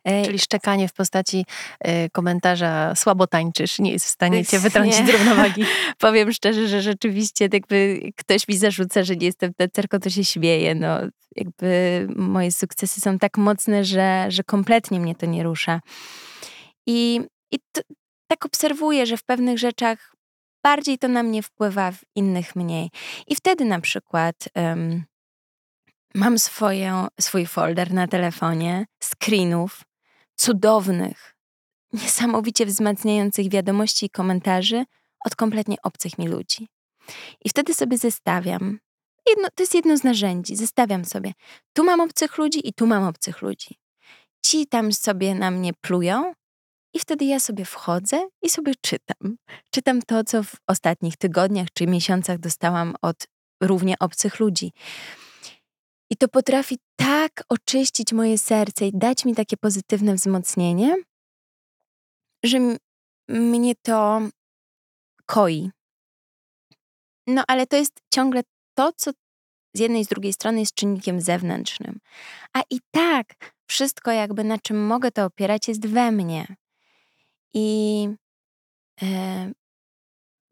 E, 0.04 0.26
Czyli 0.26 0.40
szczekanie 0.40 0.88
w 0.88 0.94
postaci 0.94 1.46
y, 1.88 2.10
komentarza 2.12 2.96
słabo 2.96 3.28
tańczysz, 3.28 3.80
nie 3.80 3.92
jest 3.92 4.06
w 4.06 4.10
stanie 4.10 4.46
cię 4.46 4.60
wytrącić 4.60 5.06
z 5.06 5.10
równowagi. 5.10 5.66
Powiem 5.98 6.32
szczerze, 6.32 6.68
że 6.68 6.82
rzeczywiście 6.82 7.50
jakby 7.54 8.00
ktoś 8.16 8.48
mi 8.48 8.58
zarzuca, 8.58 9.04
że 9.04 9.16
nie 9.16 9.26
jestem 9.26 9.54
tancerką, 9.54 10.00
to 10.00 10.10
się 10.10 10.26
śmieje. 10.26 10.76
No, 10.76 11.00
jakby 11.36 12.08
moje 12.16 12.52
sukcesy 12.52 13.02
są 13.02 13.20
tak 13.20 13.38
mocne, 13.38 13.86
że, 13.86 14.26
że 14.30 14.44
kompletnie 14.44 15.00
mnie 15.00 15.16
to 15.16 15.26
nie 15.26 15.44
rusza. 15.44 15.80
I, 16.88 17.22
i 17.52 17.60
to, 17.72 17.82
tak 18.28 18.46
obserwuję, 18.46 19.06
że 19.06 19.18
w 19.18 19.24
pewnych 19.24 19.60
rzeczach 19.60 20.14
bardziej 20.64 20.98
to 20.98 21.08
na 21.08 21.24
mnie 21.24 21.44
wpływa, 21.44 21.92
w 21.92 22.02
innych 22.16 22.56
mniej. 22.56 22.90
I 23.28 23.36
wtedy 23.36 23.66
na 23.66 23.82
przykład 23.82 24.36
um, 24.56 25.04
Mam 26.16 26.40
swoją, 26.40 27.08
swój 27.20 27.46
folder 27.46 27.94
na 27.94 28.08
telefonie 28.08 28.86
screenów 29.04 29.82
cudownych, 30.36 31.36
niesamowicie 31.94 32.66
wzmacniających 32.66 33.50
wiadomości 33.50 34.06
i 34.06 34.10
komentarzy 34.10 34.86
od 35.26 35.36
kompletnie 35.36 35.76
obcych 35.84 36.18
mi 36.18 36.28
ludzi. 36.28 36.68
I 37.46 37.50
wtedy 37.50 37.74
sobie 37.74 37.98
zestawiam. 37.98 38.80
Jedno, 39.28 39.48
to 39.56 39.64
jest 39.64 39.76
jedno 39.76 39.98
z 39.98 40.04
narzędzi. 40.04 40.56
Zestawiam 40.56 41.06
sobie. 41.06 41.34
Tu 41.74 41.84
mam 41.84 42.02
obcych 42.02 42.38
ludzi 42.38 42.68
i 42.68 42.74
tu 42.74 42.88
mam 42.88 43.04
obcych 43.04 43.42
ludzi. 43.42 43.80
Ci 44.46 44.68
tam 44.68 44.94
sobie 44.94 45.36
na 45.36 45.52
mnie 45.52 45.74
plują, 45.82 46.34
i 46.94 47.00
wtedy 47.00 47.26
ja 47.26 47.40
sobie 47.40 47.66
wchodzę 47.66 48.28
i 48.42 48.50
sobie 48.50 48.74
czytam. 48.82 49.38
Czytam 49.72 50.02
to, 50.02 50.24
co 50.24 50.44
w 50.44 50.56
ostatnich 50.68 51.18
tygodniach 51.18 51.68
czy 51.74 51.88
miesiącach 51.88 52.40
dostałam 52.40 52.96
od 53.02 53.28
równie 53.62 53.96
obcych 54.00 54.40
ludzi. 54.40 54.72
I 56.10 56.18
to 56.18 56.28
potrafi 56.28 56.78
tak 56.96 57.44
oczyścić 57.50 58.14
moje 58.14 58.38
serce 58.38 58.88
i 58.88 58.92
dać 58.94 59.26
mi 59.26 59.36
takie 59.36 59.58
pozytywne 59.58 60.16
wzmocnienie, 60.16 60.96
że 62.44 62.58
mnie 63.28 63.74
to 63.82 64.22
koi. 65.26 65.72
No 67.28 67.44
ale 67.48 67.68
to 67.68 67.76
jest 67.76 67.94
ciągle 68.14 68.42
to, 68.78 68.92
co 68.98 69.12
z 69.76 69.80
jednej 69.80 70.02
i 70.02 70.06
z 70.06 70.08
drugiej 70.08 70.34
strony 70.34 70.60
jest 70.60 70.76
czynnikiem 70.76 71.22
zewnętrznym. 71.22 72.00
A 72.54 72.62
i 72.70 72.80
tak 72.92 73.54
wszystko 73.68 74.12
jakby 74.12 74.44
na 74.44 74.58
czym 74.58 74.86
mogę 74.86 75.12
to 75.12 75.26
opierać 75.26 75.68
jest 75.68 75.88
we 75.88 76.12
mnie. 76.12 76.56
I 77.54 78.08
e, 79.02 79.52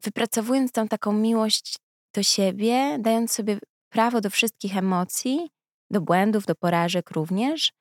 wypracowując 0.02 0.72
tą 0.72 0.88
taką 0.88 1.12
miłość 1.12 1.78
do 2.14 2.22
siebie, 2.22 2.96
dając 3.00 3.32
sobie 3.32 3.58
prawo 3.92 4.20
do 4.20 4.30
wszystkich 4.30 4.76
emocji, 4.76 5.50
do 5.90 6.00
błędów, 6.00 6.46
do 6.46 6.54
porażek 6.54 7.10
również. 7.10 7.72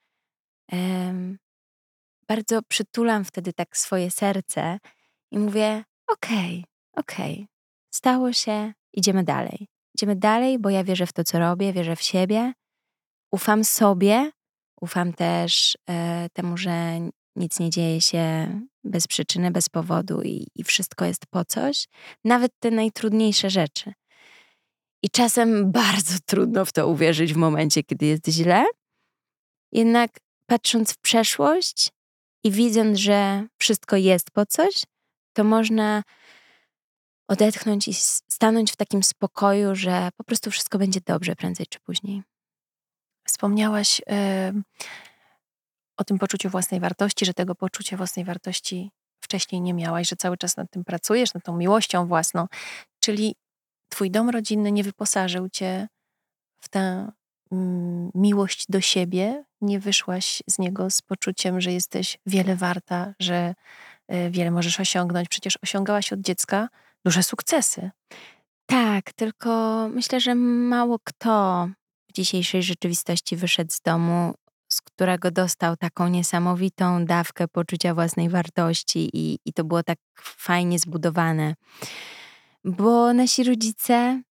Bardzo 2.27 2.61
przytulam 2.67 3.25
wtedy 3.25 3.53
tak 3.53 3.77
swoje 3.77 4.11
serce 4.11 4.79
i 5.31 5.39
mówię: 5.39 5.83
Okej, 6.07 6.63
okay, 6.93 7.03
okej, 7.03 7.33
okay, 7.33 7.47
stało 7.93 8.33
się, 8.33 8.73
idziemy 8.93 9.23
dalej. 9.23 9.67
Idziemy 9.95 10.15
dalej, 10.15 10.59
bo 10.59 10.69
ja 10.69 10.83
wierzę 10.83 11.05
w 11.05 11.13
to, 11.13 11.23
co 11.23 11.39
robię, 11.39 11.73
wierzę 11.73 11.95
w 11.95 12.01
siebie, 12.01 12.53
ufam 13.31 13.63
sobie, 13.63 14.31
ufam 14.81 15.13
też 15.13 15.77
e, 15.89 16.27
temu, 16.33 16.57
że 16.57 16.99
nic 17.35 17.59
nie 17.59 17.69
dzieje 17.69 18.01
się 18.01 18.59
bez 18.83 19.07
przyczyny, 19.07 19.51
bez 19.51 19.69
powodu 19.69 20.21
i, 20.21 20.47
i 20.55 20.63
wszystko 20.63 21.05
jest 21.05 21.25
po 21.25 21.45
coś, 21.45 21.87
nawet 22.23 22.51
te 22.59 22.71
najtrudniejsze 22.71 23.49
rzeczy. 23.49 23.93
I 25.03 25.09
czasem 25.09 25.71
bardzo 25.71 26.13
trudno 26.25 26.65
w 26.65 26.71
to 26.71 26.87
uwierzyć 26.87 27.33
w 27.33 27.37
momencie, 27.37 27.83
kiedy 27.83 28.05
jest 28.05 28.27
źle. 28.27 28.65
Jednak 29.71 30.11
patrząc 30.45 30.93
w 30.93 30.97
przeszłość 30.97 31.89
i 32.43 32.51
widząc, 32.51 32.97
że 32.97 33.47
wszystko 33.57 33.95
jest 33.95 34.31
po 34.31 34.45
coś, 34.45 34.83
to 35.33 35.43
można 35.43 36.03
odetchnąć 37.27 37.87
i 37.87 37.93
stanąć 38.29 38.71
w 38.71 38.75
takim 38.75 39.03
spokoju, 39.03 39.75
że 39.75 40.09
po 40.17 40.23
prostu 40.23 40.51
wszystko 40.51 40.77
będzie 40.77 41.01
dobrze 41.05 41.35
prędzej 41.35 41.65
czy 41.69 41.79
później. 41.79 42.23
Wspomniałaś 43.27 44.01
o 45.97 46.03
tym 46.03 46.19
poczuciu 46.19 46.49
własnej 46.49 46.79
wartości, 46.79 47.25
że 47.25 47.33
tego 47.33 47.55
poczucia 47.55 47.97
własnej 47.97 48.25
wartości 48.25 48.91
wcześniej 49.23 49.61
nie 49.61 49.73
miałaś, 49.73 50.09
że 50.09 50.15
cały 50.15 50.37
czas 50.37 50.57
nad 50.57 50.71
tym 50.71 50.83
pracujesz, 50.83 51.33
nad 51.33 51.43
tą 51.43 51.57
miłością 51.57 52.07
własną. 52.07 52.47
Czyli 52.99 53.35
Twój 54.01 54.11
dom 54.11 54.29
rodzinny 54.29 54.71
nie 54.71 54.83
wyposażył 54.83 55.49
cię 55.49 55.87
w 56.63 56.69
tę 56.69 57.11
mm, 57.51 58.11
miłość 58.15 58.65
do 58.69 58.81
siebie, 58.81 59.43
nie 59.61 59.79
wyszłaś 59.79 60.43
z 60.49 60.59
niego 60.59 60.89
z 60.89 61.01
poczuciem, 61.01 61.61
że 61.61 61.71
jesteś 61.71 62.17
wiele 62.25 62.55
warta, 62.55 63.13
że 63.19 63.53
y, 64.13 64.29
wiele 64.31 64.51
możesz 64.51 64.79
osiągnąć. 64.79 65.29
Przecież 65.29 65.57
osiągałaś 65.63 66.13
od 66.13 66.19
dziecka 66.19 66.69
duże 67.05 67.23
sukcesy. 67.23 67.91
Tak, 68.65 69.13
tylko 69.13 69.87
myślę, 69.93 70.19
że 70.19 70.35
mało 70.35 70.99
kto 71.03 71.67
w 72.09 72.13
dzisiejszej 72.13 72.63
rzeczywistości 72.63 73.35
wyszedł 73.35 73.71
z 73.71 73.81
domu, 73.81 74.33
z 74.67 74.81
którego 74.81 75.31
dostał 75.31 75.77
taką 75.77 76.07
niesamowitą 76.07 77.05
dawkę 77.05 77.47
poczucia 77.47 77.93
własnej 77.93 78.29
wartości 78.29 79.09
i, 79.13 79.39
i 79.45 79.53
to 79.53 79.63
było 79.63 79.83
tak 79.83 79.97
fajnie 80.21 80.79
zbudowane 80.79 81.55
bo 82.63 83.13
nasi 83.13 83.43
rodzice 83.43 84.21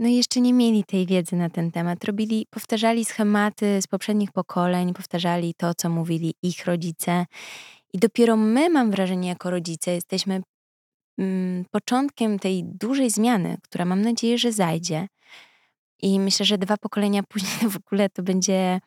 no 0.00 0.08
jeszcze 0.08 0.40
nie 0.40 0.52
mieli 0.52 0.84
tej 0.84 1.06
wiedzy 1.06 1.36
na 1.36 1.50
ten 1.50 1.70
temat. 1.70 2.04
Robili, 2.04 2.46
powtarzali 2.50 3.04
schematy 3.04 3.82
z 3.82 3.86
poprzednich 3.86 4.32
pokoleń, 4.32 4.94
powtarzali 4.94 5.54
to, 5.54 5.74
co 5.74 5.90
mówili 5.90 6.34
ich 6.42 6.66
rodzice. 6.66 7.26
I 7.92 7.98
dopiero 7.98 8.36
my, 8.36 8.70
mam 8.70 8.90
wrażenie, 8.90 9.28
jako 9.28 9.50
rodzice, 9.50 9.90
jesteśmy 9.94 10.42
mm, 11.18 11.64
początkiem 11.70 12.38
tej 12.38 12.64
dużej 12.64 13.10
zmiany, 13.10 13.56
która 13.62 13.84
mam 13.84 14.02
nadzieję, 14.02 14.38
że 14.38 14.52
zajdzie. 14.52 15.08
I 16.02 16.20
myślę, 16.20 16.46
że 16.46 16.58
dwa 16.58 16.76
pokolenia 16.76 17.22
później 17.32 17.70
w 17.70 17.76
ogóle 17.76 18.08
to 18.08 18.22
będzie. 18.22 18.80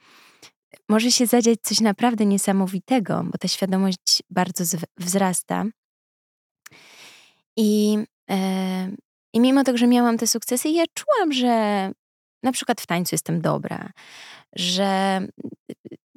Może 0.90 1.12
się 1.12 1.26
zadziać 1.26 1.60
coś 1.62 1.80
naprawdę 1.82 2.26
niesamowitego, 2.26 3.24
bo 3.32 3.38
ta 3.38 3.48
świadomość 3.48 4.24
bardzo 4.30 4.78
wzrasta. 4.98 5.66
I 7.58 7.98
i 9.34 9.40
mimo 9.40 9.64
tego, 9.64 9.78
że 9.78 9.88
miałam 9.88 10.18
te 10.18 10.28
sukcesy, 10.28 10.70
ja 10.70 10.84
czułam, 10.94 11.34
że 11.34 11.92
na 12.44 12.52
przykład 12.52 12.82
w 12.82 12.88
tańcu 12.88 13.16
jestem 13.16 13.42
dobra, 13.42 13.90
że 14.56 15.22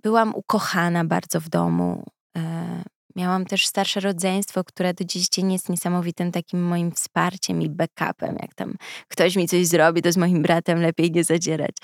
byłam 0.02 0.34
ukochana 0.34 1.04
bardzo 1.04 1.40
w 1.40 1.48
domu. 1.48 2.04
E, 2.36 2.82
miałam 3.16 3.44
też 3.44 3.66
starsze 3.66 4.00
rodzeństwo, 4.00 4.64
które 4.64 4.94
do 4.94 5.04
dziś 5.04 5.28
dzień 5.28 5.52
jest 5.52 5.68
niesamowitym 5.68 6.32
takim 6.32 6.62
moim 6.62 6.92
wsparciem 6.92 7.62
i 7.62 7.68
backupem. 7.68 8.36
Jak 8.42 8.54
tam 8.54 8.74
ktoś 9.08 9.36
mi 9.36 9.48
coś 9.48 9.66
zrobi, 9.66 10.02
to 10.02 10.12
z 10.12 10.16
moim 10.16 10.42
bratem 10.42 10.80
lepiej 10.80 11.10
nie 11.10 11.24
zadzierać. 11.24 11.76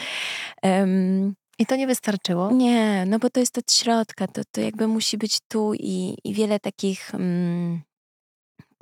Um, 0.63 1.35
I 1.59 1.67
to 1.67 1.77
nie 1.77 1.87
wystarczyło? 1.87 2.51
Nie, 2.53 3.05
no 3.07 3.19
bo 3.19 3.31
to 3.31 3.41
jest 3.41 3.59
od 3.59 3.73
środka, 3.73 4.27
to, 4.27 4.43
to 4.51 4.61
jakby 4.61 4.87
musi 4.87 5.19
być 5.19 5.39
tu 5.49 5.75
i, 5.75 6.17
i 6.25 6.35
wiele 6.35 6.61
takich 6.61 7.11
um, 7.13 7.83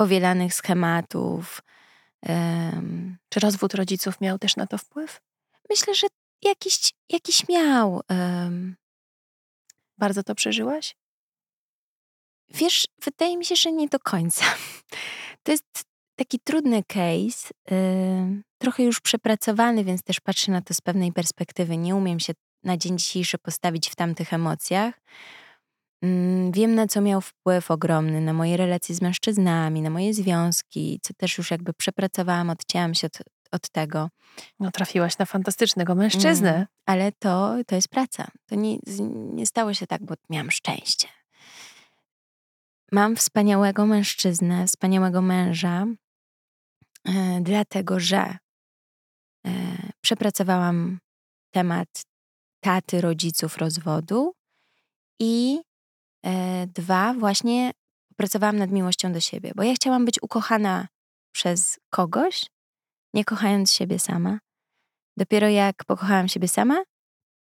powielanych 0.01 0.55
schematów. 0.55 1.63
Um, 2.29 3.19
Czy 3.29 3.41
rozwód 3.41 3.75
rodziców 3.75 4.21
miał 4.21 4.39
też 4.39 4.57
na 4.57 4.67
to 4.67 4.79
wpływ? 4.79 5.21
Myślę, 5.71 5.95
że 5.95 6.07
jakiś, 6.43 6.93
jakiś 7.11 7.49
miał. 7.49 8.01
Um, 8.11 8.77
Bardzo 9.99 10.23
to 10.23 10.35
przeżyłaś? 10.35 10.97
Wiesz, 12.49 12.87
wydaje 13.05 13.37
mi 13.37 13.45
się, 13.45 13.57
że 13.57 13.73
nie 13.73 13.89
do 13.89 13.99
końca. 13.99 14.45
To 15.43 15.53
jest 15.53 15.85
taki 16.17 16.41
trudny 16.41 16.83
case, 16.85 17.49
yy, 17.71 18.43
trochę 18.59 18.83
już 18.83 19.01
przepracowany, 19.01 19.85
więc 19.85 20.03
też 20.03 20.21
patrzę 20.21 20.53
na 20.53 20.63
to 20.63 20.75
z 20.75 20.81
pewnej 20.81 21.13
perspektywy. 21.13 21.77
Nie 21.77 21.97
umiem 21.97 22.21
się 22.21 22.33
na 22.65 22.77
dzień 22.77 22.99
dzisiejszy 22.99 23.39
postawić 23.39 23.89
w 23.89 23.97
tamtych 23.97 24.33
emocjach. 24.33 25.01
Yy, 26.03 26.51
wiem, 26.53 26.75
na 26.75 26.87
co 26.87 27.01
miał 27.01 27.21
wpływ 27.21 27.71
ogromny, 27.71 28.21
na 28.21 28.33
moje 28.33 28.57
relacje 28.57 28.95
z 28.95 29.03
mężczyznami, 29.03 29.83
na 29.83 29.91
moje 29.91 30.15
związki, 30.15 31.01
co 31.03 31.15
też 31.15 31.39
już 31.39 31.51
jakby 31.51 31.73
przepracowałam, 31.73 32.51
odcięłam 32.51 32.95
się 32.95 33.07
od, 33.07 33.19
od 33.53 33.71
tego. 33.71 34.11
No, 34.61 34.71
trafiłaś 34.71 35.19
na 35.19 35.27
fantastycznego 35.27 35.95
mężczyznę. 35.95 36.55
Mm, 36.55 36.67
ale 36.87 37.13
to, 37.13 37.57
to 37.67 37.75
jest 37.75 37.89
praca. 37.89 38.29
To 38.47 38.55
nie, 38.55 38.79
nie 39.35 39.47
stało 39.47 39.75
się 39.75 39.87
tak, 39.87 40.05
bo 40.05 40.15
miałam 40.31 40.51
szczęście. 40.51 41.09
Mam 42.93 43.17
wspaniałego 43.17 43.87
mężczyznę, 43.87 44.67
wspaniałego 44.67 45.23
męża, 45.23 45.87
e, 47.05 47.41
dlatego 47.41 48.01
że 48.01 48.37
e, 49.47 49.51
przepracowałam 50.01 50.99
temat 51.51 51.89
taty, 52.61 53.01
rodziców, 53.01 53.59
rozwodu 53.59 54.33
i 55.21 55.61
dwa, 56.67 57.15
właśnie 57.15 57.71
pracowałam 58.17 58.57
nad 58.57 58.71
miłością 58.71 59.13
do 59.13 59.21
siebie, 59.21 59.53
bo 59.57 59.63
ja 59.63 59.75
chciałam 59.75 60.05
być 60.05 60.23
ukochana 60.23 60.89
przez 61.33 61.79
kogoś, 61.91 62.47
nie 63.15 63.25
kochając 63.25 63.73
siebie 63.73 63.99
sama. 63.99 64.39
Dopiero 65.17 65.49
jak 65.49 65.85
pokochałam 65.85 66.29
siebie 66.29 66.49
sama, 66.49 66.83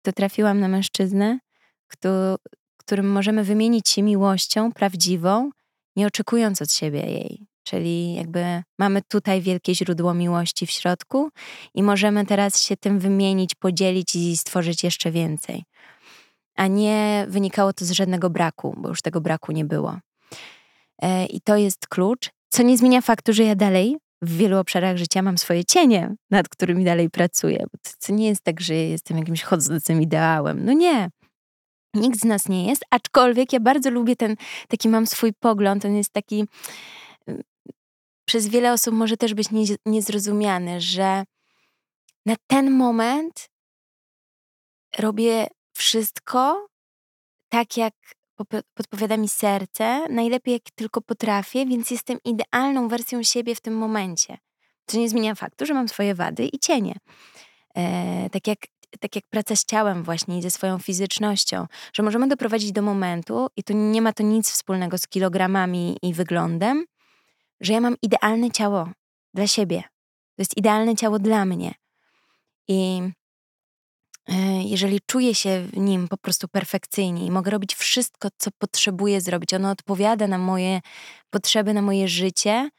to 0.02 0.14
trafiłam 0.14 0.60
na 0.60 0.68
mężczyznę, 0.68 1.40
kto, 1.88 2.36
którym 2.78 3.12
możemy 3.12 3.44
wymienić 3.44 3.90
się 3.90 4.04
miłością 4.04 4.72
prawdziwą, 4.72 5.50
nie 5.96 6.08
oczekując 6.08 6.62
od 6.62 6.74
siebie 6.74 7.00
jej. 7.00 7.48
Czyli 7.64 8.14
jakby 8.14 8.64
mamy 8.80 9.02
tutaj 9.02 9.42
wielkie 9.42 9.76
źródło 9.76 10.14
miłości 10.14 10.66
w 10.66 10.72
środku 10.72 11.30
i 11.74 11.84
możemy 11.84 12.26
teraz 12.26 12.62
się 12.62 12.78
tym 12.78 13.00
wymienić, 13.00 13.56
podzielić 13.56 14.16
i 14.16 14.38
stworzyć 14.38 14.84
jeszcze 14.84 15.12
więcej. 15.12 15.64
A 16.60 16.68
nie 16.68 17.26
wynikało 17.30 17.74
to 17.74 17.86
z 17.86 17.92
żadnego 17.92 18.30
braku, 18.30 18.76
bo 18.78 18.90
już 18.90 19.02
tego 19.02 19.22
braku 19.22 19.52
nie 19.52 19.66
było. 19.66 20.00
E, 21.02 21.26
I 21.26 21.42
to 21.42 21.58
jest 21.58 21.88
klucz, 21.88 22.30
co 22.50 22.64
nie 22.64 22.78
zmienia 22.78 23.02
faktu, 23.02 23.34
że 23.34 23.44
ja 23.44 23.56
dalej 23.56 23.98
w 24.22 24.38
wielu 24.38 24.58
obszarach 24.58 24.98
życia 24.98 25.22
mam 25.22 25.38
swoje 25.38 25.66
cienie, 25.66 26.16
nad 26.32 26.50
którymi 26.50 26.84
dalej 26.84 27.10
pracuję. 27.10 27.66
To 28.06 28.14
nie 28.14 28.28
jest 28.28 28.44
tak, 28.44 28.62
że 28.62 28.76
jestem 28.76 29.18
jakimś 29.18 29.44
chodzącym 29.44 30.02
ideałem. 30.02 30.66
No 30.66 30.74
nie. 30.74 31.10
Nikt 31.94 32.20
z 32.20 32.24
nas 32.24 32.50
nie 32.50 32.68
jest, 32.68 32.86
aczkolwiek 32.92 33.54
ja 33.54 33.60
bardzo 33.60 33.90
lubię 33.90 34.16
ten, 34.16 34.36
taki 34.68 34.90
mam 34.90 35.08
swój 35.08 35.34
pogląd, 35.34 35.86
on 35.86 35.96
jest 35.96 36.14
taki 36.14 36.46
mm, 37.28 37.42
przez 38.26 38.48
wiele 38.48 38.74
osób 38.74 38.94
może 38.94 39.18
też 39.18 39.34
być 39.34 39.52
nie, 39.52 39.66
niezrozumiany, 39.86 40.82
że 40.82 41.24
na 42.26 42.36
ten 42.48 42.72
moment 42.72 43.50
robię 44.98 45.48
wszystko 45.80 46.68
tak, 47.50 47.78
jak 47.78 47.94
podpowiada 48.74 49.18
mi 49.18 49.30
serce, 49.30 50.08
najlepiej 50.10 50.54
jak 50.54 50.62
tylko 50.76 51.02
potrafię, 51.02 51.66
więc 51.66 51.92
jestem 51.92 52.18
idealną 52.26 52.88
wersją 52.88 53.24
siebie 53.24 53.56
w 53.56 53.62
tym 53.62 53.78
momencie. 53.78 54.38
Co 54.86 54.98
nie 54.98 55.10
zmienia 55.10 55.36
faktu, 55.36 55.66
że 55.66 55.74
mam 55.74 55.90
swoje 55.90 56.16
wady 56.16 56.46
i 56.54 56.60
cienie. 56.60 56.96
E, 57.76 58.30
tak, 58.30 58.48
jak, 58.48 58.58
tak 59.00 59.16
jak 59.16 59.24
praca 59.30 59.56
z 59.56 59.66
ciałem 59.66 60.04
właśnie 60.04 60.38
i 60.38 60.42
ze 60.42 60.52
swoją 60.52 60.80
fizycznością, 60.80 61.68
że 61.94 62.04
możemy 62.04 62.28
doprowadzić 62.28 62.72
do 62.72 62.82
momentu, 62.82 63.48
i 63.58 63.64
to 63.64 63.74
nie 63.74 64.02
ma 64.02 64.14
to 64.14 64.24
nic 64.24 64.52
wspólnego 64.52 64.98
z 64.98 65.08
kilogramami 65.08 65.98
i 66.02 66.14
wyglądem, 66.14 66.86
że 67.62 67.74
ja 67.74 67.82
mam 67.82 67.96
idealne 68.02 68.52
ciało 68.52 68.90
dla 69.34 69.48
siebie. 69.48 69.82
To 70.36 70.42
jest 70.42 70.58
idealne 70.58 70.96
ciało 70.96 71.20
dla 71.20 71.46
mnie. 71.46 71.74
I 72.68 73.02
jeżeli 74.66 75.00
czuję 75.06 75.36
się 75.36 75.62
w 75.74 75.78
nim 75.78 76.08
po 76.08 76.18
prostu 76.18 76.48
perfekcyjnie 76.48 77.26
i 77.26 77.32
mogę 77.32 77.52
robić 77.52 77.76
wszystko, 77.76 78.30
co 78.38 78.52
potrzebuję 78.58 79.22
zrobić, 79.22 79.54
ono 79.54 79.70
odpowiada 79.72 80.28
na 80.28 80.38
moje 80.38 80.82
potrzeby, 81.30 81.74
na 81.74 81.82
moje 81.82 82.08
życie, 82.08 82.70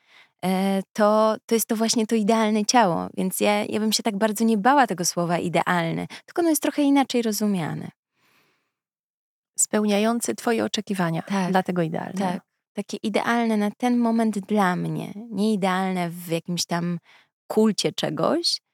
e, 0.45 0.83
to, 0.93 1.37
to 1.47 1.55
jest 1.55 1.67
to 1.67 1.77
właśnie 1.77 2.07
to 2.07 2.15
idealne 2.15 2.65
ciało. 2.65 3.09
Więc 3.17 3.41
ja, 3.41 3.65
ja 3.65 3.81
bym 3.81 3.93
się 3.93 4.03
tak 4.03 4.19
bardzo 4.19 4.45
nie 4.45 4.59
bała 4.59 4.87
tego 4.87 5.05
słowa 5.05 5.39
idealny, 5.39 6.07
tylko 6.27 6.43
ono 6.43 6.51
jest 6.51 6.63
trochę 6.63 6.83
inaczej 6.83 7.23
rozumiane. 7.23 7.91
Spełniający 9.59 10.35
Twoje 10.35 10.65
oczekiwania, 10.65 11.23
tak, 11.23 11.51
dlatego 11.51 11.83
idealne. 11.83 12.21
Tak, 12.21 12.41
takie 12.73 12.97
idealne 13.03 13.57
na 13.57 13.71
ten 13.71 13.99
moment 13.99 14.39
dla 14.39 14.77
mnie, 14.77 15.13
nie 15.31 15.53
idealne 15.53 16.11
w 16.11 16.29
jakimś 16.29 16.67
tam 16.67 16.99
kulcie 17.47 17.93
czegoś, 17.93 18.61
E, 18.61 18.70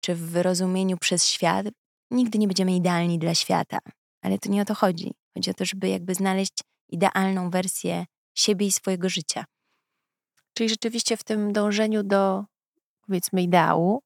czy 0.00 0.14
w 0.14 0.30
wyrozumieniu 0.30 0.96
przez 0.96 1.26
świat, 1.26 1.66
nigdy 2.10 2.38
nie 2.38 2.46
będziemy 2.46 2.76
idealni 2.76 3.18
dla 3.18 3.34
świata. 3.34 3.78
Ale 4.22 4.38
to 4.38 4.48
nie 4.48 4.62
o 4.62 4.64
to 4.64 4.74
chodzi. 4.74 5.14
Chodzi 5.34 5.50
o 5.50 5.54
to, 5.54 5.64
żeby 5.64 5.88
jakby 5.88 6.14
znaleźć 6.14 6.52
idealną 6.88 7.50
wersję 7.50 8.04
siebie 8.34 8.66
i 8.66 8.72
swojego 8.72 9.08
życia. 9.08 9.44
Czyli 10.54 10.68
rzeczywiście 10.68 11.16
w 11.16 11.24
tym 11.24 11.52
dążeniu 11.52 12.02
do, 12.02 12.44
powiedzmy, 13.06 13.42
ideału, 13.42 14.02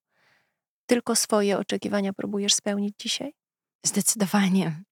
tylko 0.87 1.17
swoje 1.17 1.59
oczekiwania 1.59 2.13
próbujesz 2.13 2.55
spełnić 2.55 2.95
dzisiaj? 2.99 3.33
Zdecydowanie. 3.87 4.83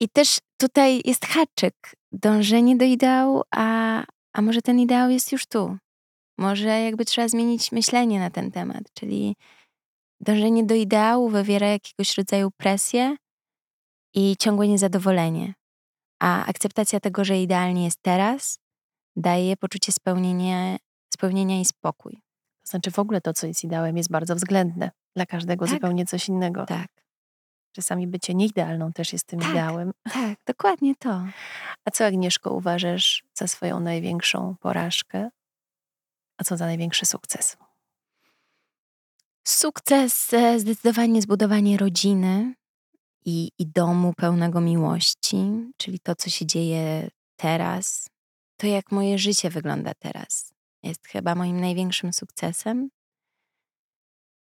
I 0.00 0.08
też 0.08 0.38
tutaj 0.56 1.02
jest 1.04 1.26
haczyk. 1.26 1.74
Dążenie 2.12 2.76
do 2.76 2.84
ideału, 2.84 3.42
a, 3.50 4.02
a 4.32 4.42
może 4.42 4.62
ten 4.62 4.80
ideał 4.80 5.10
jest 5.10 5.32
już 5.32 5.46
tu. 5.46 5.78
Może 6.38 6.80
jakby 6.80 7.04
trzeba 7.04 7.28
zmienić 7.28 7.72
myślenie 7.72 8.20
na 8.20 8.30
ten 8.30 8.50
temat, 8.50 8.82
czyli 8.94 9.36
dążenie 10.20 10.64
do 10.64 10.74
ideału 10.74 11.28
wywiera 11.28 11.66
jakiegoś 11.66 12.16
rodzaju 12.16 12.50
presję 12.56 13.16
i 14.14 14.36
ciągłe 14.38 14.68
niezadowolenie. 14.68 15.54
A 16.22 16.46
akceptacja 16.46 17.00
tego, 17.00 17.24
że 17.24 17.38
idealnie 17.38 17.84
jest 17.84 18.02
teraz, 18.02 18.58
daje 19.16 19.56
poczucie 19.56 19.92
spełnienia, 19.92 20.76
spełnienia 21.14 21.60
i 21.60 21.64
spokój. 21.64 22.12
To 22.60 22.70
znaczy 22.70 22.90
w 22.90 22.98
ogóle 22.98 23.20
to, 23.20 23.32
co 23.32 23.46
jest 23.46 23.64
ideałem, 23.64 23.96
jest 23.96 24.10
bardzo 24.10 24.34
względne. 24.34 24.90
Dla 25.16 25.26
każdego 25.26 25.64
tak. 25.64 25.74
zupełnie 25.74 26.06
coś 26.06 26.28
innego. 26.28 26.66
Tak. 26.66 26.88
Czasami 27.72 28.06
bycie 28.06 28.34
nieidealną 28.34 28.92
też 28.92 29.12
jest 29.12 29.26
tym 29.26 29.40
tak, 29.40 29.50
ideałem. 29.50 29.92
Tak, 30.12 30.38
dokładnie 30.46 30.94
to. 30.96 31.24
A 31.84 31.90
co, 31.90 32.06
Agnieszko, 32.06 32.54
uważasz 32.54 33.24
za 33.34 33.46
swoją 33.46 33.80
największą 33.80 34.54
porażkę? 34.60 35.30
A 36.38 36.44
co 36.44 36.56
za 36.56 36.66
największy 36.66 37.06
sukces? 37.06 37.56
Sukces 39.46 40.34
e, 40.34 40.60
zdecydowanie 40.60 41.22
zbudowanie 41.22 41.76
rodziny 41.76 42.54
i, 43.24 43.50
i 43.58 43.66
domu 43.66 44.12
pełnego 44.16 44.60
miłości, 44.60 45.70
czyli 45.76 46.00
to, 46.00 46.14
co 46.14 46.30
się 46.30 46.46
dzieje 46.46 47.10
teraz, 47.36 48.10
to 48.56 48.66
jak 48.66 48.92
moje 48.92 49.18
życie 49.18 49.50
wygląda 49.50 49.92
teraz. 49.98 50.52
Jest 50.82 51.06
chyba 51.06 51.34
moim 51.34 51.60
największym 51.60 52.12
sukcesem. 52.12 52.88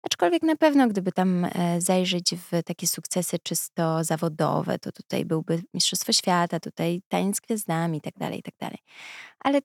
Aczkolwiek 0.03 0.43
na 0.43 0.55
pewno, 0.55 0.87
gdyby 0.87 1.11
tam 1.11 1.45
e, 1.45 1.81
zajrzeć 1.81 2.35
w 2.35 2.63
takie 2.63 2.87
sukcesy 2.87 3.39
czysto 3.39 4.03
zawodowe, 4.03 4.79
to 4.79 4.91
tutaj 4.91 5.25
byłby 5.25 5.63
Mistrzostwo 5.73 6.13
Świata, 6.13 6.59
tutaj 6.59 7.01
taniec 7.07 7.37
z 7.37 7.39
gwiazdami 7.39 7.97
itd., 7.97 8.19
tak 8.19 8.35
itd. 8.35 8.51
Tak 8.59 8.73
Ale 9.39 9.61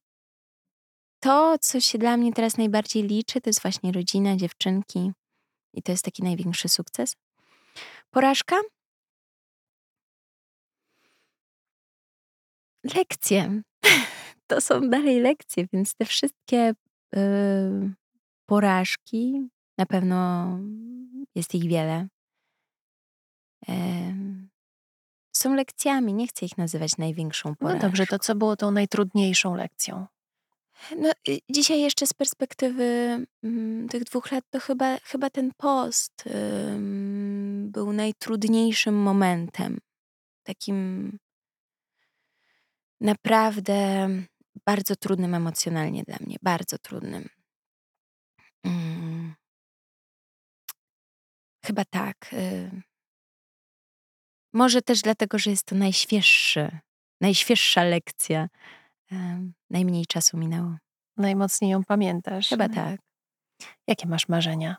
to, 1.21 1.57
co 1.61 1.81
się 1.81 1.99
dla 1.99 2.17
mnie 2.17 2.33
teraz 2.33 2.57
najbardziej 2.57 3.03
liczy, 3.03 3.41
to 3.41 3.51
jest 3.51 3.63
właśnie 3.63 3.93
rodzina, 3.93 4.37
dziewczynki. 4.37 5.13
I 5.75 5.83
to 5.83 5.93
jest 5.93 6.05
taki 6.05 6.23
największy 6.23 6.69
sukces. 6.69 7.17
Porażka? 8.11 8.57
Lekcje. 12.95 13.63
To 14.47 14.61
są 14.61 14.81
dalej 14.89 15.21
lekcje, 15.21 15.67
więc 15.73 15.95
te 15.95 16.05
wszystkie 16.05 16.73
yy, 17.15 17.95
porażki, 18.47 19.49
na 19.79 19.87
pewno 19.87 20.49
jest 21.35 21.55
ich 21.55 21.69
wiele. 21.69 22.09
Yy, 23.69 23.75
są 25.33 25.55
lekcjami, 25.55 26.15
nie 26.15 26.27
chcę 26.27 26.47
ich 26.47 26.59
nazywać 26.59 26.97
największą 26.97 27.57
porażką. 27.57 27.79
No 27.79 27.89
dobrze, 27.89 28.07
to 28.07 28.19
co 28.19 28.35
było 28.35 28.57
tą 28.57 28.71
najtrudniejszą 28.71 29.55
lekcją? 29.55 30.07
No, 30.97 31.13
dzisiaj 31.51 31.81
jeszcze 31.81 32.07
z 32.07 32.15
perspektywy 32.15 32.85
mm, 33.45 33.89
tych 33.89 34.05
dwóch 34.05 34.33
lat, 34.33 34.45
to 34.51 34.61
chyba, 34.61 34.99
chyba 34.99 35.31
ten 35.31 35.51
post 35.57 36.25
był 37.63 37.93
najtrudniejszym 37.93 38.95
momentem. 38.95 39.79
Takim 40.43 41.19
naprawdę 43.01 44.09
bardzo 44.67 44.97
trudnym 44.97 45.35
emocjonalnie 45.35 46.03
dla 46.03 46.17
mnie, 46.21 46.37
bardzo 46.43 46.79
trudnym. 46.79 47.29
Mm. 48.65 49.35
Chyba 51.65 51.85
tak. 51.85 52.33
Y 52.33 52.83
może 54.53 54.83
też 54.83 55.03
dlatego, 55.03 55.39
że 55.39 55.51
jest 55.51 55.65
to 55.65 55.75
najświeższy, 55.75 56.79
najświeższa 57.21 57.85
lekcja. 57.85 58.49
Najmniej 59.71 60.07
czasu 60.07 60.37
minęło. 60.37 60.77
Najmocniej 61.17 61.71
ją 61.71 61.85
pamiętasz. 61.85 62.49
Chyba 62.49 62.69
tak. 62.69 63.01
Jakie 63.87 64.09
masz 64.09 64.29
marzenia? 64.29 64.77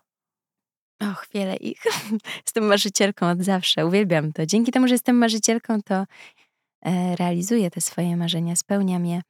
Och, 1.01 1.27
wiele 1.34 1.55
ich. 1.55 1.84
jestem 2.45 2.63
marzycielką 2.63 3.29
od 3.29 3.43
zawsze. 3.43 3.86
Uwielbiam 3.86 4.34
to. 4.34 4.45
Dzięki 4.45 4.71
temu, 4.71 4.88
że 4.88 4.93
jestem 4.93 5.17
marzycielką, 5.17 5.82
to 5.82 6.05
e, 6.82 7.15
realizuję 7.15 7.71
te 7.71 7.82
swoje 7.82 8.17
marzenia, 8.17 8.55
spełniam 8.55 9.05
je. 9.05 9.21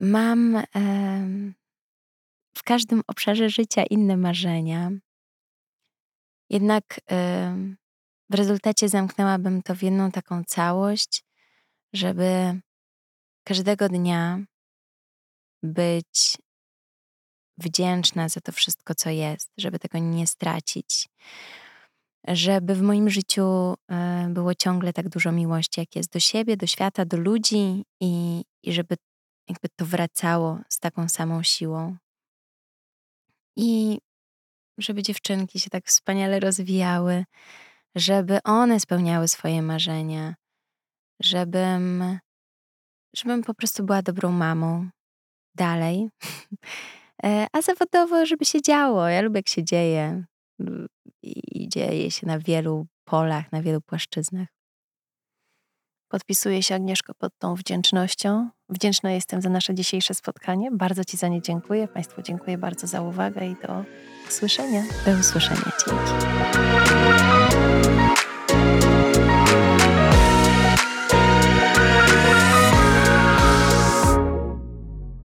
Mam 0.00 0.62
w 2.56 2.62
każdym 2.62 3.02
obszarze 3.06 3.50
życia 3.50 3.84
inne 3.84 4.16
marzenia. 4.16 4.90
Jednak 6.50 7.00
w 8.30 8.34
rezultacie 8.34 8.88
zamknęłabym 8.88 9.62
to 9.62 9.74
w 9.74 9.82
jedną 9.82 10.10
taką 10.10 10.44
całość, 10.44 11.24
żeby 11.92 12.60
każdego 13.44 13.88
dnia 13.88 14.40
być 15.62 16.38
wdzięczna 17.58 18.28
za 18.28 18.40
to 18.40 18.52
wszystko, 18.52 18.94
co 18.94 19.10
jest, 19.10 19.50
żeby 19.58 19.78
tego 19.78 19.98
nie 19.98 20.26
stracić. 20.26 21.08
Żeby 22.28 22.74
w 22.74 22.82
moim 22.82 23.10
życiu 23.10 23.74
e, 23.90 24.28
było 24.30 24.54
ciągle 24.54 24.92
tak 24.92 25.08
dużo 25.08 25.32
miłości, 25.32 25.80
jak 25.80 25.96
jest 25.96 26.12
do 26.12 26.20
siebie, 26.20 26.56
do 26.56 26.66
świata, 26.66 27.04
do 27.04 27.16
ludzi 27.16 27.84
i, 28.00 28.44
i 28.62 28.72
żeby 28.72 28.96
jakby 29.48 29.68
to 29.76 29.86
wracało 29.86 30.58
z 30.68 30.78
taką 30.78 31.08
samą 31.08 31.42
siłą. 31.42 31.96
I 33.56 33.98
żeby 34.78 35.02
dziewczynki 35.02 35.60
się 35.60 35.70
tak 35.70 35.86
wspaniale 35.86 36.40
rozwijały, 36.40 37.24
żeby 37.94 38.42
one 38.44 38.80
spełniały 38.80 39.28
swoje 39.28 39.62
marzenia, 39.62 40.34
żebym, 41.20 42.18
żebym 43.16 43.42
po 43.42 43.54
prostu 43.54 43.84
była 43.84 44.02
dobrą 44.02 44.30
mamą 44.30 44.88
dalej. 45.54 46.08
E, 47.24 47.46
a 47.52 47.62
zawodowo, 47.62 48.26
żeby 48.26 48.44
się 48.44 48.62
działo. 48.62 49.08
Ja 49.08 49.20
lubię, 49.20 49.38
jak 49.38 49.48
się 49.48 49.64
dzieje. 49.64 50.24
I 51.22 51.68
dzieje 51.68 52.10
się 52.10 52.26
na 52.26 52.38
wielu 52.38 52.86
polach, 53.04 53.52
na 53.52 53.62
wielu 53.62 53.80
płaszczyznach. 53.80 54.48
Podpisuję 56.08 56.62
się, 56.62 56.74
Agnieszko, 56.74 57.14
pod 57.14 57.32
tą 57.38 57.54
wdzięcznością. 57.54 58.50
Wdzięczna 58.68 59.12
jestem 59.12 59.42
za 59.42 59.48
nasze 59.48 59.74
dzisiejsze 59.74 60.14
spotkanie. 60.14 60.70
Bardzo 60.70 61.04
Ci 61.04 61.16
za 61.16 61.28
nie 61.28 61.42
dziękuję. 61.42 61.88
Państwu 61.88 62.22
dziękuję 62.22 62.58
bardzo 62.58 62.86
za 62.86 63.02
uwagę 63.02 63.46
i 63.46 63.56
do 63.66 63.84
usłyszenia. 64.28 64.82
Do 65.06 65.12
usłyszenia. 65.20 65.72
Dzięki. 65.86 66.10